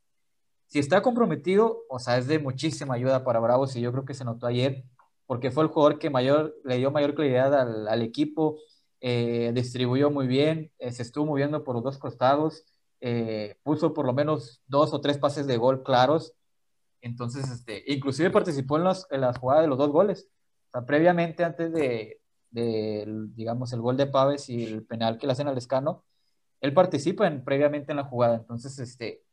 si 0.67 0.79
está 0.79 1.01
comprometido, 1.01 1.83
o 1.89 1.99
sea, 1.99 2.17
es 2.17 2.27
de 2.27 2.39
muchísima 2.39 2.93
ayuda 2.93 3.23
para 3.23 3.39
Bravos 3.39 3.75
y 3.75 3.81
yo 3.81 3.91
creo 3.91 4.05
que 4.05 4.13
se 4.13 4.23
notó 4.23 4.47
ayer 4.47 4.83
porque 5.25 5.51
fue 5.51 5.63
el 5.63 5.69
jugador 5.69 5.97
que 5.97 6.09
mayor, 6.09 6.55
le 6.63 6.77
dio 6.77 6.91
mayor 6.91 7.15
claridad 7.15 7.53
al, 7.59 7.87
al 7.87 8.01
equipo, 8.01 8.57
eh, 9.01 9.51
distribuyó 9.53 10.11
muy 10.11 10.27
bien, 10.27 10.71
eh, 10.79 10.91
se 10.91 11.01
estuvo 11.01 11.25
moviendo 11.25 11.63
por 11.63 11.75
los 11.75 11.83
dos 11.83 11.97
costados, 11.97 12.63
eh, 13.01 13.55
puso 13.63 13.93
por 13.93 14.05
lo 14.05 14.13
menos 14.13 14.61
dos 14.67 14.93
o 14.93 15.01
tres 15.01 15.17
pases 15.17 15.47
de 15.47 15.57
gol 15.57 15.83
claros, 15.83 16.33
entonces, 17.01 17.49
este, 17.49 17.83
inclusive 17.87 18.29
participó 18.29 18.77
en, 18.77 18.83
los, 18.83 19.07
en 19.09 19.21
las 19.21 19.37
jugadas 19.37 19.63
de 19.63 19.69
los 19.69 19.77
dos 19.77 19.89
goles. 19.89 20.27
Previamente, 20.85 21.43
antes 21.43 21.73
de, 21.73 22.21
de, 22.51 23.05
digamos, 23.33 23.73
el 23.73 23.81
gol 23.81 23.97
de 23.97 24.07
Paves 24.07 24.49
y 24.49 24.63
el 24.65 24.85
penal 24.85 25.17
que 25.17 25.25
le 25.25 25.33
hacen 25.33 25.47
al 25.47 25.57
escano, 25.57 26.03
él 26.61 26.73
participa 26.73 27.27
en, 27.27 27.43
previamente 27.43 27.91
en 27.91 27.97
la 27.97 28.03
jugada. 28.03 28.35
Entonces, 28.35 28.77
este, 28.79 29.23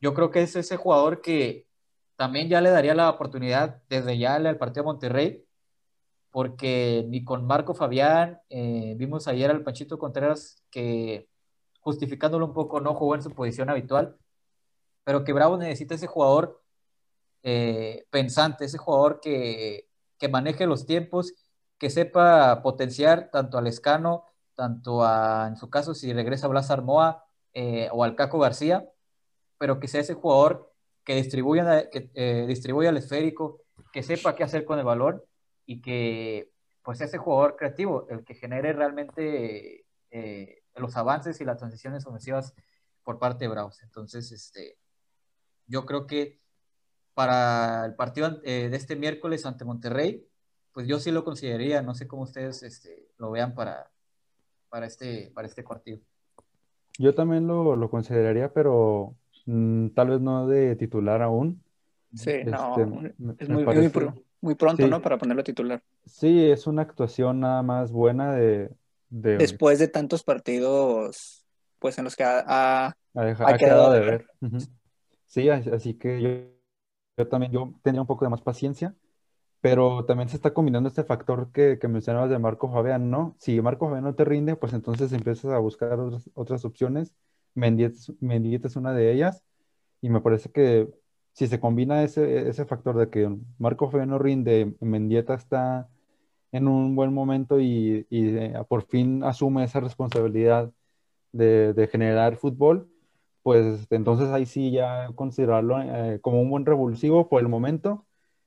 yo 0.00 0.14
creo 0.14 0.30
que 0.30 0.42
es 0.42 0.56
ese 0.56 0.76
jugador 0.76 1.20
que 1.20 1.66
también 2.16 2.48
ya 2.48 2.60
le 2.60 2.70
daría 2.70 2.94
la 2.94 3.10
oportunidad 3.10 3.82
desde 3.88 4.18
ya 4.18 4.36
al 4.36 4.56
partido 4.56 4.84
de 4.84 4.86
Monterrey, 4.86 5.43
porque 6.34 7.04
ni 7.08 7.22
con 7.22 7.46
Marco 7.46 7.74
Fabián, 7.74 8.40
eh, 8.50 8.94
vimos 8.96 9.28
ayer 9.28 9.52
al 9.52 9.62
Panchito 9.62 10.00
Contreras 10.00 10.64
que 10.68 11.28
justificándolo 11.78 12.46
un 12.46 12.52
poco 12.52 12.80
no 12.80 12.92
jugó 12.92 13.14
en 13.14 13.22
su 13.22 13.30
posición 13.30 13.70
habitual, 13.70 14.16
pero 15.04 15.22
que 15.22 15.32
Bravo 15.32 15.56
necesita 15.58 15.94
ese 15.94 16.08
jugador 16.08 16.60
eh, 17.44 18.06
pensante, 18.10 18.64
ese 18.64 18.78
jugador 18.78 19.20
que, 19.20 19.86
que 20.18 20.28
maneje 20.28 20.66
los 20.66 20.86
tiempos, 20.86 21.34
que 21.78 21.88
sepa 21.88 22.62
potenciar 22.62 23.30
tanto 23.30 23.56
al 23.56 23.68
Escano, 23.68 24.24
tanto 24.56 25.04
a, 25.04 25.46
en 25.46 25.56
su 25.56 25.70
caso, 25.70 25.94
si 25.94 26.12
regresa 26.12 26.48
Blas 26.48 26.68
Armoa 26.72 27.26
eh, 27.52 27.88
o 27.92 28.02
al 28.02 28.16
Caco 28.16 28.40
García, 28.40 28.84
pero 29.56 29.78
que 29.78 29.86
sea 29.86 30.00
ese 30.00 30.14
jugador 30.14 30.72
que 31.04 31.14
distribuya, 31.14 31.88
que, 31.90 32.10
distribuya 32.48 32.90
el 32.90 32.96
esférico, 32.96 33.60
que 33.92 34.02
sepa 34.02 34.34
qué 34.34 34.42
hacer 34.42 34.64
con 34.64 34.80
el 34.80 34.84
balón 34.84 35.22
y 35.66 35.80
que 35.80 36.50
pues 36.82 37.00
ese 37.00 37.18
jugador 37.18 37.56
creativo, 37.56 38.06
el 38.10 38.24
que 38.24 38.34
genere 38.34 38.72
realmente 38.72 39.86
eh, 40.10 40.62
los 40.76 40.96
avances 40.96 41.40
y 41.40 41.44
las 41.44 41.58
transiciones 41.58 42.06
ofensivas 42.06 42.54
por 43.02 43.18
parte 43.18 43.44
de 43.44 43.48
Bravos. 43.48 43.82
Entonces, 43.82 44.30
este, 44.32 44.76
yo 45.66 45.86
creo 45.86 46.06
que 46.06 46.40
para 47.14 47.86
el 47.86 47.94
partido 47.94 48.40
eh, 48.44 48.68
de 48.68 48.76
este 48.76 48.96
miércoles 48.96 49.46
ante 49.46 49.64
Monterrey, 49.64 50.26
pues 50.72 50.86
yo 50.86 50.98
sí 50.98 51.10
lo 51.10 51.24
consideraría, 51.24 51.80
no 51.82 51.94
sé 51.94 52.06
cómo 52.06 52.22
ustedes 52.22 52.62
este, 52.62 53.08
lo 53.16 53.30
vean 53.30 53.54
para, 53.54 53.90
para, 54.68 54.86
este, 54.86 55.30
para 55.34 55.46
este 55.46 55.62
partido. 55.62 56.00
Yo 56.98 57.14
también 57.14 57.46
lo, 57.46 57.76
lo 57.76 57.88
consideraría, 57.88 58.52
pero 58.52 59.14
mm, 59.46 59.88
tal 59.90 60.10
vez 60.10 60.20
no 60.20 60.46
de 60.48 60.76
titular 60.76 61.22
aún. 61.22 61.62
Sí, 62.14 62.30
este, 62.30 62.50
no, 62.50 63.02
es 63.38 63.48
muy, 63.48 63.64
muy, 63.64 63.90
muy, 64.44 64.54
pronto, 64.54 64.86
¿no? 64.86 65.00
Para 65.00 65.18
ponerlo 65.18 65.42
titular. 65.42 65.82
Sí, 66.06 66.50
es 66.50 66.66
una 66.66 66.82
actuación 66.82 67.40
nada 67.40 67.62
más 67.62 67.90
buena 67.90 68.34
de... 68.34 68.70
de... 69.08 69.38
Después 69.38 69.78
de 69.78 69.88
tantos 69.88 70.22
partidos, 70.22 71.44
pues 71.78 71.98
en 71.98 72.04
los 72.04 72.14
que 72.14 72.24
ha, 72.24 72.44
ha, 72.46 72.86
ha, 72.86 72.94
ha 73.14 73.56
quedado, 73.56 73.92
de 73.92 74.00
ver. 74.00 74.26
Uh 74.40 74.46
-huh. 74.46 74.68
Sí, 75.26 75.48
así 75.48 75.94
que 75.94 76.20
yo 76.20 76.54
yo 77.16 77.28
también 77.28 77.52
yo 77.52 77.72
tendría 77.82 78.00
un 78.00 78.06
poco 78.06 78.24
de 78.24 78.30
más 78.30 78.42
paciencia, 78.42 78.94
pero 79.60 80.04
también 80.04 80.28
se 80.28 80.36
está 80.36 80.52
combinando 80.52 80.88
este 80.88 81.04
factor 81.04 81.52
que, 81.52 81.78
que 81.78 81.88
mencionabas 81.88 82.28
de 82.28 82.38
Marco 82.38 82.70
Fabián, 82.70 83.10
¿no? 83.10 83.36
Si 83.38 83.60
Marco 83.60 83.86
Fabián 83.86 84.04
no 84.04 84.14
te 84.14 84.24
rinde, 84.24 84.56
pues 84.56 84.72
entonces 84.72 85.12
empiezas 85.12 85.52
a 85.52 85.58
buscar 85.58 85.98
otras, 85.98 86.28
otras 86.34 86.64
opciones. 86.64 87.14
Mendieta 87.54 88.66
es 88.66 88.76
una 88.76 88.92
de 88.92 89.12
ellas, 89.12 89.44
y 90.00 90.10
me 90.10 90.20
parece 90.20 90.50
que 90.50 90.88
si 91.34 91.46
se 91.48 91.60
combina 91.60 92.02
ese, 92.02 92.48
ese 92.48 92.64
factor 92.64 92.96
de 92.96 93.10
que 93.10 93.30
Marco 93.58 93.90
Fabián 93.90 94.10
no 94.10 94.18
rinde, 94.18 94.74
Mendieta 94.80 95.34
está 95.34 95.88
en 96.52 96.68
un 96.68 96.96
buen 96.96 97.12
momento 97.12 97.60
y, 97.60 98.06
y 98.10 98.28
eh, 98.36 98.54
por 98.68 98.84
fin 98.84 99.24
asume 99.24 99.64
esa 99.64 99.80
responsabilidad 99.80 100.72
de, 101.32 101.74
de 101.74 101.88
generar 101.88 102.36
fútbol, 102.36 102.88
pues 103.44 103.86
entonces 103.90 104.30
ahí 104.30 104.46
sí 104.46 104.70
ya 104.72 105.10
considerarlo 105.14 105.80
eh, 105.82 106.20
como 106.22 106.40
un 106.40 106.50
buen 106.50 106.66
revulsivo 106.66 107.28
por 107.28 107.42
el 107.42 107.48
momento. 107.48 108.06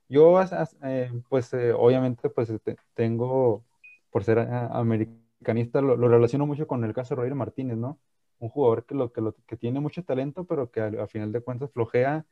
Yo, 0.09 0.41
eh, 0.41 1.11
pues 1.29 1.53
eh, 1.53 1.73
obviamente, 1.73 2.29
pues 2.29 2.49
este, 2.49 2.77
tengo, 2.95 3.63
por 4.11 4.23
ser 4.23 4.39
americanista, 4.39 5.81
lo, 5.81 5.97
lo, 5.97 6.07
relaciono 6.09 6.47
mucho 6.47 6.67
con 6.67 6.83
el 6.83 6.93
caso 6.93 7.15
de 7.15 7.21
Roger 7.21 7.35
Martínez, 7.35 7.77
¿no? 7.77 7.99
Un 8.39 8.49
jugador 8.49 8.85
que, 8.85 8.95
lo, 8.95 9.11
que, 9.11 9.21
lo, 9.21 9.35
que 9.47 9.57
tiene 9.57 9.79
mucho 9.79 10.03
talento, 10.03 10.45
pero 10.45 10.71
que 10.71 10.81
a, 10.81 10.87
a, 11.03 11.07
final 11.07 11.31
de 11.31 11.41
cuentas 11.41 11.71
flojea, 11.71 12.25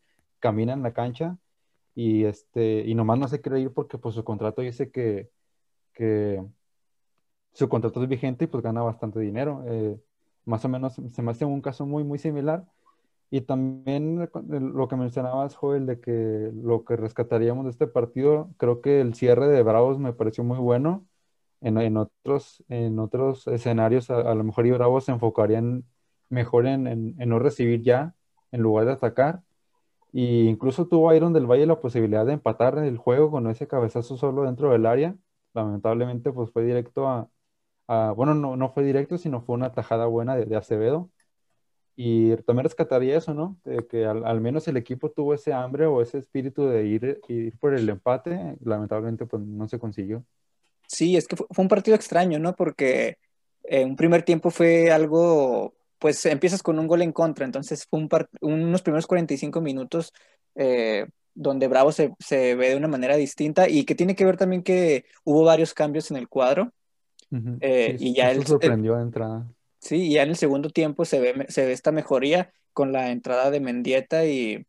camina 0.45 0.73
en 0.73 0.83
la 0.83 0.93
cancha 0.93 1.37
y, 1.95 2.25
este, 2.25 2.81
y 2.85 2.93
nomás 2.93 3.17
no 3.17 3.27
se 3.27 3.41
quiere 3.41 3.61
ir 3.61 3.73
porque 3.73 3.97
pues 3.97 4.13
su 4.15 4.23
contrato 4.23 4.61
dice 4.61 4.91
que, 4.91 5.31
que 5.93 6.45
su 7.53 7.67
contrato 7.67 8.03
es 8.03 8.09
vigente 8.09 8.45
y 8.45 8.47
pues 8.47 8.63
gana 8.63 8.83
bastante 8.83 9.19
dinero. 9.19 9.63
Eh, 9.67 9.99
más 10.45 10.63
o 10.65 10.69
menos 10.69 11.01
se 11.13 11.21
me 11.23 11.31
hace 11.31 11.45
un 11.45 11.61
caso 11.61 11.87
muy, 11.87 12.03
muy 12.03 12.19
similar. 12.19 12.67
Y 13.31 13.41
también 13.41 14.29
lo 14.43 14.87
que 14.87 14.95
mencionabas, 14.95 15.55
Joel, 15.55 15.87
de 15.87 15.99
que 15.99 16.51
lo 16.53 16.85
que 16.85 16.95
rescataríamos 16.95 17.65
de 17.65 17.71
este 17.71 17.87
partido, 17.87 18.51
creo 18.57 18.81
que 18.81 19.01
el 19.01 19.15
cierre 19.15 19.47
de 19.47 19.63
Bravos 19.63 19.97
me 19.99 20.13
pareció 20.13 20.43
muy 20.43 20.59
bueno. 20.59 21.07
En, 21.61 21.79
en 21.79 21.97
otros, 21.97 22.63
en 22.69 22.99
otros 22.99 23.47
escenarios, 23.47 24.11
a, 24.11 24.35
lo 24.35 24.43
mejor 24.43 24.67
y 24.67 24.71
Bravos 24.71 25.05
se 25.05 25.11
enfocarían 25.13 25.85
mejor 26.29 26.67
en, 26.67 26.87
en, 26.87 27.15
en, 27.19 27.29
no 27.29 27.39
recibir 27.39 27.81
ya, 27.81 28.15
en 28.51 28.61
lugar 28.61 28.85
de 28.85 28.93
atacar. 28.93 29.41
Y 30.17 30.47
incluso 30.47 30.87
tuvo 30.87 31.13
Iron 31.13 31.33
del 31.33 31.45
Valle 31.45 31.65
la 31.65 31.81
posibilidad 31.81 32.25
de 32.25 32.31
empatar 32.31 32.77
el 32.77 32.97
juego 32.97 33.29
con 33.31 33.49
ese 33.49 33.67
cabezazo 33.67 34.15
solo 34.15 34.43
dentro 34.43 34.71
del 34.71 34.85
área. 34.85 35.13
Lamentablemente, 35.53 36.31
pues 36.31 36.49
fue 36.51 36.63
directo 36.63 37.05
a, 37.09 38.13
bueno, 38.13 38.33
no, 38.33 38.55
no, 38.55 38.71
fue 38.71 38.85
directo, 38.85 39.17
sino 39.17 39.41
fue 39.41 39.55
una 39.55 39.73
tajada 39.73 40.05
buena 40.05 40.37
de, 40.37 40.55
Acevedo. 40.55 41.11
Y 41.97 42.33
también 42.43 42.63
rescataría 42.63 43.17
eso, 43.17 43.33
¿no? 43.33 43.59
Que 43.89 44.05
al, 44.05 44.39
menos 44.39 44.65
el 44.69 44.77
equipo 44.77 45.11
tuvo 45.11 45.33
ese 45.33 45.51
hambre 45.51 45.85
o 45.85 46.01
ese 46.01 46.19
espíritu 46.19 46.65
de 46.65 46.85
ir, 46.85 47.19
ir 47.27 47.59
por 47.59 47.73
el 47.73 47.89
empate. 47.89 48.55
Lamentablemente, 48.61 49.25
pues 49.25 49.43
no 49.43 49.67
se 49.67 49.79
consiguió. 49.79 50.23
Sí, 50.87 51.17
es 51.17 51.27
que 51.27 51.35
fue, 51.35 51.45
un 51.57 51.67
partido 51.67 51.93
extraño, 51.93 52.39
¿no? 52.39 52.55
Porque 52.55 53.17
en 53.63 53.89
un 53.89 53.95
primer 53.97 54.23
tiempo 54.23 54.49
fue 54.49 54.91
algo, 54.91 55.73
pues 55.99 56.25
empiezas 56.25 56.61
con 56.61 56.79
un 56.79 56.87
gol 56.87 57.01
en 57.01 57.11
contra, 57.11 57.45
entonces 57.45 57.85
fue 57.89 57.99
un 57.99 58.09
unos 58.41 58.81
primeros 58.81 59.07
45 59.07 59.61
minutos 59.61 60.13
eh, 60.55 61.07
donde 61.33 61.67
Bravo 61.67 61.91
se, 61.91 62.13
se 62.19 62.55
ve 62.55 62.69
de 62.69 62.75
una 62.77 62.87
manera 62.87 63.15
distinta 63.15 63.67
y 63.67 63.83
que 63.85 63.95
tiene 63.95 64.15
que 64.15 64.25
ver 64.25 64.37
también 64.37 64.63
que 64.63 65.05
hubo 65.23 65.43
varios 65.43 65.73
cambios 65.73 66.11
en 66.11 66.17
el 66.17 66.27
cuadro 66.27 66.71
Uh 67.31 67.37
-huh. 67.37 67.57
eh, 67.61 67.95
sí, 67.97 68.09
y 68.09 68.13
ya 68.13 68.31
él 68.31 68.45
sorprendió 68.45 68.95
de 68.95 69.01
entrada. 69.01 69.47
Sí, 69.79 70.11
ya 70.11 70.23
en 70.23 70.29
el 70.29 70.35
segundo 70.35 70.69
tiempo 70.69 71.05
se 71.05 71.19
ve, 71.19 71.45
se 71.49 71.65
ve 71.65 71.71
esta 71.73 71.91
mejoría 71.91 72.51
con 72.73 72.91
la 72.91 73.11
entrada 73.11 73.51
de 73.51 73.59
Mendieta 73.59 74.25
y, 74.25 74.65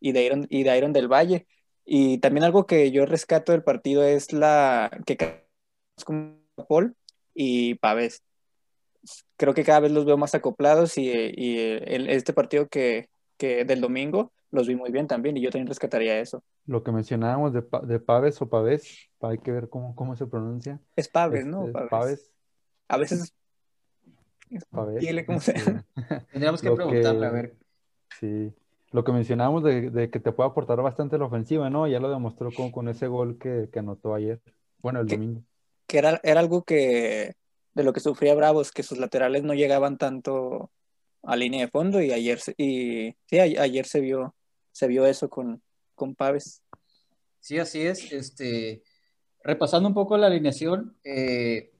y, 0.00 0.12
de 0.12 0.24
Iron, 0.24 0.46
y 0.50 0.62
de 0.64 0.76
Iron 0.76 0.92
del 0.92 1.08
Valle. 1.08 1.46
Y 1.84 2.18
también 2.18 2.44
algo 2.44 2.66
que 2.66 2.90
yo 2.90 3.06
rescato 3.06 3.52
del 3.52 3.62
partido 3.62 4.02
es 4.02 4.32
la 4.32 4.90
que 5.06 5.46
Paul 6.68 6.94
y 7.34 7.76
Pavés. 7.76 8.22
Creo 9.36 9.54
que 9.54 9.64
cada 9.64 9.80
vez 9.80 9.92
los 9.92 10.04
veo 10.04 10.16
más 10.16 10.34
acoplados 10.34 10.98
y, 10.98 11.10
y 11.10 11.58
el, 11.58 12.08
este 12.10 12.32
partido 12.32 12.68
que, 12.68 13.08
que 13.36 13.64
del 13.64 13.80
domingo 13.80 14.32
los 14.50 14.66
vi 14.66 14.74
muy 14.74 14.90
bien 14.90 15.06
también 15.06 15.36
y 15.36 15.40
yo 15.40 15.50
también 15.50 15.68
rescataría 15.68 16.18
eso. 16.18 16.42
Lo 16.66 16.82
que 16.82 16.92
mencionábamos 16.92 17.52
de, 17.52 17.64
de 17.84 18.00
Paves 18.00 18.40
o 18.42 18.48
Pavés, 18.48 19.08
hay 19.20 19.38
que 19.38 19.52
ver 19.52 19.68
cómo, 19.68 19.94
cómo 19.94 20.16
se 20.16 20.26
pronuncia. 20.26 20.80
Es 20.96 21.08
Paves, 21.08 21.46
¿no? 21.46 21.66
Es, 21.66 21.72
Paves. 21.72 21.90
Paves. 21.90 22.32
A 22.88 22.96
veces 22.96 23.34
es 24.50 24.64
Paves. 24.66 25.00
Dile 25.00 25.26
cómo 25.26 25.40
sea. 25.40 25.84
Tendríamos 26.32 26.62
que 26.62 26.70
preguntarle, 26.70 27.26
a 27.26 27.30
ver. 27.30 27.56
Sí. 28.18 28.52
Lo 28.90 29.04
que 29.04 29.12
mencionábamos 29.12 29.64
de, 29.64 29.90
de, 29.90 30.10
que 30.10 30.18
te 30.18 30.32
puede 30.32 30.48
aportar 30.48 30.80
bastante 30.80 31.18
la 31.18 31.26
ofensiva, 31.26 31.68
¿no? 31.68 31.86
Ya 31.86 32.00
lo 32.00 32.10
demostró 32.10 32.50
con, 32.52 32.70
con 32.72 32.88
ese 32.88 33.06
gol 33.06 33.38
que, 33.38 33.68
que 33.70 33.78
anotó 33.80 34.14
ayer. 34.14 34.40
Bueno, 34.78 35.00
el 35.00 35.06
que, 35.06 35.16
domingo. 35.16 35.42
Que 35.86 35.98
era, 35.98 36.20
era 36.22 36.40
algo 36.40 36.62
que 36.62 37.34
de 37.78 37.84
lo 37.84 37.92
que 37.92 38.00
sufría 38.00 38.34
Bravos, 38.34 38.72
que 38.72 38.82
sus 38.82 38.98
laterales 38.98 39.44
no 39.44 39.54
llegaban 39.54 39.98
tanto 39.98 40.72
a 41.22 41.36
línea 41.36 41.60
de 41.60 41.70
fondo 41.70 42.02
y 42.02 42.10
ayer 42.10 42.40
y 42.56 43.14
sí, 43.26 43.38
ayer 43.38 43.86
se 43.86 44.00
vio 44.00 44.34
se 44.72 44.88
vio 44.88 45.06
eso 45.06 45.30
con, 45.30 45.62
con 45.94 46.16
Paves. 46.16 46.62
Sí, 47.38 47.58
así 47.58 47.82
es. 47.82 48.12
Este, 48.12 48.82
repasando 49.44 49.88
un 49.88 49.94
poco 49.94 50.16
la 50.16 50.26
alineación, 50.26 50.96
eh, 51.04 51.72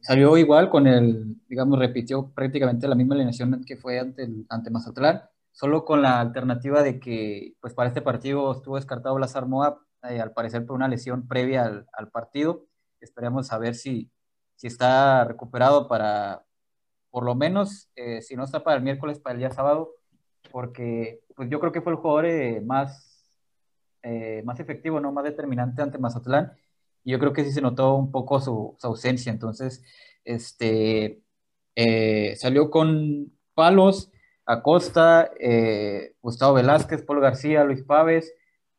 salió 0.00 0.36
igual 0.38 0.70
con 0.70 0.86
el, 0.86 1.36
digamos, 1.46 1.78
repitió 1.78 2.32
prácticamente 2.34 2.88
la 2.88 2.94
misma 2.94 3.16
alineación 3.16 3.64
que 3.66 3.76
fue 3.76 3.98
ante, 3.98 4.24
el, 4.24 4.46
ante 4.48 4.70
Mazatlán, 4.70 5.22
solo 5.52 5.84
con 5.84 6.00
la 6.00 6.20
alternativa 6.20 6.82
de 6.82 6.98
que, 6.98 7.54
pues 7.60 7.74
para 7.74 7.88
este 7.88 8.00
partido 8.00 8.50
estuvo 8.50 8.76
descartado 8.76 9.14
Blas 9.14 9.34
Moab, 9.46 9.76
eh, 10.08 10.20
al 10.20 10.32
parecer 10.32 10.64
por 10.64 10.76
una 10.76 10.88
lesión 10.88 11.28
previa 11.28 11.64
al, 11.64 11.86
al 11.92 12.10
partido. 12.10 12.66
Esperemos 13.00 13.46
saber 13.46 13.74
si, 13.74 14.10
está 14.66 15.24
recuperado 15.24 15.88
para, 15.88 16.44
por 17.10 17.24
lo 17.24 17.34
menos, 17.34 17.90
eh, 17.96 18.22
si 18.22 18.34
no 18.34 18.44
está 18.44 18.64
para 18.64 18.78
el 18.78 18.82
miércoles, 18.82 19.18
para 19.18 19.34
el 19.34 19.40
día 19.40 19.50
sábado, 19.50 19.92
porque 20.50 21.20
pues 21.36 21.50
yo 21.50 21.60
creo 21.60 21.70
que 21.70 21.82
fue 21.82 21.92
el 21.92 21.98
jugador 21.98 22.26
eh, 22.26 22.60
más, 22.60 23.28
eh, 24.02 24.42
más 24.44 24.58
efectivo, 24.60 25.00
¿no? 25.00 25.12
más 25.12 25.24
determinante 25.24 25.82
ante 25.82 25.98
Mazatlán. 25.98 26.52
Y 27.04 27.12
yo 27.12 27.18
creo 27.18 27.32
que 27.32 27.44
sí 27.44 27.52
se 27.52 27.60
notó 27.60 27.94
un 27.94 28.10
poco 28.10 28.40
su, 28.40 28.74
su 28.78 28.86
ausencia. 28.86 29.30
Entonces, 29.30 29.84
este, 30.24 31.22
salió 32.36 32.70
con 32.70 33.32
palos, 33.54 34.10
Acosta, 34.46 35.30
Gustavo 36.22 36.54
Velázquez, 36.54 37.02
Paul 37.02 37.20
García, 37.20 37.64
Luis 37.64 37.82
Paves, 37.82 38.32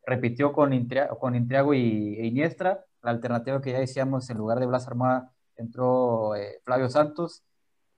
repitió 0.04 0.52
con, 0.52 0.70
con 1.20 1.34
Intriago 1.36 1.74
y 1.74 2.16
e 2.18 2.26
Iniestra, 2.26 2.84
la 3.02 3.12
alternativa 3.12 3.62
que 3.62 3.72
ya 3.72 3.78
decíamos, 3.78 4.28
en 4.30 4.38
lugar 4.38 4.58
de 4.58 4.66
Blas 4.66 4.88
Armada 4.88 5.32
entró 5.56 6.34
eh, 6.34 6.60
Flavio 6.64 6.88
Santos. 6.88 7.42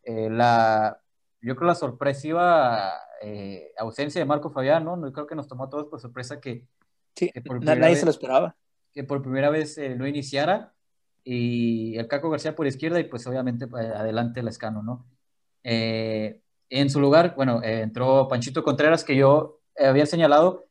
Eh, 0.03 0.29
la, 0.31 1.01
yo 1.41 1.57
creo 1.57 1.69
la 1.69 1.75
sorpresiva 1.75 2.93
eh, 3.23 3.73
ausencia 3.79 4.21
de 4.21 4.25
Marco 4.25 4.51
Fabián, 4.51 4.85
¿no? 4.85 5.01
Creo 5.13 5.27
que 5.27 5.35
nos 5.35 5.49
tomó 5.49 5.65
a 5.65 5.71
todos 5.71 5.87
por 5.87 6.01
sorpresa 6.01 6.41
que, 6.41 6.67
sí, 7.15 7.31
nadie 7.61 7.97
se 7.97 8.05
lo 8.05 8.11
esperaba. 8.11 8.57
Que 8.93 9.05
por 9.05 9.23
primera 9.23 9.51
vez 9.51 9.79
no 9.97 10.07
iniciara 10.07 10.73
y 11.25 11.97
el 11.99 12.09
Caco 12.09 12.31
García 12.31 12.57
por 12.57 12.67
izquierda 12.67 13.01
y 13.01 13.05
pues 13.05 13.27
obviamente 13.27 13.67
adelante 13.75 14.41
el 14.41 14.49
escano, 14.49 14.83
¿no? 14.83 15.07
en 15.65 16.89
su 16.89 17.01
lugar, 17.01 17.35
bueno, 17.37 17.61
entró 17.63 18.27
Panchito 18.27 18.63
Contreras 18.63 19.05
que 19.05 19.17
yo 19.17 19.61
había 19.79 20.07
señalado 20.07 20.67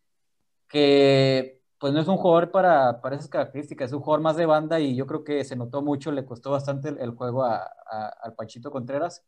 que 0.68 1.57
pues 1.80 1.94
no 1.94 2.00
es 2.02 2.08
un 2.08 2.18
jugador 2.18 2.52
para, 2.52 3.02
para 3.02 3.16
esas 3.16 3.30
características, 3.30 3.90
es 3.90 3.94
un 3.94 4.02
jugador 4.02 4.22
más 4.22 4.36
de 4.36 4.46
banda 4.46 4.80
y 4.80 4.96
yo 4.96 5.06
creo 5.06 5.24
que 5.24 5.44
se 5.44 5.56
notó 5.56 5.82
mucho, 5.82 6.12
le 6.12 6.26
costó 6.26 6.52
bastante 6.52 6.90
el, 6.90 7.12
juego 7.12 7.44
a, 7.44 7.58
al 8.22 8.34
Panchito 8.34 8.72
Contreras. 8.72 9.24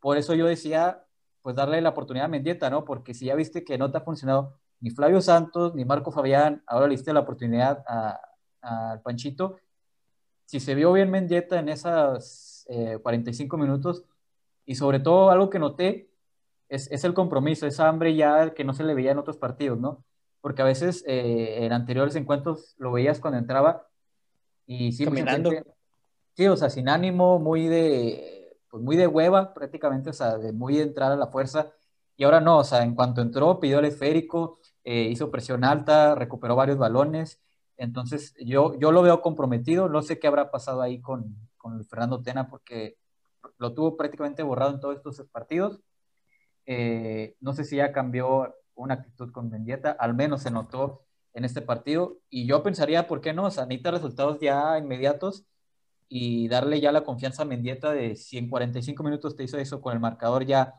Por 0.00 0.16
eso 0.16 0.34
yo 0.34 0.46
decía, 0.46 1.04
pues 1.42 1.56
darle 1.56 1.80
la 1.80 1.90
oportunidad 1.90 2.26
a 2.26 2.28
Mendieta, 2.28 2.70
¿no? 2.70 2.84
Porque 2.84 3.14
si 3.14 3.26
ya 3.26 3.34
viste 3.34 3.64
que 3.64 3.78
no 3.78 3.90
te 3.90 3.98
ha 3.98 4.02
funcionado 4.02 4.58
ni 4.80 4.90
Flavio 4.90 5.20
Santos, 5.20 5.74
ni 5.74 5.84
Marco 5.84 6.12
Fabián, 6.12 6.62
ahora 6.66 6.86
le 6.86 6.94
diste 6.94 7.12
la 7.12 7.20
oportunidad 7.20 7.84
al 8.60 9.02
Panchito. 9.02 9.56
Si 10.44 10.60
se 10.60 10.74
vio 10.74 10.92
bien 10.92 11.10
Mendieta 11.10 11.58
en 11.58 11.68
esas 11.68 12.66
45 13.02 13.56
eh, 13.56 13.60
minutos, 13.60 14.04
y 14.66 14.74
sobre 14.76 15.00
todo 15.00 15.30
algo 15.30 15.50
que 15.50 15.58
noté, 15.58 16.10
es, 16.68 16.90
es 16.92 17.04
el 17.04 17.14
compromiso, 17.14 17.66
esa 17.66 17.88
hambre 17.88 18.14
ya 18.14 18.52
que 18.54 18.64
no 18.64 18.74
se 18.74 18.84
le 18.84 18.94
veía 18.94 19.12
en 19.12 19.18
otros 19.18 19.38
partidos, 19.38 19.78
¿no? 19.80 20.04
Porque 20.40 20.62
a 20.62 20.66
veces 20.66 21.04
eh, 21.06 21.64
en 21.64 21.72
anteriores 21.72 22.14
encuentros 22.16 22.74
lo 22.78 22.92
veías 22.92 23.20
cuando 23.20 23.38
entraba 23.38 23.86
y 24.66 24.92
simplemente... 24.92 25.64
Sí, 26.38 26.46
o 26.46 26.56
sea, 26.56 26.70
sin 26.70 26.88
ánimo, 26.88 27.40
muy 27.40 27.66
de, 27.66 28.56
pues 28.70 28.80
muy 28.80 28.96
de 28.96 29.08
hueva 29.08 29.52
prácticamente, 29.54 30.10
o 30.10 30.12
sea, 30.12 30.38
de 30.38 30.52
muy 30.52 30.76
de 30.76 30.84
entrar 30.84 31.10
a 31.10 31.16
la 31.16 31.26
fuerza. 31.26 31.72
Y 32.16 32.22
ahora 32.22 32.40
no, 32.40 32.58
o 32.58 32.64
sea, 32.64 32.84
en 32.84 32.94
cuanto 32.94 33.22
entró, 33.22 33.58
pidió 33.58 33.80
el 33.80 33.86
esférico, 33.86 34.60
eh, 34.84 35.08
hizo 35.10 35.32
presión 35.32 35.64
alta, 35.64 36.14
recuperó 36.14 36.54
varios 36.54 36.78
balones. 36.78 37.42
Entonces, 37.76 38.34
yo, 38.38 38.78
yo 38.78 38.92
lo 38.92 39.02
veo 39.02 39.20
comprometido. 39.20 39.88
No 39.88 40.00
sé 40.00 40.20
qué 40.20 40.28
habrá 40.28 40.52
pasado 40.52 40.80
ahí 40.80 41.00
con, 41.00 41.34
con 41.56 41.84
Fernando 41.84 42.22
Tena, 42.22 42.48
porque 42.48 42.98
lo 43.58 43.74
tuvo 43.74 43.96
prácticamente 43.96 44.44
borrado 44.44 44.72
en 44.72 44.80
todos 44.80 44.96
estos 44.96 45.20
partidos. 45.30 45.80
Eh, 46.66 47.34
no 47.40 47.52
sé 47.52 47.64
si 47.64 47.76
ya 47.76 47.90
cambió 47.90 48.54
una 48.78 48.94
actitud 48.94 49.30
con 49.32 49.50
Mendieta, 49.50 49.90
al 49.90 50.14
menos 50.14 50.42
se 50.42 50.50
notó 50.50 51.02
en 51.34 51.44
este 51.44 51.60
partido. 51.60 52.18
Y 52.30 52.46
yo 52.46 52.62
pensaría, 52.62 53.06
¿por 53.06 53.20
qué 53.20 53.32
no? 53.32 53.46
O 53.46 53.50
sea, 53.50 53.66
necesita 53.66 53.90
resultados 53.90 54.38
ya 54.40 54.78
inmediatos 54.78 55.44
y 56.08 56.48
darle 56.48 56.80
ya 56.80 56.92
la 56.92 57.04
confianza 57.04 57.42
a 57.42 57.46
Mendieta 57.46 57.92
de 57.92 58.16
si 58.16 58.38
en 58.38 58.48
45 58.48 59.02
minutos 59.02 59.36
te 59.36 59.44
hizo 59.44 59.58
eso 59.58 59.82
con 59.82 59.92
el 59.92 60.00
marcador 60.00 60.46
ya 60.46 60.74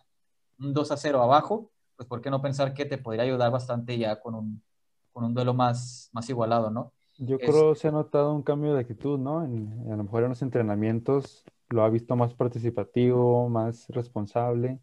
un 0.58 0.74
2 0.74 0.92
a 0.92 0.98
0 0.98 1.22
abajo, 1.22 1.72
pues 1.96 2.08
¿por 2.08 2.22
qué 2.22 2.30
no 2.30 2.42
pensar 2.42 2.74
que 2.74 2.86
te 2.86 2.98
podría 2.98 3.24
ayudar 3.24 3.52
bastante 3.52 3.98
ya 3.98 4.20
con 4.20 4.34
un, 4.34 4.64
con 5.12 5.24
un 5.24 5.34
duelo 5.34 5.54
más, 5.54 6.10
más 6.14 6.30
igualado, 6.30 6.72
¿no? 6.72 6.94
Yo 7.18 7.38
creo 7.38 7.74
que 7.74 7.80
se 7.80 7.90
ha 7.90 7.92
notado 7.92 8.34
un 8.34 8.44
cambio 8.44 8.74
de 8.74 8.80
actitud, 8.80 9.20
¿no? 9.20 9.44
En, 9.44 9.92
a 9.92 9.98
lo 9.98 10.04
mejor 10.04 10.24
en 10.24 10.30
los 10.30 10.42
entrenamientos 10.42 11.44
lo 11.68 11.84
ha 11.84 11.90
visto 11.90 12.16
más 12.16 12.34
participativo, 12.34 13.50
más 13.50 13.88
responsable 13.90 14.80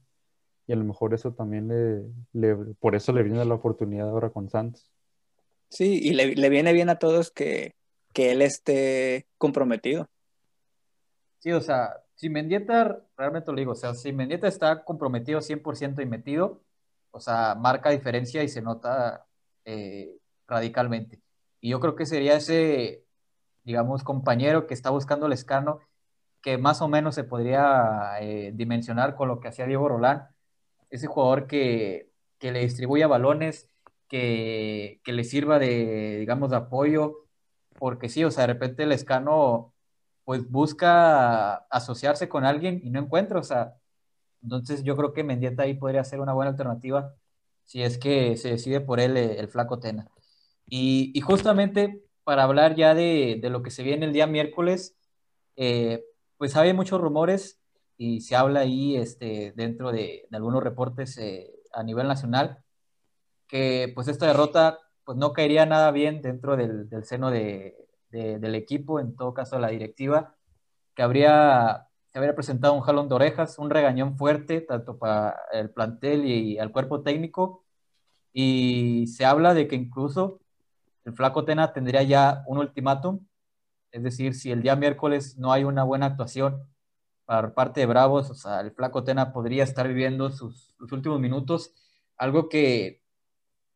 y 0.66 0.72
a 0.72 0.76
lo 0.76 0.84
mejor 0.84 1.14
eso 1.14 1.32
también 1.32 1.68
le, 2.32 2.56
por 2.80 2.94
eso 2.96 3.12
le 3.12 3.22
viene 3.22 3.44
la 3.44 3.54
oportunidad 3.54 4.08
ahora 4.08 4.30
con 4.30 4.48
Santos. 4.50 4.90
Sí, 5.68 6.00
y 6.02 6.12
le, 6.12 6.48
viene 6.48 6.72
bien 6.72 6.88
a 6.88 6.98
todos 6.98 7.30
que, 7.30 7.74
él 8.14 8.40
esté 8.40 9.26
comprometido. 9.36 10.08
Sí, 11.38 11.52
o 11.52 11.60
sea, 11.60 12.02
si 12.14 12.30
Mendieta, 12.30 13.04
realmente 13.16 13.52
lo 13.52 13.58
digo, 13.58 13.72
o 13.72 13.76
sea, 13.76 13.94
si 13.94 14.12
Mendieta 14.12 14.48
está 14.48 14.84
comprometido 14.84 15.40
100% 15.40 16.02
y 16.02 16.06
metido, 16.06 16.62
o 17.10 17.20
sea, 17.20 17.54
marca 17.54 17.90
diferencia 17.90 18.42
y 18.42 18.48
se 18.48 18.62
nota 18.62 19.26
eh, 19.64 20.16
radicalmente. 20.48 21.20
Y 21.60 21.70
yo 21.70 21.80
creo 21.80 21.94
que 21.94 22.06
sería 22.06 22.36
ese, 22.36 23.04
digamos, 23.64 24.02
compañero 24.02 24.66
que 24.66 24.74
está 24.74 24.90
buscando 24.90 25.26
el 25.26 25.32
escano, 25.32 25.80
que 26.40 26.58
más 26.58 26.80
o 26.80 26.88
menos 26.88 27.14
se 27.14 27.24
podría 27.24 28.16
eh, 28.20 28.52
dimensionar 28.54 29.14
con 29.14 29.28
lo 29.28 29.40
que 29.40 29.48
hacía 29.48 29.66
Diego 29.66 29.88
Rolán, 29.88 30.28
ese 30.90 31.06
jugador 31.06 31.46
que, 31.46 32.10
le 32.40 32.60
distribuya 32.60 33.06
balones, 33.06 33.68
que, 34.08 35.00
le 35.04 35.24
sirva 35.24 35.58
de, 35.58 36.18
digamos, 36.18 36.50
de 36.50 36.56
apoyo, 36.56 37.26
porque 37.78 38.08
sí, 38.08 38.24
o 38.24 38.30
sea, 38.30 38.46
de 38.46 38.54
repente 38.54 38.84
el 38.84 38.92
escano 38.92 39.74
pues 40.24 40.50
busca 40.50 41.54
asociarse 41.70 42.28
con 42.28 42.44
alguien 42.44 42.80
y 42.82 42.90
no 42.90 43.00
encuentra, 43.00 43.38
o 43.40 43.42
sea, 43.44 43.76
entonces 44.42 44.82
yo 44.84 44.96
creo 44.96 45.12
que 45.12 45.24
Mendieta 45.24 45.64
ahí 45.64 45.74
podría 45.74 46.04
ser 46.04 46.20
una 46.20 46.32
buena 46.32 46.50
alternativa 46.50 47.14
si 47.66 47.82
es 47.82 47.98
que 47.98 48.36
se 48.36 48.50
decide 48.50 48.80
por 48.80 49.00
él 49.00 49.16
eh, 49.16 49.38
el, 49.38 49.48
flaco 49.48 49.78
Tena. 49.80 50.08
Y, 50.68 51.20
justamente 51.20 52.02
para 52.24 52.44
hablar 52.44 52.76
ya 52.76 52.94
de, 52.94 53.40
lo 53.50 53.62
que 53.62 53.70
se 53.70 53.82
viene 53.82 54.06
el 54.06 54.12
día 54.12 54.26
miércoles, 54.26 54.96
eh, 55.56 56.04
pues 56.38 56.56
hay 56.56 56.72
muchos 56.72 57.00
rumores 57.00 57.60
y 57.98 58.20
se 58.20 58.36
habla 58.36 58.60
ahí 58.60 58.96
este, 58.96 59.52
dentro 59.56 59.92
de, 59.92 60.26
algunos 60.32 60.62
reportes 60.62 61.16
eh, 61.18 61.52
a 61.72 61.82
nivel 61.82 62.08
nacional 62.08 62.62
que 63.48 63.92
pues 63.94 64.08
esta 64.08 64.26
derrota 64.26 64.80
pues 65.04 65.16
no 65.18 65.32
caería 65.32 65.66
nada 65.66 65.90
bien 65.92 66.20
dentro 66.22 66.56
del, 66.56 66.88
seno 67.04 67.30
de, 67.30 67.76
del 68.10 68.54
equipo, 68.56 68.98
en 69.00 69.14
todo 69.16 69.34
caso 69.34 69.58
la 69.58 69.68
directiva, 69.68 70.34
que 70.94 71.02
habría, 71.02 71.88
se 72.12 72.18
habría 72.18 72.34
presentado 72.34 72.74
un 72.74 72.80
jalón 72.80 73.08
de 73.08 73.14
orejas, 73.14 73.58
un 73.58 73.70
regañón 73.70 74.16
fuerte 74.18 74.60
tanto 74.62 74.98
para 74.98 75.38
el 75.52 75.70
plantel 75.70 76.24
y, 76.24 76.58
al 76.58 76.72
cuerpo 76.72 77.02
técnico 77.02 77.64
y 78.32 79.06
se 79.08 79.24
habla 79.24 79.54
de 79.54 79.68
que 79.68 79.76
incluso 79.76 80.40
el 81.04 81.14
Flaco 81.14 81.44
Tena 81.44 81.72
tendría 81.72 82.02
ya 82.02 82.42
un 82.46 82.58
ultimátum, 82.58 83.26
es 83.92 84.02
decir, 84.02 84.34
si 84.34 84.50
el 84.50 84.62
día 84.62 84.76
miércoles 84.76 85.38
no 85.38 85.52
hay 85.52 85.64
una 85.64 85.84
buena 85.84 86.06
actuación 86.06 86.66
por 87.26 87.54
parte 87.54 87.80
de 87.80 87.86
Bravos, 87.86 88.30
o 88.30 88.34
sea, 88.34 88.60
el 88.60 88.70
Flaco 88.72 89.04
Tena 89.04 89.32
podría 89.32 89.64
estar 89.64 89.88
viviendo 89.88 90.30
sus 90.30 90.74
últimos 90.90 91.20
minutos, 91.20 91.74
algo 92.16 92.48
que 92.48 93.02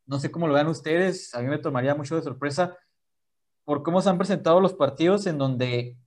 no 0.05 0.19
sé 0.19 0.31
cómo 0.31 0.47
lo 0.47 0.53
vean 0.53 0.67
ustedes, 0.67 1.35
a 1.35 1.41
mí 1.41 1.47
me 1.47 1.57
tomaría 1.57 1.95
mucho 1.95 2.15
de 2.15 2.21
sorpresa 2.21 2.77
por 3.65 3.83
cómo 3.83 4.01
se 4.01 4.09
han 4.09 4.17
presentado 4.17 4.59
los 4.59 4.73
partidos 4.73 5.27
en 5.27 5.37
donde 5.37 5.97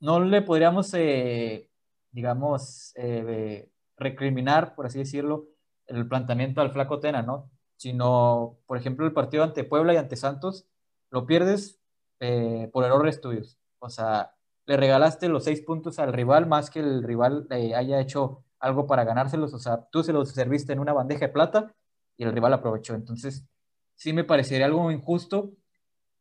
no 0.00 0.20
le 0.20 0.42
podríamos, 0.42 0.92
eh, 0.94 1.68
digamos, 2.12 2.92
eh, 2.96 3.68
recriminar, 3.96 4.74
por 4.74 4.86
así 4.86 4.98
decirlo, 4.98 5.46
el 5.86 6.06
planteamiento 6.06 6.60
al 6.60 6.72
Flaco 6.72 7.00
Tena, 7.00 7.22
¿no? 7.22 7.50
Sino, 7.76 8.58
por 8.66 8.76
ejemplo, 8.76 9.06
el 9.06 9.12
partido 9.12 9.42
ante 9.42 9.64
Puebla 9.64 9.94
y 9.94 9.96
ante 9.96 10.16
Santos, 10.16 10.66
lo 11.10 11.26
pierdes 11.26 11.80
eh, 12.20 12.70
por 12.72 12.84
errores 12.84 13.20
tuyos. 13.20 13.58
O 13.78 13.88
sea, 13.88 14.34
le 14.68 14.76
regalaste 14.76 15.28
los 15.28 15.44
seis 15.44 15.62
puntos 15.62 15.98
al 15.98 16.12
rival 16.12 16.46
más 16.46 16.68
que 16.68 16.80
el 16.80 17.02
rival 17.02 17.46
eh, 17.50 17.74
haya 17.74 18.00
hecho 18.00 18.44
algo 18.60 18.86
para 18.86 19.04
ganárselos, 19.04 19.54
o 19.54 19.58
sea, 19.58 19.88
tú 19.90 20.02
se 20.02 20.12
los 20.12 20.30
serviste 20.30 20.74
en 20.74 20.78
una 20.78 20.92
bandeja 20.92 21.26
de 21.26 21.32
plata 21.32 21.74
y 22.18 22.24
el 22.24 22.32
rival 22.32 22.52
aprovechó. 22.52 22.94
Entonces, 22.94 23.46
sí 23.94 24.12
me 24.12 24.24
parecería 24.24 24.66
algo 24.66 24.90
injusto 24.90 25.52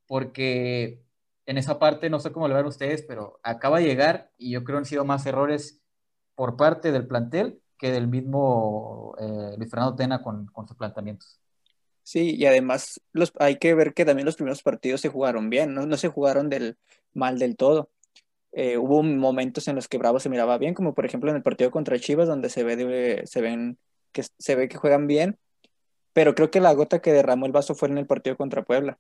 porque 0.07 1.03
en 1.45 1.57
esa 1.57 1.77
parte, 1.77 2.09
no 2.09 2.21
sé 2.21 2.31
cómo 2.31 2.47
lo 2.47 2.55
ven 2.55 2.65
ustedes, 2.65 3.03
pero 3.03 3.37
acaba 3.43 3.79
de 3.79 3.85
llegar 3.85 4.31
y 4.37 4.51
yo 4.51 4.63
creo 4.63 4.77
han 4.77 4.85
sido 4.85 5.03
más 5.03 5.25
errores 5.25 5.81
por 6.33 6.55
parte 6.55 6.93
del 6.93 7.05
plantel 7.05 7.61
que 7.77 7.91
del 7.91 8.07
mismo 8.07 9.13
eh, 9.19 9.55
Luis 9.57 9.69
Fernando 9.69 9.95
Tena 9.95 10.21
con, 10.23 10.49
sus 10.65 10.77
planteamientos. 10.77 11.37
Sí, 12.01 12.33
y 12.37 12.45
además 12.45 13.01
hay 13.39 13.57
que 13.57 13.73
ver 13.73 13.93
que 13.93 14.05
también 14.05 14.25
los 14.25 14.37
primeros 14.37 14.63
partidos 14.63 15.01
se 15.01 15.09
jugaron 15.09 15.49
bien, 15.49 15.73
no, 15.73 15.85
no 15.85 15.97
se 15.97 16.07
jugaron 16.07 16.47
del 16.47 16.77
mal 17.13 17.39
del 17.39 17.57
todo. 17.57 17.89
Eh, 18.59 18.79
hubo 18.79 19.03
momentos 19.03 19.67
en 19.67 19.75
los 19.75 19.87
que 19.87 19.99
Bravo 19.99 20.19
se 20.19 20.29
miraba 20.29 20.57
bien, 20.57 20.73
como 20.73 20.95
por 20.95 21.05
ejemplo 21.05 21.29
en 21.29 21.35
el 21.35 21.43
partido 21.43 21.69
contra 21.69 21.99
Chivas, 21.99 22.27
donde 22.27 22.49
se 22.49 22.63
ve, 22.63 23.21
se 23.27 23.39
ven 23.39 23.77
que 24.11 24.23
se 24.23 24.55
ve 24.55 24.67
que 24.67 24.77
juegan 24.77 25.05
bien, 25.05 25.37
pero 26.11 26.33
creo 26.33 26.49
que 26.49 26.59
la 26.59 26.73
gota 26.73 26.99
que 26.99 27.13
derramó 27.13 27.45
el 27.45 27.51
vaso 27.51 27.75
fue 27.75 27.87
en 27.89 27.99
el 27.99 28.07
partido 28.07 28.35
contra 28.35 28.63
Puebla. 28.63 28.97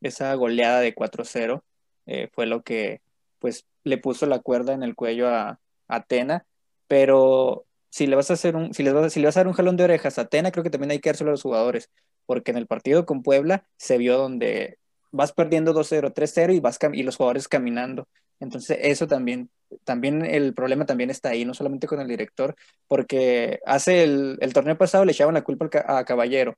Esa 0.00 0.32
goleada 0.34 0.78
de 0.78 0.94
4-0 0.94 1.64
eh, 2.06 2.28
fue 2.32 2.46
lo 2.46 2.62
que 2.62 3.00
pues 3.40 3.66
le 3.82 3.98
puso 3.98 4.26
la 4.26 4.38
cuerda 4.38 4.74
en 4.74 4.84
el 4.84 4.94
cuello 4.94 5.28
a, 5.28 5.58
Atena 5.88 6.46
pero 6.86 7.66
si 7.90 8.06
le 8.06 8.14
vas 8.14 8.30
a 8.30 8.34
hacer 8.34 8.54
un, 8.54 8.74
si 8.74 8.84
le 8.84 8.92
vas, 8.92 9.12
si 9.12 9.18
le 9.18 9.26
vas 9.26 9.36
a 9.36 9.40
dar 9.40 9.48
un 9.48 9.54
jalón 9.54 9.76
de 9.76 9.84
orejas 9.84 10.20
a 10.20 10.26
Tena, 10.26 10.52
creo 10.52 10.62
que 10.62 10.70
también 10.70 10.92
hay 10.92 11.00
que 11.00 11.08
dárselo 11.08 11.30
a 11.30 11.32
los 11.32 11.42
jugadores, 11.42 11.90
porque 12.26 12.52
en 12.52 12.58
el 12.58 12.68
partido 12.68 13.06
con 13.06 13.24
Puebla 13.24 13.66
se 13.76 13.98
vio 13.98 14.18
donde 14.18 14.78
vas 15.10 15.32
perdiendo 15.32 15.72
2-0, 15.72 16.12
3-0 16.12 16.52
y, 16.54 16.60
vas 16.60 16.78
y 16.92 17.02
los 17.02 17.16
jugadores 17.16 17.48
caminando. 17.48 18.08
Entonces, 18.38 18.78
eso 18.80 19.06
también, 19.06 19.50
también 19.84 20.24
el 20.24 20.54
problema 20.54 20.86
también 20.86 21.10
está 21.10 21.30
ahí, 21.30 21.44
no 21.44 21.54
solamente 21.54 21.86
con 21.86 22.00
el 22.00 22.08
director, 22.08 22.56
porque 22.88 23.60
hace 23.66 24.02
el, 24.02 24.38
el 24.40 24.52
torneo 24.52 24.78
pasado 24.78 25.04
le 25.04 25.12
echaban 25.12 25.34
la 25.34 25.44
culpa 25.44 25.68
a 25.86 26.04
Caballero 26.04 26.54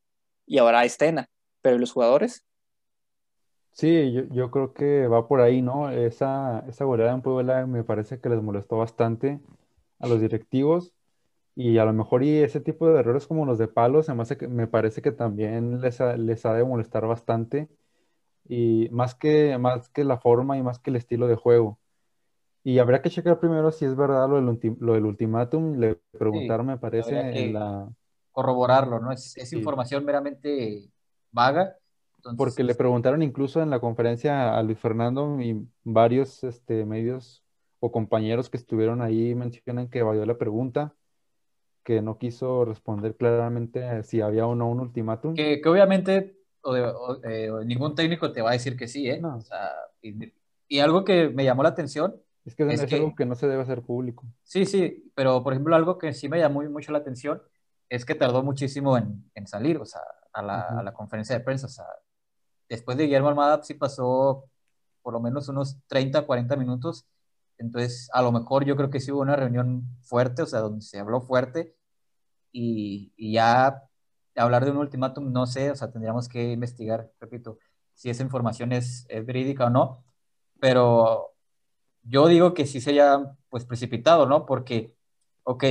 y 0.47 0.59
ahora 0.59 0.85
es 0.85 0.97
Tena, 0.97 1.29
pero 1.61 1.79
los 1.79 1.93
jugadores? 1.93 2.45
Sí, 3.73 4.12
yo, 4.12 4.23
yo, 4.31 4.51
creo 4.51 4.75
que 4.75 5.07
va 5.07 5.27
por 5.27 5.41
ahí, 5.41 5.62
¿no? 5.62 5.91
Esa, 5.91 6.62
esa 6.69 6.85
goleada 6.85 7.15
en 7.15 7.23
Puebla 7.23 7.67
me 7.67 7.85
parece 7.85 8.21
que 8.21 8.29
les 8.29 8.43
molestó 8.43 8.77
bastante 8.77 9.41
a 9.99 10.07
los 10.09 10.21
directivos 10.21 10.93
y 11.55 11.79
a 11.79 11.85
lo 11.85 11.93
mejor 11.93 12.23
y 12.23 12.38
ese 12.38 12.61
tipo 12.61 12.88
de 12.88 13.01
errores 13.01 13.27
como 13.27 13.47
los 13.47 13.59
de 13.59 13.69
palos, 13.69 14.09
además 14.09 14.35
me 14.49 14.67
parece 14.67 15.03
que 15.03 15.12
también 15.12 15.81
les 15.81 16.01
ha, 16.01 16.17
les 16.17 16.47
ha 16.47 16.55
de 16.55 16.65
molestar 16.65 17.07
bastante 17.07 17.69
y 18.53 18.91
más 18.91 19.15
que, 19.15 19.57
más 19.57 19.88
que 19.88 20.05
la 20.05 20.19
forma 20.19 20.59
y 20.59 20.62
más 20.62 20.79
que 20.79 20.91
el 20.91 20.97
estilo 20.97 21.27
de 21.27 21.37
juego. 21.37 21.79
Y 22.62 22.81
habría 22.81 23.01
que 23.01 23.09
checar 23.09 23.41
primero 23.41 23.73
si 23.73 23.87
es 23.87 23.97
verdad 23.97 24.29
lo 24.29 24.37
del, 24.37 24.77
lo 24.79 24.93
del 24.93 25.07
ultimátum, 25.07 25.79
le 25.79 25.97
preguntaron, 26.19 26.67
me 26.67 26.77
parece, 26.77 27.19
en 27.19 27.55
la... 27.55 27.88
Corroborarlo, 28.31 29.01
¿no? 29.01 29.11
Es, 29.11 29.37
es 29.38 29.55
información 29.55 30.05
meramente 30.05 30.91
vaga 31.31 31.77
porque 32.37 32.62
le 32.62 32.75
preguntaron 32.75 33.23
incluso 33.23 33.62
en 33.62 33.71
la 33.71 33.81
conferencia 33.81 34.57
a 34.57 34.62
Luis 34.62 34.79
Fernando 34.79 35.41
y 35.41 35.67
varios 35.83 36.45
este, 36.45 36.85
medios 36.85 37.43
o 37.81 37.91
compañeros 37.91 38.51
que 38.51 38.59
estuvieron 38.59 39.01
ahí 39.01 39.35
mencionan 39.35 39.88
que 39.88 40.03
valió 40.03 40.27
la 40.27 40.37
pregunta, 40.37 40.95
que 41.83 42.03
no 42.03 42.19
quiso 42.19 42.67
responder 42.67 43.17
claramente 43.17 44.03
si 44.03 44.21
había 44.21 44.47
o 44.47 44.55
no 44.55 44.69
un 44.69 44.81
ultimátum. 44.81 45.35
Que, 45.35 45.61
obviamente 45.65 46.41
eh, 47.25 47.51
ningún 47.64 47.94
técnico 47.94 48.33
te 48.33 48.42
va 48.42 48.51
a 48.51 48.55
decir 48.55 48.77
que 48.77 48.88
sí, 48.88 49.09
¿eh? 49.09 49.20
y, 50.68 50.79
algo 50.79 51.05
que 51.05 51.29
me 51.29 51.44
llamó 51.44 51.62
la 51.62 51.70
atención. 51.70 52.20
Es 52.44 52.57
que 52.57 52.64
es, 52.72 52.92
algo 52.92 53.14
que 53.14 53.25
no 53.25 53.35
se 53.35 53.46
debe 53.46 53.62
hacer 53.62 53.83
público. 53.83 54.25
Sí, 54.42 54.66
sí, 54.66 55.12
pero 55.14 55.42
por 55.42 55.53
ejemplo 55.53 55.77
algo 55.77 55.98
que 55.98 56.12
sí 56.12 56.29
me 56.29 56.38
llamó 56.38 56.62
mucho 56.64 56.90
la 56.90 56.98
atención 56.98 57.40
es 57.88 58.05
que 58.05 58.14
tardó 58.14 58.42
muchísimo 58.42 58.96
en, 58.96 59.31
en 59.35 59.46
salir, 59.46 59.77
o 59.77 59.85
sea, 59.85 60.01
a 60.33 60.42
la, 60.42 60.61
a 60.61 60.83
la, 60.83 60.92
conferencia 60.92 61.37
de 61.37 61.44
prensa, 61.44 61.66
o 61.66 61.70
sea, 61.70 61.85
después 62.68 62.96
de 62.96 63.05
Guillermo 63.05 63.29
Almada 63.29 63.62
sí 63.62 63.75
pasó 63.75 64.48
por 65.03 65.12
lo 65.12 65.20
menos 65.20 65.48
unos 65.48 65.79
30, 65.88 66.22
40 66.22 66.57
minutos. 66.57 67.07
Entonces, 67.59 68.09
a 68.12 68.22
lo 68.22 68.33
mejor 68.33 68.64
yo 68.64 68.77
creo 68.77 68.90
que 68.90 69.01
sí 69.01 69.12
hubo 69.12 69.20
una 69.20 69.37
reunión 69.37 69.85
fuerte, 70.03 70.42
o 70.42 70.46
sea, 70.46 70.61
donde 70.61 70.81
se 70.83 70.98
habló 70.98 71.20
fuerte 71.20 71.77
y, 72.51 73.12
y 73.16 73.35
ya 73.35 73.83
hablar 74.37 74.64
de 74.64 74.71
un 74.71 74.79
ultimátum, 74.79 75.33
no 75.33 75.47
sé, 75.47 75.71
o 75.71 75.77
sea, 75.77 75.90
tendríamos 75.90 76.29
que 76.29 76.53
investigar, 76.53 77.11
repito, 77.21 77.59
si 77.95 78.11
esa 78.11 78.23
información 78.23 78.73
es, 78.73 79.07
verídica 79.27 79.66
o 79.66 79.71
no, 79.71 80.05
pero 80.61 81.35
yo 82.03 82.29
digo 82.29 82.55
que 82.55 82.66
sí 82.66 82.81
sería 82.81 83.37
pues 83.51 83.64
precipitado, 83.64 84.27
¿no? 84.27 84.47
Porque, 84.47 84.97
ok, 85.45 85.64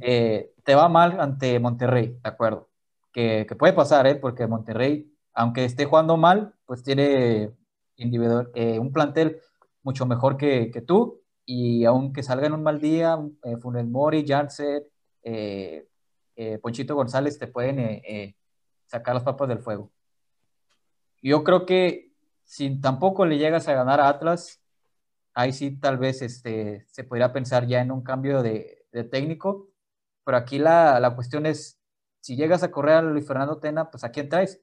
eh, 0.00 0.52
te 0.64 0.74
va 0.74 0.88
mal 0.88 1.20
ante 1.20 1.58
Monterrey, 1.60 2.18
¿de 2.22 2.28
acuerdo? 2.28 2.68
Que, 3.12 3.46
que 3.48 3.56
puede 3.56 3.72
pasar, 3.72 4.06
¿eh? 4.06 4.14
Porque 4.16 4.46
Monterrey 4.46 5.12
aunque 5.38 5.64
esté 5.64 5.84
jugando 5.84 6.16
mal, 6.16 6.52
pues 6.66 6.82
tiene 6.82 7.52
individual, 7.96 8.50
eh, 8.54 8.78
un 8.80 8.92
plantel 8.92 9.40
mucho 9.84 10.04
mejor 10.04 10.36
que, 10.36 10.70
que, 10.72 10.82
tú 10.82 11.22
y 11.46 11.84
aunque 11.84 12.24
salga 12.24 12.48
en 12.48 12.54
un 12.54 12.64
mal 12.64 12.80
día, 12.80 13.16
eh, 13.44 13.56
Funes 13.58 13.86
Mori, 13.86 14.26
Janssen, 14.26 14.82
eh, 15.22 15.86
eh, 16.38 16.58
Ponchito 16.58 16.94
González 16.94 17.38
te 17.38 17.48
pueden 17.48 18.02
sacar 18.86 19.14
las 19.14 19.24
papas 19.24 19.48
del 19.48 19.58
fuego. 19.58 19.90
Yo 21.22 21.44
creo 21.44 21.66
que 21.66 22.12
si 22.44 22.80
tampoco 22.80 23.26
le 23.26 23.38
llegas 23.38 23.68
a 23.68 23.74
ganar 23.74 24.00
a 24.00 24.08
Atlas, 24.08 24.62
ahí 25.34 25.52
sí 25.52 25.78
tal 25.78 25.98
vez 25.98 26.22
este, 26.22 26.86
se 26.90 27.04
podría 27.04 27.32
pensar 27.32 27.66
ya 27.66 27.80
en 27.80 27.92
un 27.92 28.02
cambio 28.02 28.42
de, 28.42 28.86
de 28.92 29.04
técnico, 29.04 29.68
pero 30.24 30.38
aquí 30.38 30.58
la, 30.58 30.98
la, 31.00 31.14
cuestión 31.14 31.46
es, 31.46 31.78
si 32.20 32.36
llegas 32.36 32.62
a 32.62 32.70
correr 32.70 32.94
a 32.96 33.02
Luis 33.02 33.26
Fernando 33.26 33.58
Tena, 33.58 33.90
pues 33.90 34.04
¿a 34.04 34.10
quién 34.10 34.28
traes? 34.28 34.60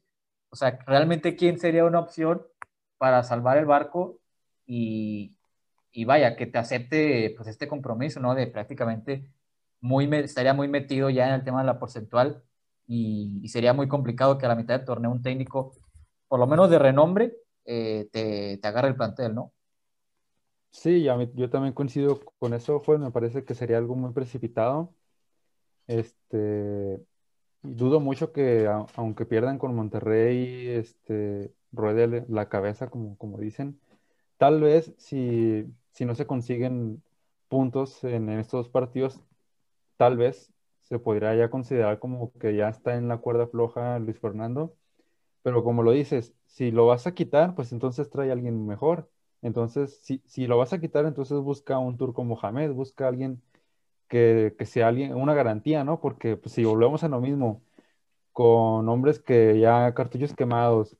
O 0.50 0.56
sea, 0.56 0.80
realmente 0.86 1.36
quién 1.36 1.60
sería 1.60 1.86
una 1.86 2.00
opción 2.00 2.46
para 2.98 3.24
salvar 3.24 3.58
el 3.58 3.66
barco 3.66 4.20
y, 4.66 5.36
y 5.92 6.06
vaya, 6.06 6.36
que 6.36 6.48
te 6.48 6.58
acepte 6.58 7.34
pues 7.38 7.48
este 7.50 7.68
compromiso, 7.68 8.20
¿no? 8.20 8.36
De 8.36 8.48
prácticamente 8.48 9.30
muy, 9.82 10.10
estaría 10.16 10.54
muy 10.54 10.68
metido 10.68 11.10
ya 11.10 11.28
en 11.28 11.36
el 11.36 11.44
tema 11.44 11.62
de 11.62 11.68
la 11.68 11.80
porcentual 11.80 12.44
y, 12.88 13.48
sería 13.50 13.74
muy 13.74 13.88
complicado 13.88 14.38
que 14.38 14.46
a 14.46 14.50
la 14.50 14.56
mitad 14.56 14.78
del 14.78 14.86
torneo 14.86 15.12
un 15.12 15.22
técnico, 15.22 15.74
por 16.28 16.40
lo 16.40 16.48
menos 16.48 16.70
de 16.70 16.80
renombre, 16.80 17.38
eh, 17.66 18.10
te, 18.12 18.58
te 18.58 18.68
agarre 18.68 18.90
el 18.90 18.96
plantel, 18.96 19.36
¿no? 19.36 19.54
Sí, 20.72 21.04
yo 21.04 21.50
también 21.50 21.74
coincido 21.74 22.20
con 22.38 22.54
eso, 22.54 22.82
pues 22.82 23.00
me 23.00 23.12
parece 23.12 23.46
que 23.46 23.56
sería 23.56 23.78
algo 23.78 23.96
muy 23.96 24.12
precipitado. 24.12 24.94
Este, 25.88 27.00
dudo 27.62 28.00
mucho 28.00 28.32
que 28.32 28.68
aunque 28.96 29.26
pierdan 29.26 29.58
con 29.58 29.76
Monterrey, 29.76 30.68
este, 30.70 31.54
ruede 31.72 32.26
la 32.30 32.50
cabeza, 32.50 32.90
como, 32.90 33.18
como 33.18 33.40
dicen. 33.40 33.80
Tal 34.38 34.62
vez 34.62 34.94
si, 34.98 35.66
si 35.92 36.06
no 36.06 36.16
se 36.16 36.28
consiguen 36.28 37.02
puntos 37.48 38.04
en, 38.04 38.30
estos 38.30 38.70
partidos, 38.70 39.22
tal 39.98 40.18
vez 40.18 40.54
se 40.82 41.00
podría 41.00 41.36
ya 41.36 41.50
considerar 41.50 42.00
como 42.00 42.32
que 42.34 42.56
ya 42.56 42.70
está 42.70 42.96
en 42.96 43.08
la 43.08 43.18
cuerda 43.18 43.48
floja 43.48 44.00
Luis 44.00 44.20
Fernando. 44.20 44.76
Pero 45.44 45.64
como 45.64 45.84
lo 45.84 45.92
dices, 45.92 46.34
si 46.48 46.72
lo 46.72 46.88
vas 46.88 47.08
a 47.08 47.14
quitar, 47.14 47.56
pues 47.56 47.72
entonces 47.72 48.10
trae 48.10 48.30
a 48.30 48.34
alguien 48.34 48.66
mejor. 48.68 49.10
Entonces, 49.42 50.00
si, 50.04 50.22
si 50.26 50.48
lo 50.48 50.58
vas 50.58 50.74
a 50.74 50.80
quitar, 50.80 51.06
entonces 51.06 51.38
busca 51.40 51.80
un 51.80 51.98
turco 51.98 52.24
Mohamed, 52.24 52.72
busca 52.74 53.08
alguien 53.08 53.42
que, 54.08 54.56
sea 54.66 54.88
alguien, 54.88 55.14
una 55.16 55.34
garantía, 55.34 55.84
¿no? 55.84 56.00
Porque 56.02 56.38
pues, 56.38 56.54
si 56.54 56.64
volvemos 56.64 57.04
a 57.04 57.10
lo 57.10 57.22
mismo, 57.22 57.62
con 58.34 58.88
hombres 58.90 59.20
que 59.20 59.60
ya 59.60 59.94
cartuchos 59.94 60.34
quemados, 60.36 60.98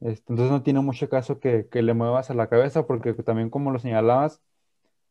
este, 0.00 0.32
entonces 0.32 0.52
no 0.52 0.62
tiene 0.62 0.80
mucho 0.80 1.08
caso 1.08 1.40
que, 1.40 1.68
le 1.72 1.94
muevas 1.94 2.30
a 2.30 2.34
la 2.34 2.48
cabeza, 2.48 2.86
porque 2.86 3.14
también 3.14 3.50
como 3.50 3.70
lo 3.72 3.78
señalabas, 3.78 4.42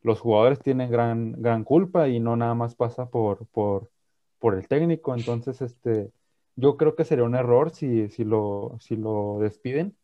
los 0.01 0.19
jugadores 0.21 0.59
tienen 0.59 0.91
gran, 0.91 1.33
gran 1.41 1.63
culpa 1.63 2.07
y 2.07 2.19
no 2.19 2.35
nada 2.35 2.55
más 2.55 2.75
pasa 2.75 3.09
por, 3.09 3.45
por, 3.47 3.91
por 4.39 4.55
el 4.55 4.67
técnico. 4.67 5.15
Entonces, 5.15 5.62
este, 5.62 6.12
yo 6.55 6.77
creo 6.77 6.95
que 6.95 7.05
sería 7.05 7.25
un 7.25 7.35
error 7.35 7.71
si, 7.71 8.09
si, 8.09 8.23
lo, 8.23 8.77
si 8.79 8.95
lo 8.95 9.39
despiden. 9.41 9.97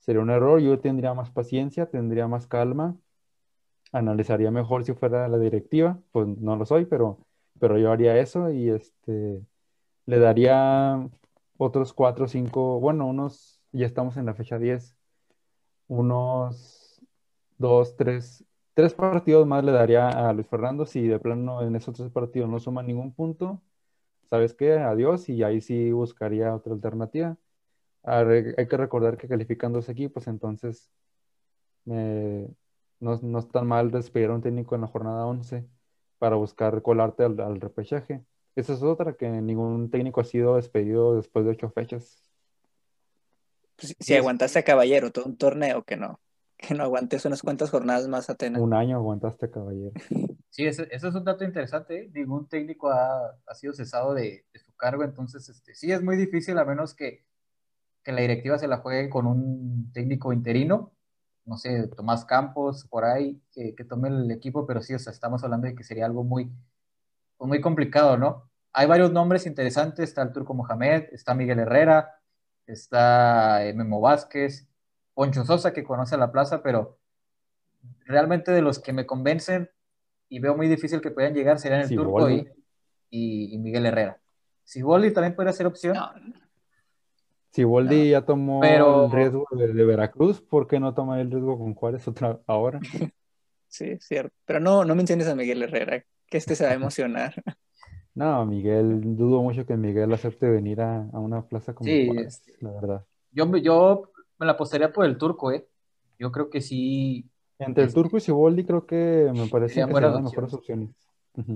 Sería 0.00 0.22
un 0.22 0.30
error, 0.30 0.60
yo 0.60 0.78
tendría 0.80 1.14
más 1.14 1.30
paciencia, 1.30 1.86
tendría 1.90 2.28
más 2.28 2.46
calma 2.46 2.96
analizaría 3.92 4.50
mejor 4.50 4.84
si 4.84 4.92
fuera 4.94 5.28
la 5.28 5.38
directiva, 5.38 6.00
pues 6.12 6.26
no 6.26 6.56
lo 6.56 6.66
soy, 6.66 6.84
pero, 6.86 7.18
pero 7.60 7.78
yo 7.78 7.92
haría 7.92 8.18
eso 8.18 8.50
y 8.50 8.70
este, 8.70 9.40
le 10.06 10.18
daría 10.18 11.08
otros 11.58 11.92
cuatro 11.92 12.26
o 12.26 12.28
cinco, 12.28 12.80
bueno, 12.80 13.06
unos, 13.06 13.60
ya 13.72 13.86
estamos 13.86 14.16
en 14.16 14.26
la 14.26 14.34
fecha 14.34 14.58
10, 14.58 14.96
unos 15.88 17.00
dos, 17.58 17.96
tres, 17.96 18.44
tres 18.74 18.94
partidos 18.94 19.46
más 19.46 19.64
le 19.64 19.72
daría 19.72 20.08
a 20.08 20.32
Luis 20.32 20.46
Fernando 20.48 20.86
si 20.86 21.06
de 21.08 21.18
plano 21.18 21.62
en 21.62 21.76
esos 21.76 21.96
tres 21.96 22.10
partidos 22.10 22.48
no 22.50 22.60
suma 22.60 22.82
ningún 22.82 23.14
punto, 23.14 23.62
¿sabes 24.30 24.54
qué? 24.54 24.74
Adiós 24.74 25.28
y 25.28 25.42
ahí 25.42 25.60
sí 25.60 25.92
buscaría 25.92 26.54
otra 26.54 26.74
alternativa. 26.74 27.36
Hay 28.02 28.68
que 28.68 28.76
recordar 28.76 29.16
que 29.16 29.28
califican 29.28 29.72
dos 29.72 29.88
equipos, 29.88 30.26
entonces 30.26 30.90
me, 31.84 32.48
no, 33.00 33.18
no 33.22 33.38
es 33.38 33.48
tan 33.48 33.66
mal 33.66 33.90
despedir 33.90 34.30
a 34.30 34.34
un 34.34 34.42
técnico 34.42 34.74
en 34.74 34.82
la 34.82 34.86
jornada 34.88 35.26
11 35.26 35.66
para 36.18 36.36
buscar 36.36 36.82
colarte 36.82 37.24
al, 37.24 37.60
repechaje. 37.60 38.24
Esa 38.56 38.72
es 38.72 38.82
otra, 38.82 39.14
que 39.14 39.28
ningún 39.28 39.90
técnico 39.90 40.20
ha 40.20 40.24
sido 40.24 40.56
despedido 40.56 41.16
después 41.16 41.44
de 41.44 41.52
ocho 41.52 41.70
fechas. 41.70 42.30
Pues, 43.76 43.94
si 43.98 44.14
aguantaste 44.14 44.60
a 44.60 44.64
Caballero 44.64 45.10
todo 45.10 45.26
un 45.26 45.36
torneo, 45.36 45.82
que 45.82 45.96
no, 45.96 46.20
que 46.66 46.74
no 46.74 46.84
aguantes 46.84 47.24
unas 47.24 47.42
cuantas 47.42 47.70
jornadas 47.70 48.08
más 48.08 48.30
Atenas. 48.30 48.60
Un 48.60 48.74
año 48.74 48.96
aguantaste 48.96 49.50
Caballero. 49.50 49.92
Sí, 50.54 50.64
eso 50.66 50.84
es 50.88 51.02
un 51.02 51.24
dato 51.24 51.42
interesante. 51.42 52.04
¿eh? 52.04 52.10
Ningún 52.14 52.48
técnico 52.48 52.88
ha, 52.88 53.36
ha 53.44 53.54
sido 53.56 53.72
cesado 53.72 54.14
de, 54.14 54.46
de, 54.52 54.60
su 54.60 54.72
cargo, 54.76 55.02
entonces 55.02 55.48
este, 55.48 55.74
sí 55.74 55.90
es 55.90 56.00
muy 56.00 56.16
difícil, 56.16 56.56
a 56.58 56.64
menos 56.64 56.94
que, 56.94 57.26
que 58.04 58.12
la 58.12 58.20
directiva 58.20 58.56
se 58.56 58.68
la 58.68 58.76
juegue 58.76 59.10
con 59.10 59.26
un 59.26 59.90
técnico 59.92 60.32
interino 60.32 60.94
no 61.44 61.56
sé, 61.56 61.88
Tomás 61.88 62.24
Campos, 62.24 62.86
por 62.86 63.04
ahí, 63.04 63.40
que, 63.52 63.72
tome 63.88 64.08
el 64.08 64.30
equipo, 64.30 64.66
pero 64.66 64.80
sí, 64.82 64.94
o 64.94 64.98
sea, 64.98 65.12
estamos 65.12 65.44
hablando 65.44 65.66
de 65.66 65.74
que 65.74 65.84
sería 65.84 66.06
algo 66.06 66.24
muy, 66.24 66.50
muy 67.38 67.60
complicado, 67.60 68.16
¿no? 68.16 68.50
Hay 68.72 68.86
varios 68.86 69.12
nombres 69.12 69.46
interesantes, 69.46 70.08
está 70.08 70.22
el 70.22 70.32
Turco 70.32 70.54
Mohamed, 70.54 71.04
está 71.12 71.34
Miguel 71.34 71.60
Herrera, 71.60 72.14
está 72.66 73.64
eh, 73.64 73.74
Memo 73.74 74.00
Vázquez, 74.00 74.66
Poncho 75.14 75.44
Sosa, 75.44 75.72
que 75.72 75.84
conoce 75.84 76.16
la 76.16 76.32
plaza, 76.32 76.62
pero 76.62 76.98
realmente 78.06 78.52
de 78.52 78.62
los 78.62 78.78
que 78.78 78.92
me 78.92 79.06
convencen 79.06 79.70
y 80.28 80.40
veo 80.40 80.56
muy 80.56 80.68
difícil 80.68 81.00
que 81.00 81.10
puedan 81.10 81.34
llegar 81.34 81.58
serían 81.58 81.82
el 81.82 81.94
Turco 81.94 82.28
y, 82.28 82.48
y, 83.10 83.58
Miguel 83.58 83.86
Herrera. 83.86 84.20
Siboldi 84.64 85.12
también 85.12 85.34
puede 85.36 85.52
ser 85.52 85.66
opción. 85.66 85.94
No. 85.94 86.10
Siboldi 87.50 88.10
ya 88.10 88.22
tomó 88.22 88.64
el 88.64 89.12
riesgo 89.12 89.46
de, 89.52 89.84
Veracruz, 89.84 90.40
¿por 90.40 90.66
qué 90.66 90.80
no 90.80 90.92
toma 90.92 91.20
el 91.20 91.30
riesgo 91.30 91.56
con 91.56 91.74
Juárez 91.74 92.06
otra 92.08 92.40
ahora? 92.46 92.80
Sí, 93.68 93.98
cierto. 93.98 94.32
Pero 94.44 94.60
no, 94.60 94.84
no 94.84 94.94
menciones 94.94 95.26
a 95.26 95.34
Miguel 95.34 95.60
Herrera, 95.60 96.04
que 96.28 96.36
este 96.36 96.54
se 96.54 96.64
va 96.64 96.70
a 96.70 96.74
emocionar. 96.74 97.34
No, 98.16 98.46
Miguel, 98.46 99.16
dudo 99.16 99.42
mucho 99.42 99.66
que 99.66 99.76
Miguel 99.76 100.12
acepte 100.12 100.48
venir 100.48 100.80
a, 100.80 101.00
una 101.14 101.48
plaza 101.48 101.74
como 101.74 101.90
sí, 101.90 102.06
Juárez, 102.06 102.44
la 102.60 102.70
verdad. 102.70 103.04
Yo, 103.32 103.56
yo 103.56 104.12
me 104.38 104.46
la 104.46 104.52
apostaría 104.52 104.92
por 104.92 105.04
el 105.04 105.18
turco, 105.18 105.52
¿eh? 105.52 105.66
Yo 106.18 106.30
creo 106.32 106.50
que 106.50 106.60
sí. 106.60 107.28
Entre 107.58 107.84
el 107.84 107.94
turco 107.94 108.16
y 108.16 108.20
Siboldi 108.20 108.64
creo 108.64 108.86
que 108.86 109.30
me 109.34 109.46
parece 109.48 109.74
que 109.74 109.92
serían 109.92 110.12
las 110.12 110.22
mejores 110.22 110.52
opciones. 110.54 110.90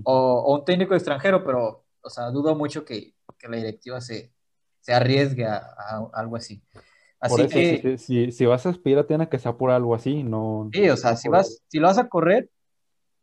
o, 0.05 0.55
un 0.55 0.65
técnico 0.65 0.95
extranjero, 0.95 1.45
pero, 1.45 1.85
o 2.01 2.11
sea, 2.11 2.31
dudo 2.31 2.55
mucho 2.55 2.85
que, 2.85 3.15
la 3.43 3.57
directiva 3.57 4.01
se, 4.01 4.33
se 4.81 4.93
arriesgue 4.93 5.47
a, 5.47 5.61
algo 6.13 6.37
así. 6.37 6.63
Así 7.21 7.49
que... 7.49 7.99
Si, 7.99 8.47
vas 8.47 8.67
a 8.67 8.71
aspirar, 8.71 9.05
tiene 9.05 9.29
que 9.29 9.39
ser 9.39 9.57
por 9.57 9.71
algo 9.71 9.95
así, 9.95 10.23
no... 10.23 10.71
Sí, 10.73 10.89
o 10.89 10.97
sea, 10.97 11.17
si, 11.17 11.29
vas, 11.29 11.63
si 11.67 11.79
lo 11.79 11.89
vas 11.89 11.99
a 11.99 12.09
correr, 12.09 12.51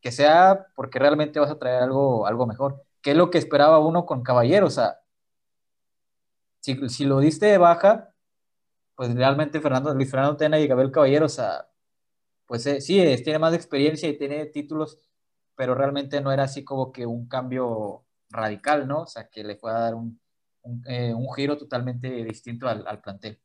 que 0.02 0.12
sea 0.12 0.68
porque 0.76 1.00
realmente 1.00 1.40
vas 1.40 1.52
a 1.52 1.58
traer 1.58 1.84
algo, 1.84 2.28
algo 2.28 2.46
mejor. 2.46 2.84
Que 3.02 3.12
es 3.12 3.18
lo 3.18 3.30
que 3.30 3.38
esperaba 3.38 3.80
uno 3.80 4.06
con 4.06 4.22
Caballero, 4.22 4.68
o 4.68 4.72
sea, 4.72 5.00
si, 6.60 6.90
si 6.90 7.06
lo 7.06 7.20
diste 7.20 7.46
de 7.46 7.58
baja, 7.58 8.15
pues 8.96 9.14
realmente 9.14 9.62
Fernando, 9.62 9.94
Luis 9.94 10.10
Fernando 10.10 10.38
Tena 10.38 10.60
y 10.60 10.68
Gabriel 10.68 10.92
Caballero, 10.92 11.26
o 11.26 11.30
sea, 11.30 11.68
pues 12.46 12.66
eh, 12.68 12.82
sí, 12.82 13.04
tiene 13.24 13.40
más 13.40 13.54
experiencia 13.54 14.10
y 14.10 14.18
tiene 14.18 14.46
títulos, 14.48 15.00
pero 15.56 15.76
realmente 15.76 16.22
no 16.22 16.32
era 16.32 16.44
así 16.44 16.64
como 16.64 16.92
que 16.92 17.06
un 17.06 17.28
cambio 17.28 18.06
radical, 18.30 18.88
¿no? 18.88 19.04
O 19.04 19.08
sea, 19.08 19.30
que 19.30 19.44
le 19.44 19.58
fue 19.58 19.72
a 19.72 19.80
dar 19.80 19.96
un, 19.96 20.20
eh, 20.88 21.14
giro 21.36 21.58
totalmente 21.58 22.10
distinto 22.24 22.68
al, 22.68 23.02
plantel. 23.02 23.40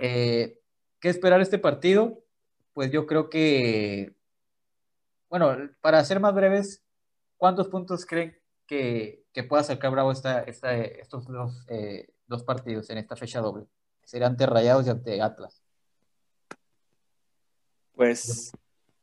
Eh, 0.00 0.60
¿Qué 1.00 1.08
esperar 1.08 1.40
este 1.40 1.58
partido? 1.58 2.24
Pues 2.74 2.90
yo 2.92 3.06
creo 3.06 3.30
que, 3.30 4.16
bueno, 5.28 5.56
para 5.80 6.04
ser 6.04 6.20
más 6.20 6.34
breves, 6.34 6.84
¿cuántos 7.36 7.68
puntos 7.68 8.06
creen 8.06 8.38
que, 8.66 9.24
pueda 9.48 9.62
sacar 9.64 9.90
Bravo 9.90 10.12
esta, 10.12 10.42
estos 10.42 11.26
dos, 11.26 11.66
dos 12.26 12.44
partidos 12.44 12.90
en 12.90 12.98
esta 12.98 13.16
fecha 13.16 13.40
doble? 13.40 13.66
Sería 14.10 14.26
ante 14.26 14.44
Rayados 14.44 14.88
y 14.88 14.90
ante 14.90 15.22
Atlas. 15.22 15.62
Pues 17.94 18.50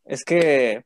es 0.03 0.25
que 0.25 0.83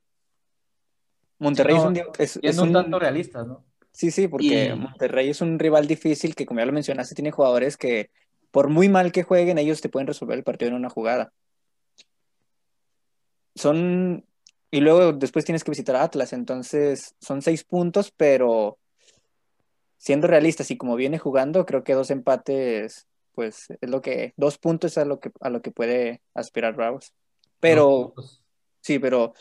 Monterrey 1.39 1.75
es 1.75 1.83
un, 1.83 1.97
es, 2.43 2.57
un, 2.59 2.71
tanto 2.71 2.99
realista, 2.99 3.43
¿no? 3.43 3.65
Sí, 3.91 4.11
sí, 4.11 4.27
porque 4.27 4.75
Monterrey 4.75 5.31
es 5.31 5.41
un 5.41 5.57
rival 5.57 5.87
difícil 5.87 6.35
que, 6.35 6.45
como 6.45 6.59
ya 6.59 6.67
lo 6.67 6.71
mencionaste, 6.71 7.15
tiene 7.15 7.31
jugadores 7.31 7.77
que, 7.77 8.11
por 8.51 8.69
muy 8.69 8.89
mal 8.89 9.11
que 9.11 9.23
jueguen, 9.23 9.57
ellos 9.57 9.81
te 9.81 9.89
pueden 9.89 10.05
resolver 10.05 10.37
el 10.37 10.43
partido 10.43 10.69
en 10.69 10.75
una 10.75 10.91
jugada. 10.91 11.33
Son. 13.55 14.23
Y 14.69 14.81
luego 14.81 15.13
después 15.13 15.45
tienes 15.45 15.63
que 15.63 15.71
visitar 15.71 15.95
a 15.95 16.03
Atlas, 16.03 16.31
entonces 16.31 17.15
son 17.19 17.41
seis 17.41 17.63
puntos, 17.63 18.13
pero 18.15 18.77
siendo 19.97 20.27
realistas 20.27 20.69
y 20.69 20.77
como 20.77 20.95
viene 20.95 21.17
jugando, 21.17 21.65
creo 21.65 21.83
que 21.83 21.95
dos 21.95 22.11
empates 22.11 23.07
pues 23.33 23.67
es 23.69 23.89
lo 23.89 24.01
que, 24.01 24.33
dos 24.37 24.57
puntos 24.57 24.91
es 24.91 24.97
a 24.97 25.05
lo 25.05 25.19
que, 25.19 25.31
a 25.39 25.49
lo 25.49 25.61
que 25.61 25.71
puede 25.71 26.21
aspirar 26.33 26.75
Bravos. 26.75 27.13
Pero, 27.59 28.13
sí, 28.81 28.99
pero 28.99 29.33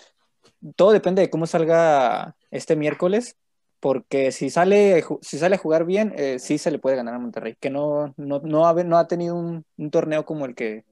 todo 0.76 0.92
depende 0.92 1.22
de 1.22 1.30
cómo 1.30 1.46
salga 1.46 2.36
este 2.50 2.76
miércoles, 2.76 3.36
porque 3.80 4.30
si 4.30 4.50
sale, 4.50 5.02
si 5.22 5.38
sale 5.38 5.54
a 5.56 5.58
jugar 5.58 5.84
bien, 5.84 6.12
eh, 6.16 6.38
sí 6.38 6.58
se 6.58 6.70
le 6.70 6.78
puede 6.78 6.96
ganar 6.96 7.14
a 7.14 7.18
Monterrey, 7.18 7.56
que 7.58 7.70
no, 7.70 8.14
no, 8.16 8.40
no, 8.40 8.66
ha, 8.66 8.74
no 8.84 8.98
ha 8.98 9.08
tenido 9.08 9.36
un, 9.36 9.64
torneo 9.90 10.26
como 10.26 10.44
el, 10.44 10.54
que, 10.54 10.84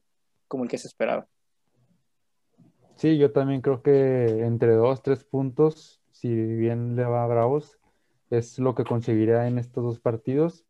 como 0.49 0.65
el 0.65 0.71
que 0.71 0.79
se 0.79 0.89
esperaba. 0.89 1.27
Sí, 2.97 3.19
yo 3.19 3.31
también 3.31 3.61
creo 3.61 3.83
que 3.83 4.45
entre 4.45 4.73
dos, 4.73 5.03
tres 5.03 5.23
puntos, 5.23 6.01
si 6.11 6.35
bien 6.35 6.97
le 6.97 7.05
va 7.05 7.23
a 7.23 7.27
Bravos, 7.27 7.79
es 8.31 8.59
lo 8.59 8.75
que 8.75 8.85
conseguirá 8.85 9.47
en 9.47 9.59
estos 9.59 9.85
dos 9.85 10.01
partidos. 10.01 10.65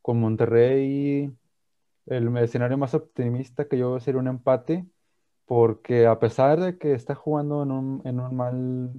Con 0.00 0.20
Monterrey 0.20 1.32
el 2.06 2.36
escenario 2.38 2.78
más 2.78 2.94
optimista 2.94 3.66
que 3.68 3.78
yo 3.78 3.90
veo 3.90 4.00
sería 4.00 4.20
un 4.20 4.28
empate, 4.28 4.86
porque 5.46 6.06
a 6.06 6.18
pesar 6.20 6.60
de 6.60 6.78
que 6.78 6.94
está 6.94 7.14
jugando 7.14 7.62
en 7.62 7.70
un, 7.72 8.02
en 8.06 8.20
un 8.20 8.36
mal, 8.36 8.92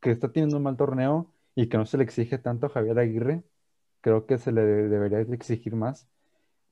que 0.00 0.10
está 0.12 0.32
teniendo 0.32 0.56
un 0.58 0.64
mal 0.64 0.76
torneo 0.76 1.32
y 1.54 1.68
que 1.68 1.78
no 1.78 1.86
se 1.86 1.98
le 1.98 2.04
exige 2.04 2.38
tanto 2.38 2.66
a 2.66 2.70
Javier 2.70 2.98
Aguirre, 2.98 3.44
creo 4.00 4.26
que 4.26 4.38
se 4.38 4.52
le 4.52 4.62
debería 4.62 5.20
exigir 5.20 5.74
más. 5.76 6.08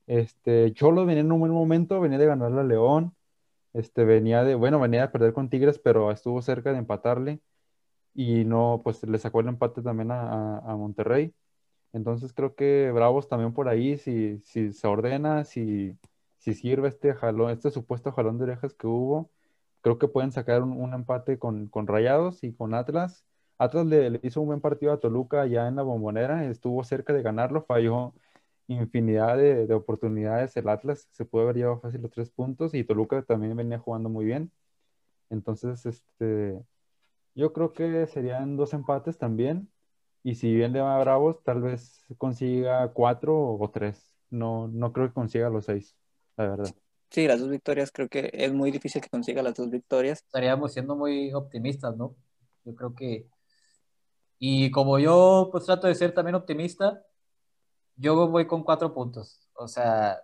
Este, 0.07 0.73
Cholo 0.73 1.05
venía 1.05 1.21
en 1.21 1.31
un 1.31 1.39
buen 1.39 1.51
momento, 1.51 1.99
venía 2.01 2.19
de 2.19 2.27
ganarle 2.27 2.61
a 2.61 2.63
León, 2.63 3.15
este, 3.73 4.05
venía 4.05 4.43
de, 4.43 4.55
bueno, 4.55 4.79
venía 4.79 5.01
de 5.03 5.09
perder 5.09 5.33
con 5.33 5.49
Tigres, 5.49 5.79
pero 5.79 6.11
estuvo 6.11 6.41
cerca 6.41 6.71
de 6.73 6.79
empatarle 6.79 7.41
y 8.13 8.45
no, 8.45 8.81
pues 8.83 9.03
le 9.03 9.17
sacó 9.19 9.41
el 9.41 9.49
empate 9.49 9.81
también 9.81 10.11
a, 10.11 10.59
a 10.59 10.75
Monterrey. 10.77 11.33
Entonces 11.95 12.33
creo 12.33 12.55
que 12.55 12.91
Bravos 12.93 13.29
también 13.29 13.53
por 13.53 13.69
ahí, 13.69 13.97
si, 13.97 14.39
si 14.39 14.73
se 14.73 14.87
ordena, 14.87 15.45
si, 15.45 15.97
si 16.39 16.53
sirve 16.53 16.89
este 16.89 17.13
jalón, 17.13 17.51
este 17.51 17.71
supuesto 17.71 18.11
jalón 18.11 18.37
de 18.37 18.43
orejas 18.45 18.73
que 18.73 18.85
hubo, 18.87 19.31
creo 19.81 19.97
que 19.97 20.09
pueden 20.09 20.31
sacar 20.33 20.63
un, 20.63 20.93
empate 20.93 21.39
con, 21.39 21.67
con, 21.69 21.87
Rayados 21.87 22.43
y 22.43 22.53
con 22.53 22.73
Atlas. 22.73 23.25
Atlas 23.57 23.85
le, 23.85 24.19
hizo 24.23 24.41
un 24.41 24.47
buen 24.47 24.61
partido 24.61 24.91
a 24.91 24.99
Toluca 24.99 25.45
ya 25.47 25.67
en 25.67 25.77
la 25.77 25.83
bombonera, 25.83 26.45
estuvo 26.49 26.83
cerca 26.83 27.13
de 27.13 27.21
ganarlo, 27.23 27.63
falló 27.63 28.13
infinidad 28.67 29.37
de, 29.37 29.67
de, 29.67 29.73
oportunidades 29.73 30.57
el 30.57 30.67
Atlas, 30.69 31.07
se 31.11 31.25
puede 31.25 31.45
haber 31.45 31.57
llevado 31.57 31.79
fácil 31.79 32.01
los 32.01 32.11
tres 32.11 32.29
puntos 32.29 32.73
y 32.73 32.83
Toluca 32.83 33.21
también 33.23 33.55
venía 33.55 33.79
jugando 33.79 34.09
muy 34.09 34.25
bien. 34.25 34.51
Entonces, 35.29 35.85
este, 35.85 36.61
yo 37.35 37.53
creo 37.53 37.73
que 37.73 38.07
serían 38.07 38.57
dos 38.57 38.73
empates 38.73 39.17
también. 39.17 39.69
Y 40.25 40.33
si 40.33 40.51
bien 40.55 40.75
a 40.75 40.97
Bravos, 40.97 41.43
tal 41.43 41.61
vez 41.61 42.03
consiga 42.17 42.91
cuatro 42.93 43.53
o 43.59 43.69
tres. 43.69 44.11
No, 44.31 44.67
no 44.67 44.91
creo 44.91 45.07
que 45.07 45.13
consiga 45.13 45.51
los 45.51 45.65
seis, 45.65 45.95
la 46.35 46.47
verdad. 46.47 46.75
Sí, 47.11 47.27
las 47.27 47.39
dos 47.39 47.51
victorias 47.51 47.91
creo 47.91 48.09
que 48.09 48.31
es 48.33 48.51
muy 48.51 48.71
difícil 48.71 49.03
que 49.03 49.09
consiga 49.09 49.43
las 49.43 49.53
dos 49.53 49.69
victorias. 49.69 50.23
Estaríamos 50.25 50.73
siendo 50.73 50.95
muy 50.95 51.31
optimistas, 51.31 51.95
¿no? 51.95 52.15
Yo 52.63 52.73
creo 52.73 52.95
que... 52.95 53.27
Y 54.39 54.71
como 54.71 54.97
yo 54.97 55.49
pues 55.51 55.65
trato 55.65 55.85
de 55.85 55.93
ser 55.93 56.11
también 56.11 56.33
optimista, 56.33 57.03
yo 57.95 58.27
voy 58.27 58.47
con 58.47 58.63
cuatro 58.63 58.95
puntos. 58.95 59.47
O 59.53 59.67
sea... 59.67 60.19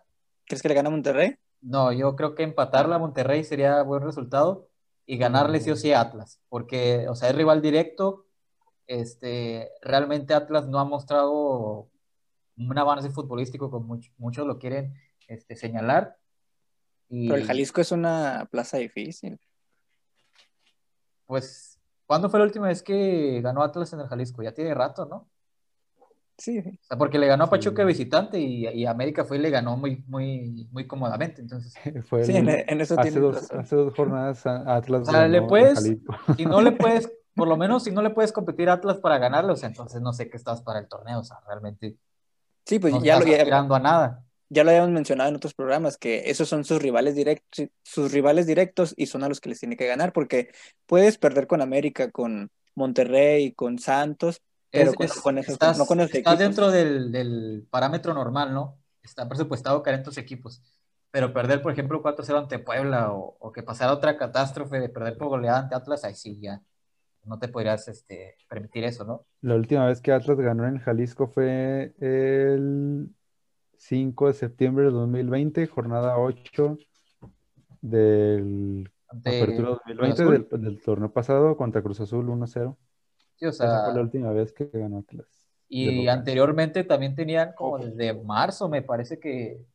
¿Crees 0.47 0.63
que 0.63 0.67
le 0.67 0.73
gana 0.73 0.89
a 0.89 0.91
Monterrey? 0.91 1.35
No, 1.61 1.91
yo 1.91 2.15
creo 2.15 2.33
que 2.33 2.41
empatarla 2.41 2.95
a 2.95 2.99
Monterrey 2.99 3.43
sería 3.43 3.83
buen 3.83 4.01
resultado 4.01 4.67
y 5.05 5.19
ganarle 5.19 5.59
sí 5.59 5.69
o 5.69 5.75
sí 5.75 5.93
a 5.93 6.01
Atlas, 6.01 6.41
porque, 6.49 7.07
o 7.07 7.13
sea, 7.13 7.29
es 7.29 7.35
rival 7.35 7.61
directo, 7.61 8.25
este, 8.91 9.71
realmente 9.81 10.33
Atlas 10.33 10.67
no 10.67 10.77
ha 10.77 10.83
mostrado 10.83 11.89
un 12.57 12.77
avance 12.77 13.09
futbolístico 13.09 13.71
como 13.71 13.99
muchos 14.17 14.45
lo 14.45 14.59
quieren 14.59 14.93
este, 15.27 15.55
señalar. 15.55 16.17
Pero 17.09 17.35
el 17.35 17.45
Jalisco 17.45 17.79
es 17.79 17.91
una 17.91 18.47
plaza 18.51 18.77
difícil. 18.77 19.39
Pues, 21.25 21.79
¿cuándo 22.05 22.29
fue 22.29 22.39
la 22.39 22.45
última 22.45 22.67
vez 22.67 22.83
que 22.83 23.39
ganó 23.41 23.63
Atlas 23.63 23.93
en 23.93 24.01
el 24.01 24.07
Jalisco? 24.07 24.43
Ya 24.43 24.53
tiene 24.53 24.73
rato, 24.73 25.05
¿no? 25.05 25.29
Sí. 26.37 26.59
O 26.59 26.83
sea, 26.83 26.97
porque 26.97 27.19
le 27.19 27.27
ganó 27.27 27.45
a 27.45 27.49
Pachuca 27.49 27.85
visitante 27.85 28.39
y, 28.39 28.85
América 28.85 29.23
fue 29.23 29.37
y 29.37 29.41
le 29.41 29.51
ganó 29.51 29.77
muy, 29.77 30.03
muy, 30.07 30.67
muy 30.71 30.85
cómodamente. 30.85 31.41
Entonces, 31.41 31.73
sí, 32.25 32.35
en, 32.35 32.81
eso 32.81 32.99
hace, 32.99 33.19
dos, 33.19 33.51
hace 33.51 33.75
dos 33.75 33.93
jornadas 33.93 34.45
Atlas. 34.45 35.07
O 35.07 35.11
sea, 35.11 35.27
le 35.27 35.41
puedes, 35.43 35.81
si 36.35 36.45
no 36.45 36.61
le 36.61 36.73
puedes 36.73 37.09
por 37.35 37.47
lo 37.47 37.57
menos 37.57 37.83
si 37.83 37.91
no 37.91 38.01
le 38.01 38.09
puedes 38.09 38.31
competir 38.31 38.69
a 38.69 38.73
Atlas 38.73 38.97
para 38.97 39.17
ganarlos, 39.17 39.63
entonces 39.63 40.01
no 40.01 40.13
sé 40.13 40.29
qué 40.29 40.37
estás 40.37 40.61
para 40.61 40.79
el 40.79 40.87
torneo, 40.87 41.19
o 41.19 41.23
sea, 41.23 41.37
realmente. 41.47 41.97
Sí, 42.65 42.79
pues 42.79 42.93
ya 43.01 43.19
lo 43.19 43.25
estás 43.25 43.71
a 43.71 43.79
nada. 43.79 44.23
Ya 44.49 44.65
lo 44.65 44.71
habíamos 44.71 44.91
mencionado 44.91 45.29
en 45.29 45.37
otros 45.37 45.53
programas 45.53 45.97
que 45.97 46.29
esos 46.29 46.49
son 46.49 46.65
sus 46.65 46.81
rivales 46.81 47.15
directos, 47.15 47.67
sus 47.83 48.11
rivales 48.11 48.45
directos 48.45 48.93
y 48.97 49.05
son 49.05 49.23
a 49.23 49.29
los 49.29 49.39
que 49.39 49.47
les 49.47 49.59
tiene 49.59 49.77
que 49.77 49.87
ganar 49.87 50.11
porque 50.11 50.51
puedes 50.85 51.17
perder 51.17 51.47
con 51.47 51.61
América, 51.61 52.11
con 52.11 52.51
Monterrey, 52.75 53.53
con 53.53 53.79
Santos, 53.79 54.41
pero 54.69 54.93
con, 54.93 55.37
estás, 55.37 55.77
no 55.77 55.85
con 55.85 56.01
estás 56.01 56.37
dentro 56.37 56.69
del, 56.69 57.13
del, 57.13 57.65
parámetro 57.69 58.13
normal, 58.13 58.53
¿no? 58.53 58.77
Está 59.01 59.27
presupuestado 59.27 59.81
caer 59.83 59.97
en 59.97 60.03
tus 60.03 60.17
equipos. 60.17 60.61
Pero 61.11 61.33
perder, 61.33 61.61
por 61.61 61.71
ejemplo, 61.71 62.03
4-0 62.03 62.37
ante 62.37 62.59
Puebla 62.59 63.11
o, 63.13 63.37
o, 63.39 63.51
que 63.51 63.63
pasara 63.63 63.93
otra 63.93 64.17
catástrofe 64.17 64.79
de 64.79 64.89
perder 64.89 65.17
por 65.17 65.29
goleada 65.29 65.59
ante 65.59 65.75
Atlas, 65.75 66.03
ahí 66.03 66.15
sí 66.15 66.39
ya 66.41 66.61
no 67.23 67.39
te 67.39 67.47
podrías 67.47 67.87
este, 67.87 68.35
permitir 68.49 68.83
eso, 68.83 69.03
¿no? 69.05 69.25
La 69.41 69.55
última 69.55 69.85
vez 69.85 70.01
que 70.01 70.11
Atlas 70.11 70.37
ganó 70.37 70.67
en 70.67 70.79
Jalisco 70.79 71.27
fue 71.27 71.93
el 71.99 73.09
5 73.77 74.27
de 74.27 74.33
septiembre 74.33 74.85
de 74.85 74.91
2020, 74.91 75.67
jornada 75.67 76.17
8 76.17 76.77
del 77.81 78.91
Apertura 79.07 79.69
2020 79.69 80.57
del, 80.57 80.81
torneo 80.81 81.11
pasado 81.11 81.57
contra 81.57 81.81
Cruz 81.81 81.99
Azul 81.99 82.27
1-0. 82.27 82.77
Esa 83.39 83.85
fue 83.85 83.95
la 83.95 84.01
última 84.01 84.31
vez 84.31 84.53
que 84.53 84.69
ganó 84.71 84.99
Atlas. 84.99 85.27
Y 85.67 86.07
anteriormente 86.07 86.83
también 86.83 87.15
tenían 87.15 87.53
como 87.55 87.79
desde 87.79 88.13
marzo, 88.13 88.67
me 88.67 88.81
parece 88.81 89.19
que, 89.19 89.65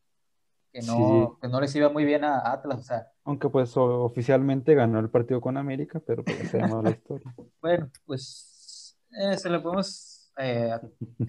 que, 0.70 0.82
no, 0.82 1.38
que 1.40 1.48
no 1.48 1.60
les 1.60 1.74
iba 1.74 1.88
muy 1.88 2.04
bien 2.04 2.22
a 2.22 2.52
Atlas. 2.52 2.80
O 2.80 2.82
sea, 2.82 3.08
Aunque 3.26 3.48
pues 3.48 3.76
oficialmente 3.76 4.76
ganó 4.76 5.00
el 5.00 5.10
partido 5.10 5.40
con 5.40 5.56
América, 5.56 6.00
pero 6.06 6.22
pues 6.22 6.48
se 6.48 6.58
llama 6.58 6.80
la 6.80 6.90
historia. 6.90 7.34
Bueno, 7.60 7.90
pues 8.06 8.96
eh, 9.20 9.36
se 9.36 9.50
lo 9.50 9.60
podemos 9.60 10.30
eh, 10.38 10.78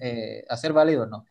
eh, 0.00 0.44
hacer 0.48 0.72
válido, 0.72 1.06
¿no? 1.06 1.24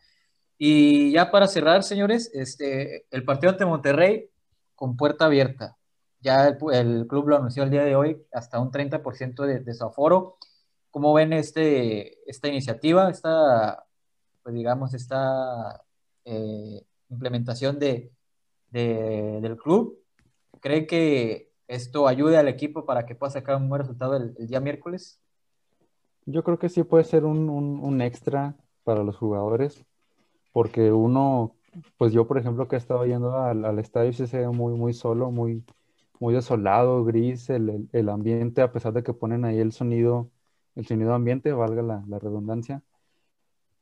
Y 0.57 1.13
ya 1.13 1.31
para 1.31 1.47
cerrar, 1.47 1.83
señores, 1.83 2.29
este, 2.33 3.05
el 3.11 3.23
partido 3.23 3.51
ante 3.51 3.65
Monterrey 3.65 4.29
con 4.75 4.97
puerta 4.97 5.25
abierta. 5.25 5.77
Ya 6.19 6.47
el, 6.47 7.07
club 7.07 7.29
lo 7.29 7.37
anunció 7.37 7.63
el 7.63 7.69
día 7.69 7.85
de 7.85 7.95
hoy, 7.95 8.21
hasta 8.33 8.59
un 8.59 8.69
30% 8.69 9.45
de, 9.45 9.59
de 9.61 9.73
su 9.73 9.85
aforo. 9.85 10.37
¿Cómo 10.91 11.13
ven 11.13 11.31
este, 11.31 12.29
esta 12.29 12.49
iniciativa, 12.49 13.09
esta, 13.09 13.85
pues 14.43 14.53
digamos, 14.53 14.93
esta 14.93 15.81
implementación 17.09 17.79
de, 17.79 18.11
del 18.69 19.55
club? 19.55 19.97
¿Cree 20.61 20.87
que 20.87 21.51
esto 21.67 22.07
ayude 22.07 22.37
al 22.37 22.47
equipo 22.47 22.85
para 22.85 23.05
que 23.05 23.15
pueda 23.15 23.31
sacar 23.31 23.55
un 23.57 23.69
buen 23.69 23.81
resultado 23.81 24.15
el, 24.15 24.47
día 24.47 24.59
miércoles? 24.59 25.19
Yo 26.25 26.43
creo 26.43 26.59
que 26.59 26.69
sí 26.69 26.83
puede 26.83 27.03
ser 27.03 27.25
un, 27.25 27.49
un, 27.49 28.01
extra 28.01 28.55
para 28.83 29.03
los 29.03 29.15
jugadores, 29.15 29.85
porque 30.51 30.91
uno, 30.91 31.55
pues 31.97 32.11
yo 32.11 32.27
por 32.27 32.37
ejemplo 32.37 32.67
que 32.67 32.75
he 32.75 32.79
estado 32.79 33.05
yendo 33.05 33.37
al, 33.37 33.63
al 33.63 33.79
estadio 33.79 34.11
se 34.13 34.37
ve 34.37 34.49
muy, 34.49 34.73
muy 34.73 34.93
solo, 34.93 35.31
muy, 35.31 35.63
muy 36.19 36.33
desolado, 36.33 37.05
gris, 37.05 37.49
el, 37.49 37.87
el, 37.93 38.09
ambiente, 38.09 38.61
a 38.61 38.71
pesar 38.71 38.93
de 38.93 39.03
que 39.03 39.13
ponen 39.13 39.45
ahí 39.45 39.59
el 39.59 39.71
sonido 39.71 40.29
el 40.77 40.85
sonido 40.85 41.13
ambiente, 41.13 41.51
valga 41.53 41.81
la, 41.81 42.19
redundancia. 42.19 42.83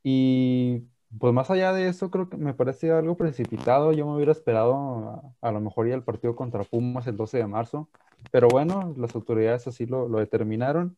Y 0.01 0.83
pues 1.19 1.33
más 1.33 1.51
allá 1.51 1.73
de 1.73 1.87
eso, 1.87 2.09
creo 2.11 2.29
que 2.29 2.37
me 2.37 2.53
parece 2.53 2.91
algo 2.91 3.15
precipitado. 3.17 3.93
Yo 3.93 4.05
me 4.05 4.15
hubiera 4.15 4.31
esperado 4.31 5.35
a, 5.41 5.51
lo 5.51 5.61
mejor 5.61 5.87
ya 5.87 5.95
el 5.95 6.03
partido 6.03 6.35
contra 6.35 6.63
Pumas 6.63 7.07
el 7.07 7.17
12 7.17 7.37
de 7.37 7.47
marzo. 7.47 7.89
Pero 8.31 8.47
bueno, 8.49 8.93
las 8.97 9.15
autoridades 9.15 9.67
así 9.67 9.85
lo, 9.85 10.07
determinaron. 10.09 10.97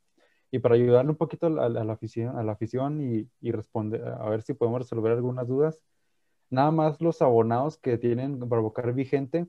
Y 0.51 0.59
para 0.59 0.75
ayudarle 0.75 1.11
un 1.11 1.17
poquito 1.17 1.47
a, 1.47 1.69
la, 1.69 1.93
afición, 1.93 2.37
a 2.37 2.43
la 2.43 2.53
afición 2.53 3.01
y, 3.01 3.29
y, 3.41 3.51
responder, 3.51 4.03
a 4.05 4.29
ver 4.29 4.41
si 4.43 4.53
podemos 4.53 4.81
resolver 4.81 5.11
algunas 5.11 5.47
dudas, 5.47 5.81
nada 6.49 6.71
más 6.71 7.01
los 7.01 7.21
abonados 7.21 7.77
que 7.77 7.97
tienen 7.97 8.39
Bravocar 8.39 8.93
vigente, 8.93 9.47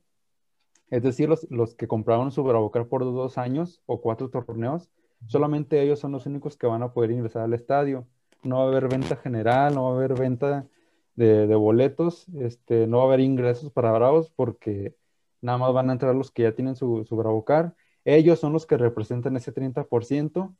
es 0.90 1.02
decir, 1.02 1.28
los, 1.28 1.46
los 1.50 1.74
que 1.74 1.86
compraron 1.86 2.32
su 2.32 2.42
Bravocar 2.42 2.88
por 2.88 3.04
dos 3.04 3.38
años 3.38 3.82
o 3.86 4.00
cuatro 4.00 4.30
torneos, 4.30 4.90
solamente 5.26 5.82
ellos 5.82 6.00
son 6.00 6.12
los 6.12 6.26
únicos 6.26 6.56
que 6.56 6.66
van 6.66 6.82
a 6.82 6.92
poder 6.92 7.10
ingresar 7.12 7.42
al 7.42 7.54
estadio. 7.54 8.06
No 8.42 8.58
va 8.58 8.64
a 8.64 8.66
haber 8.68 8.88
venta 8.88 9.16
general, 9.16 9.74
no 9.74 9.84
va 9.84 9.90
a 9.90 9.94
haber 9.96 10.14
venta 10.14 10.66
de, 11.14 11.54
boletos, 11.54 12.26
este, 12.38 12.86
no 12.86 12.98
va 12.98 13.04
a 13.04 13.06
haber 13.06 13.20
ingresos 13.20 13.72
para 13.72 13.90
Bravos 13.90 14.30
porque 14.30 14.94
nada 15.40 15.58
más 15.58 15.72
van 15.72 15.90
a 15.90 15.92
entrar 15.92 16.14
los 16.14 16.30
que 16.30 16.44
ya 16.44 16.52
tienen 16.52 16.76
su, 16.76 17.04
su 17.04 17.16
Bravocar. 17.16 17.74
Ellos 18.04 18.38
son 18.38 18.52
los 18.52 18.66
que 18.66 18.76
representan 18.76 19.36
ese 19.36 19.52
30% 19.52 20.54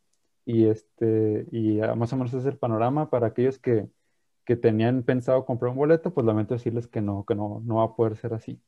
y, 0.44 0.66
este, 0.66 1.46
y 1.52 1.78
más 1.96 2.12
o 2.12 2.16
menos 2.16 2.32
ese 2.32 2.40
es 2.40 2.46
el 2.46 2.58
panorama 2.58 3.10
para 3.10 3.28
aquellos 3.28 3.58
que, 3.58 3.88
que 4.44 4.56
tenían 4.56 5.02
pensado 5.02 5.44
comprar 5.44 5.70
un 5.70 5.78
boleto, 5.78 6.12
pues 6.12 6.26
lamento 6.26 6.54
decirles 6.54 6.86
que 6.86 7.02
no, 7.02 7.24
que 7.26 7.34
no, 7.34 7.60
no 7.64 7.76
va 7.76 7.84
a 7.84 7.94
poder 7.94 8.16
ser 8.16 8.34
así. 8.34 8.60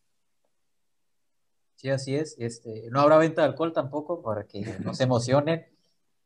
Sí, 1.77 1.89
así 1.89 2.15
es. 2.15 2.37
Este, 2.39 2.91
no 2.91 3.01
habrá 3.01 3.17
venta 3.17 3.41
de 3.41 3.49
alcohol 3.49 3.73
tampoco 3.73 4.21
para 4.21 4.47
que 4.47 4.63
no 4.85 4.93
se 4.93 5.05
emocionen. 5.05 5.65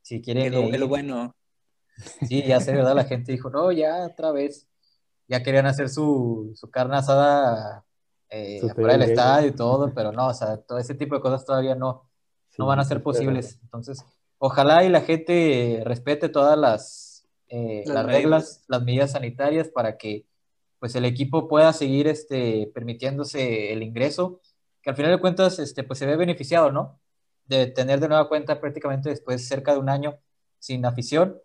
Si 0.03 0.21
quieren. 0.21 0.53
Es 0.53 0.81
lo, 0.81 0.89
bueno. 0.89 1.33
Sí, 2.29 2.43
ya 2.43 2.61
sé, 2.61 2.73
¿verdad? 2.73 2.95
La 2.95 3.05
gente 3.05 3.33
dijo, 3.33 3.51
no, 3.51 3.71
ya 3.73 4.07
otra 4.07 4.33
vez. 4.33 4.69
Ya 5.29 5.43
querían 5.43 5.67
hacer 5.67 5.89
su, 5.89 6.53
su 6.55 6.71
carne 6.71 6.97
asada 6.97 7.85
eh, 8.29 8.61
del 8.77 9.03
estadio 9.03 9.49
y 9.49 9.53
todo, 9.53 9.93
pero 9.95 10.13
no, 10.13 10.27
o 10.27 10.35
sea, 10.35 10.59
todo 10.59 10.79
ese 10.79 10.95
tipo 10.95 11.15
de 11.15 11.23
cosas 11.23 11.47
todavía 11.47 11.75
no, 11.75 12.11
no 12.59 12.67
van 12.67 12.81
a 12.81 12.85
ser 12.85 13.03
posibles. 13.03 13.59
Entonces, 13.63 14.05
ojalá 14.39 14.85
y 14.85 14.91
la 14.91 15.01
gente 15.01 15.81
respete 15.85 16.29
todas 16.29 16.59
las, 16.59 17.27
eh, 17.49 17.85
las, 17.87 18.05
reglas, 18.05 18.65
las 18.69 18.83
medidas 18.83 19.13
sanitarias 19.13 19.69
para 19.69 19.97
que 19.97 20.27
pues 20.79 20.95
el 20.95 21.07
equipo 21.07 21.49
pueda 21.49 21.73
seguir 21.73 22.07
este, 22.07 22.71
permitiéndose 22.75 23.73
el 23.73 23.83
ingreso, 23.83 24.41
que 24.83 24.91
al 24.91 24.97
final 24.97 25.13
de 25.13 25.21
cuentas 25.21 25.59
este, 25.59 25.85
pues 25.85 25.99
se 25.99 26.05
ve 26.05 26.17
beneficiado, 26.17 26.71
¿no? 26.71 27.01
de 27.47 27.67
tener 27.67 28.01
de 28.01 28.09
nueva 28.09 28.29
cuenta 28.29 28.61
prácticamente 28.61 29.11
después 29.11 29.47
cerca 29.47 29.73
de 29.73 29.79
un 29.79 29.89
año 29.89 30.19
sin 30.59 30.85
afición, 30.87 31.39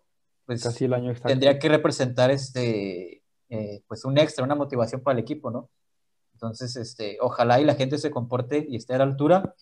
pues 0.46 0.62
Casi 0.62 0.84
el 0.84 0.94
año 0.94 1.14
tendría 1.14 1.58
que 1.58 1.68
representar 1.68 2.30
este, 2.30 3.22
eh, 3.48 3.82
pues 3.86 4.04
un 4.04 4.18
extra, 4.18 4.44
una 4.44 4.54
motivación 4.54 5.02
para 5.02 5.18
el 5.18 5.22
equipo, 5.22 5.50
¿no? 5.50 5.70
Entonces, 6.34 6.76
este, 6.76 7.18
ojalá 7.20 7.60
y 7.60 7.64
la 7.64 7.74
gente 7.74 7.98
se 7.98 8.10
comporte 8.10 8.66
y 8.68 8.76
esté 8.76 8.94
a 8.94 8.98
la 8.98 9.04
altura 9.04 9.54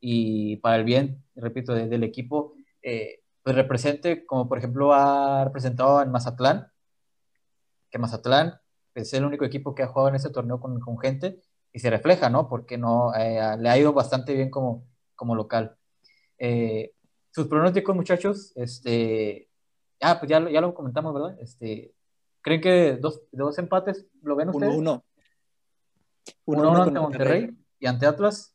y 0.00 0.56
para 0.56 0.76
el 0.76 0.84
bien, 0.84 1.24
repito, 1.34 1.74
del 1.74 2.04
equipo, 2.04 2.54
eh, 2.82 3.20
pues 3.42 3.56
represente, 3.56 4.26
como 4.26 4.48
por 4.48 4.58
ejemplo 4.58 4.92
ha 4.92 5.44
representado 5.44 6.02
en 6.02 6.10
Mazatlán, 6.10 6.68
que 7.90 7.98
Mazatlán 7.98 8.60
es 8.94 9.12
el 9.14 9.24
único 9.24 9.44
equipo 9.44 9.74
que 9.74 9.82
ha 9.82 9.88
jugado 9.88 10.08
en 10.08 10.16
ese 10.16 10.30
torneo 10.30 10.60
con, 10.60 10.80
con 10.80 10.98
gente 10.98 11.40
y 11.72 11.78
se 11.78 11.90
refleja, 11.90 12.30
¿no? 12.30 12.48
Porque 12.48 12.78
no, 12.78 13.14
eh, 13.14 13.56
le 13.58 13.68
ha 13.68 13.78
ido 13.78 13.92
bastante 13.92 14.34
bien 14.34 14.50
como, 14.50 14.86
como 15.14 15.34
local. 15.34 15.76
Eh, 16.38 16.92
sus 17.30 17.48
pronósticos, 17.48 17.94
muchachos, 17.94 18.52
este, 18.56 19.45
ah, 20.00 20.18
pues 20.18 20.30
ya, 20.30 20.48
ya 20.50 20.60
lo 20.60 20.74
comentamos, 20.74 21.14
¿verdad? 21.14 21.36
Este, 21.40 21.92
¿Creen 22.42 22.60
que 22.60 22.96
dos, 23.00 23.22
dos 23.32 23.58
empates 23.58 24.06
lo 24.22 24.36
ven 24.36 24.50
ustedes? 24.50 24.74
Uno, 24.76 24.78
uno. 24.78 25.04
Uno, 26.44 26.70
uno 26.70 26.82
ante 26.82 27.00
Monterrey. 27.00 27.56
y 27.80 27.86
ante 27.86 28.06
Atlas. 28.06 28.54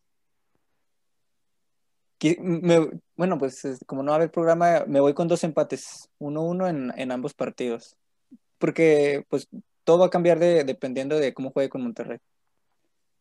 bueno, 3.18 3.38
pues 3.38 3.84
como 3.86 4.04
no 4.04 4.12
va 4.12 4.16
a 4.16 4.18
haber 4.18 4.32
programa, 4.32 4.86
me 4.88 5.00
voy 5.00 5.14
con 5.14 5.28
dos 5.28 5.44
empates, 5.44 6.10
uno 6.20 6.42
uno 6.44 6.68
en, 6.68 6.94
en 6.96 7.12
ambos 7.12 7.34
partidos. 7.34 7.98
Porque 8.58 9.26
pues 9.30 9.50
todo 9.84 10.00
va 10.00 10.06
a 10.06 10.10
cambiar 10.10 10.40
de, 10.40 10.64
dependiendo 10.64 11.18
de 11.18 11.34
cómo 11.34 11.52
juegue 11.52 11.70
con 11.70 11.84
Monterrey. 11.84 12.20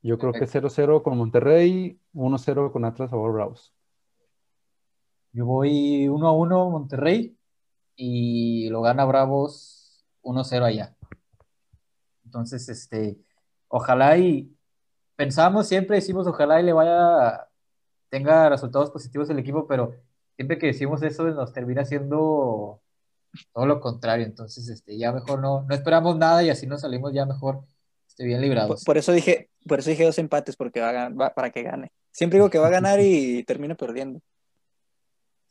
Yo 0.02 0.18
creo 0.18 0.32
que 0.32 0.46
0-0 0.46 1.02
con 1.02 1.18
Monterrey, 1.18 1.98
1-0 2.14 2.72
con 2.72 2.84
Atlas 2.84 3.10
favor 3.10 3.32
Bravos. 3.32 3.74
Yo 5.32 5.46
voy 5.46 6.06
1-1 6.06 6.70
Monterrey 6.70 7.36
y 8.02 8.70
lo 8.70 8.80
gana 8.80 9.04
Bravos 9.04 10.06
1-0 10.22 10.64
allá. 10.64 10.96
Entonces, 12.24 12.68
este, 12.70 13.18
ojalá 13.68 14.16
y 14.16 14.56
pensamos 15.16 15.68
siempre, 15.68 15.96
decimos 15.96 16.26
ojalá 16.26 16.60
y 16.60 16.64
le 16.64 16.72
vaya, 16.72 17.46
tenga 18.08 18.48
resultados 18.48 18.90
positivos 18.90 19.28
el 19.28 19.38
equipo, 19.38 19.66
pero 19.66 19.92
siempre 20.36 20.58
que 20.58 20.68
decimos 20.68 21.02
eso 21.02 21.24
nos 21.24 21.52
termina 21.52 21.84
siendo 21.84 22.80
todo 23.52 23.66
lo 23.66 23.80
contrario. 23.80 24.24
Entonces, 24.24 24.68
este, 24.68 24.96
ya 24.96 25.12
mejor 25.12 25.40
no, 25.40 25.66
no 25.68 25.74
esperamos 25.74 26.16
nada 26.16 26.42
y 26.42 26.48
así 26.48 26.66
nos 26.66 26.80
salimos 26.80 27.12
ya 27.12 27.26
mejor 27.26 27.64
bien 28.24 28.40
librados. 28.40 28.84
Por, 28.84 28.98
eso 28.98 29.12
dije, 29.12 29.50
por 29.66 29.80
eso 29.80 29.90
dije 29.90 30.04
dos 30.04 30.18
empates, 30.18 30.56
porque 30.56 30.80
va, 30.80 31.34
para 31.34 31.50
que 31.50 31.62
gane. 31.62 31.92
Siempre 32.10 32.38
digo 32.38 32.50
que 32.50 32.58
va 32.58 32.68
a 32.68 32.70
ganar 32.70 33.00
y 33.00 33.44
termina 33.44 33.74
perdiendo. 33.74 34.20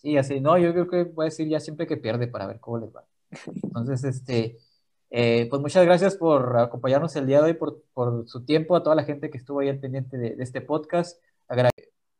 Sí, 0.01 0.17
así, 0.17 0.39
no, 0.39 0.57
yo 0.57 0.71
creo 0.71 0.87
que 0.87 1.03
voy 1.03 1.25
a 1.25 1.29
decir 1.29 1.47
ya 1.49 1.59
siempre 1.59 1.85
que 1.85 1.97
pierde 1.97 2.27
para 2.27 2.47
ver 2.47 2.59
cómo 2.61 2.77
les 2.79 2.95
va. 2.95 3.05
Entonces, 3.63 4.03
este, 4.05 4.57
eh, 5.09 5.47
pues 5.49 5.61
muchas 5.61 5.85
gracias 5.85 6.15
por 6.15 6.57
acompañarnos 6.57 7.15
el 7.17 7.27
día 7.27 7.39
de 7.39 7.45
hoy, 7.47 7.53
por, 7.53 7.83
por, 7.93 8.27
su 8.27 8.45
tiempo, 8.45 8.75
a 8.75 8.83
toda 8.83 8.95
la 8.95 9.03
gente 9.03 9.29
que 9.29 9.37
estuvo 9.37 9.59
ahí 9.59 9.69
al 9.69 9.79
pendiente 9.79 10.17
de, 10.17 10.35
este 10.39 10.61
podcast. 10.61 11.21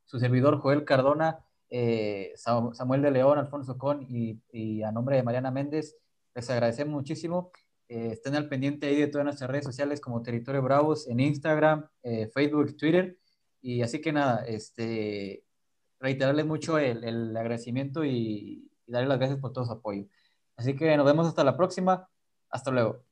su 0.05 0.19
servidor 0.19 0.59
Joel 0.59 0.83
Cardona, 0.85 1.39
eh, 1.69 2.33
Samuel 2.35 3.01
de 3.01 3.11
León, 3.11 3.37
Alfonso 3.37 3.77
Con 3.77 4.05
y, 4.09 4.83
a 4.83 4.91
nombre 4.91 5.15
de 5.15 5.23
Mariana 5.23 5.51
Méndez, 5.51 5.95
les 6.35 6.49
agradecemos 6.49 6.93
muchísimo. 6.93 7.51
Eh, 7.87 8.09
estén 8.13 8.35
al 8.35 8.49
pendiente 8.49 8.87
ahí 8.87 8.97
de 8.97 9.07
todas 9.07 9.25
nuestras 9.25 9.49
redes 9.49 9.65
sociales 9.65 10.01
como 10.01 10.21
Territorio 10.21 10.61
Bravos 10.61 11.07
en 11.07 11.21
Instagram, 11.21 11.87
Facebook, 12.33 12.75
Twitter. 12.75 13.17
Y 13.61 13.81
así 13.83 14.01
que 14.01 14.11
nada, 14.11 14.45
este, 14.45 15.43
reiterarles 15.99 16.45
mucho 16.45 16.77
el, 16.79 17.03
el 17.03 17.35
agradecimiento 17.37 18.03
y, 18.05 18.71
y 18.87 18.91
darles 18.91 19.09
las 19.09 19.19
gracias 19.19 19.39
por 19.39 19.53
todo 19.53 19.65
su 19.65 19.71
apoyo. 19.73 20.05
Así 20.57 20.75
que 20.75 20.95
nos 20.97 21.05
vemos 21.05 21.27
hasta 21.27 21.43
la 21.43 21.57
próxima. 21.57 22.09
Hasta 22.49 22.71
luego. 22.71 23.08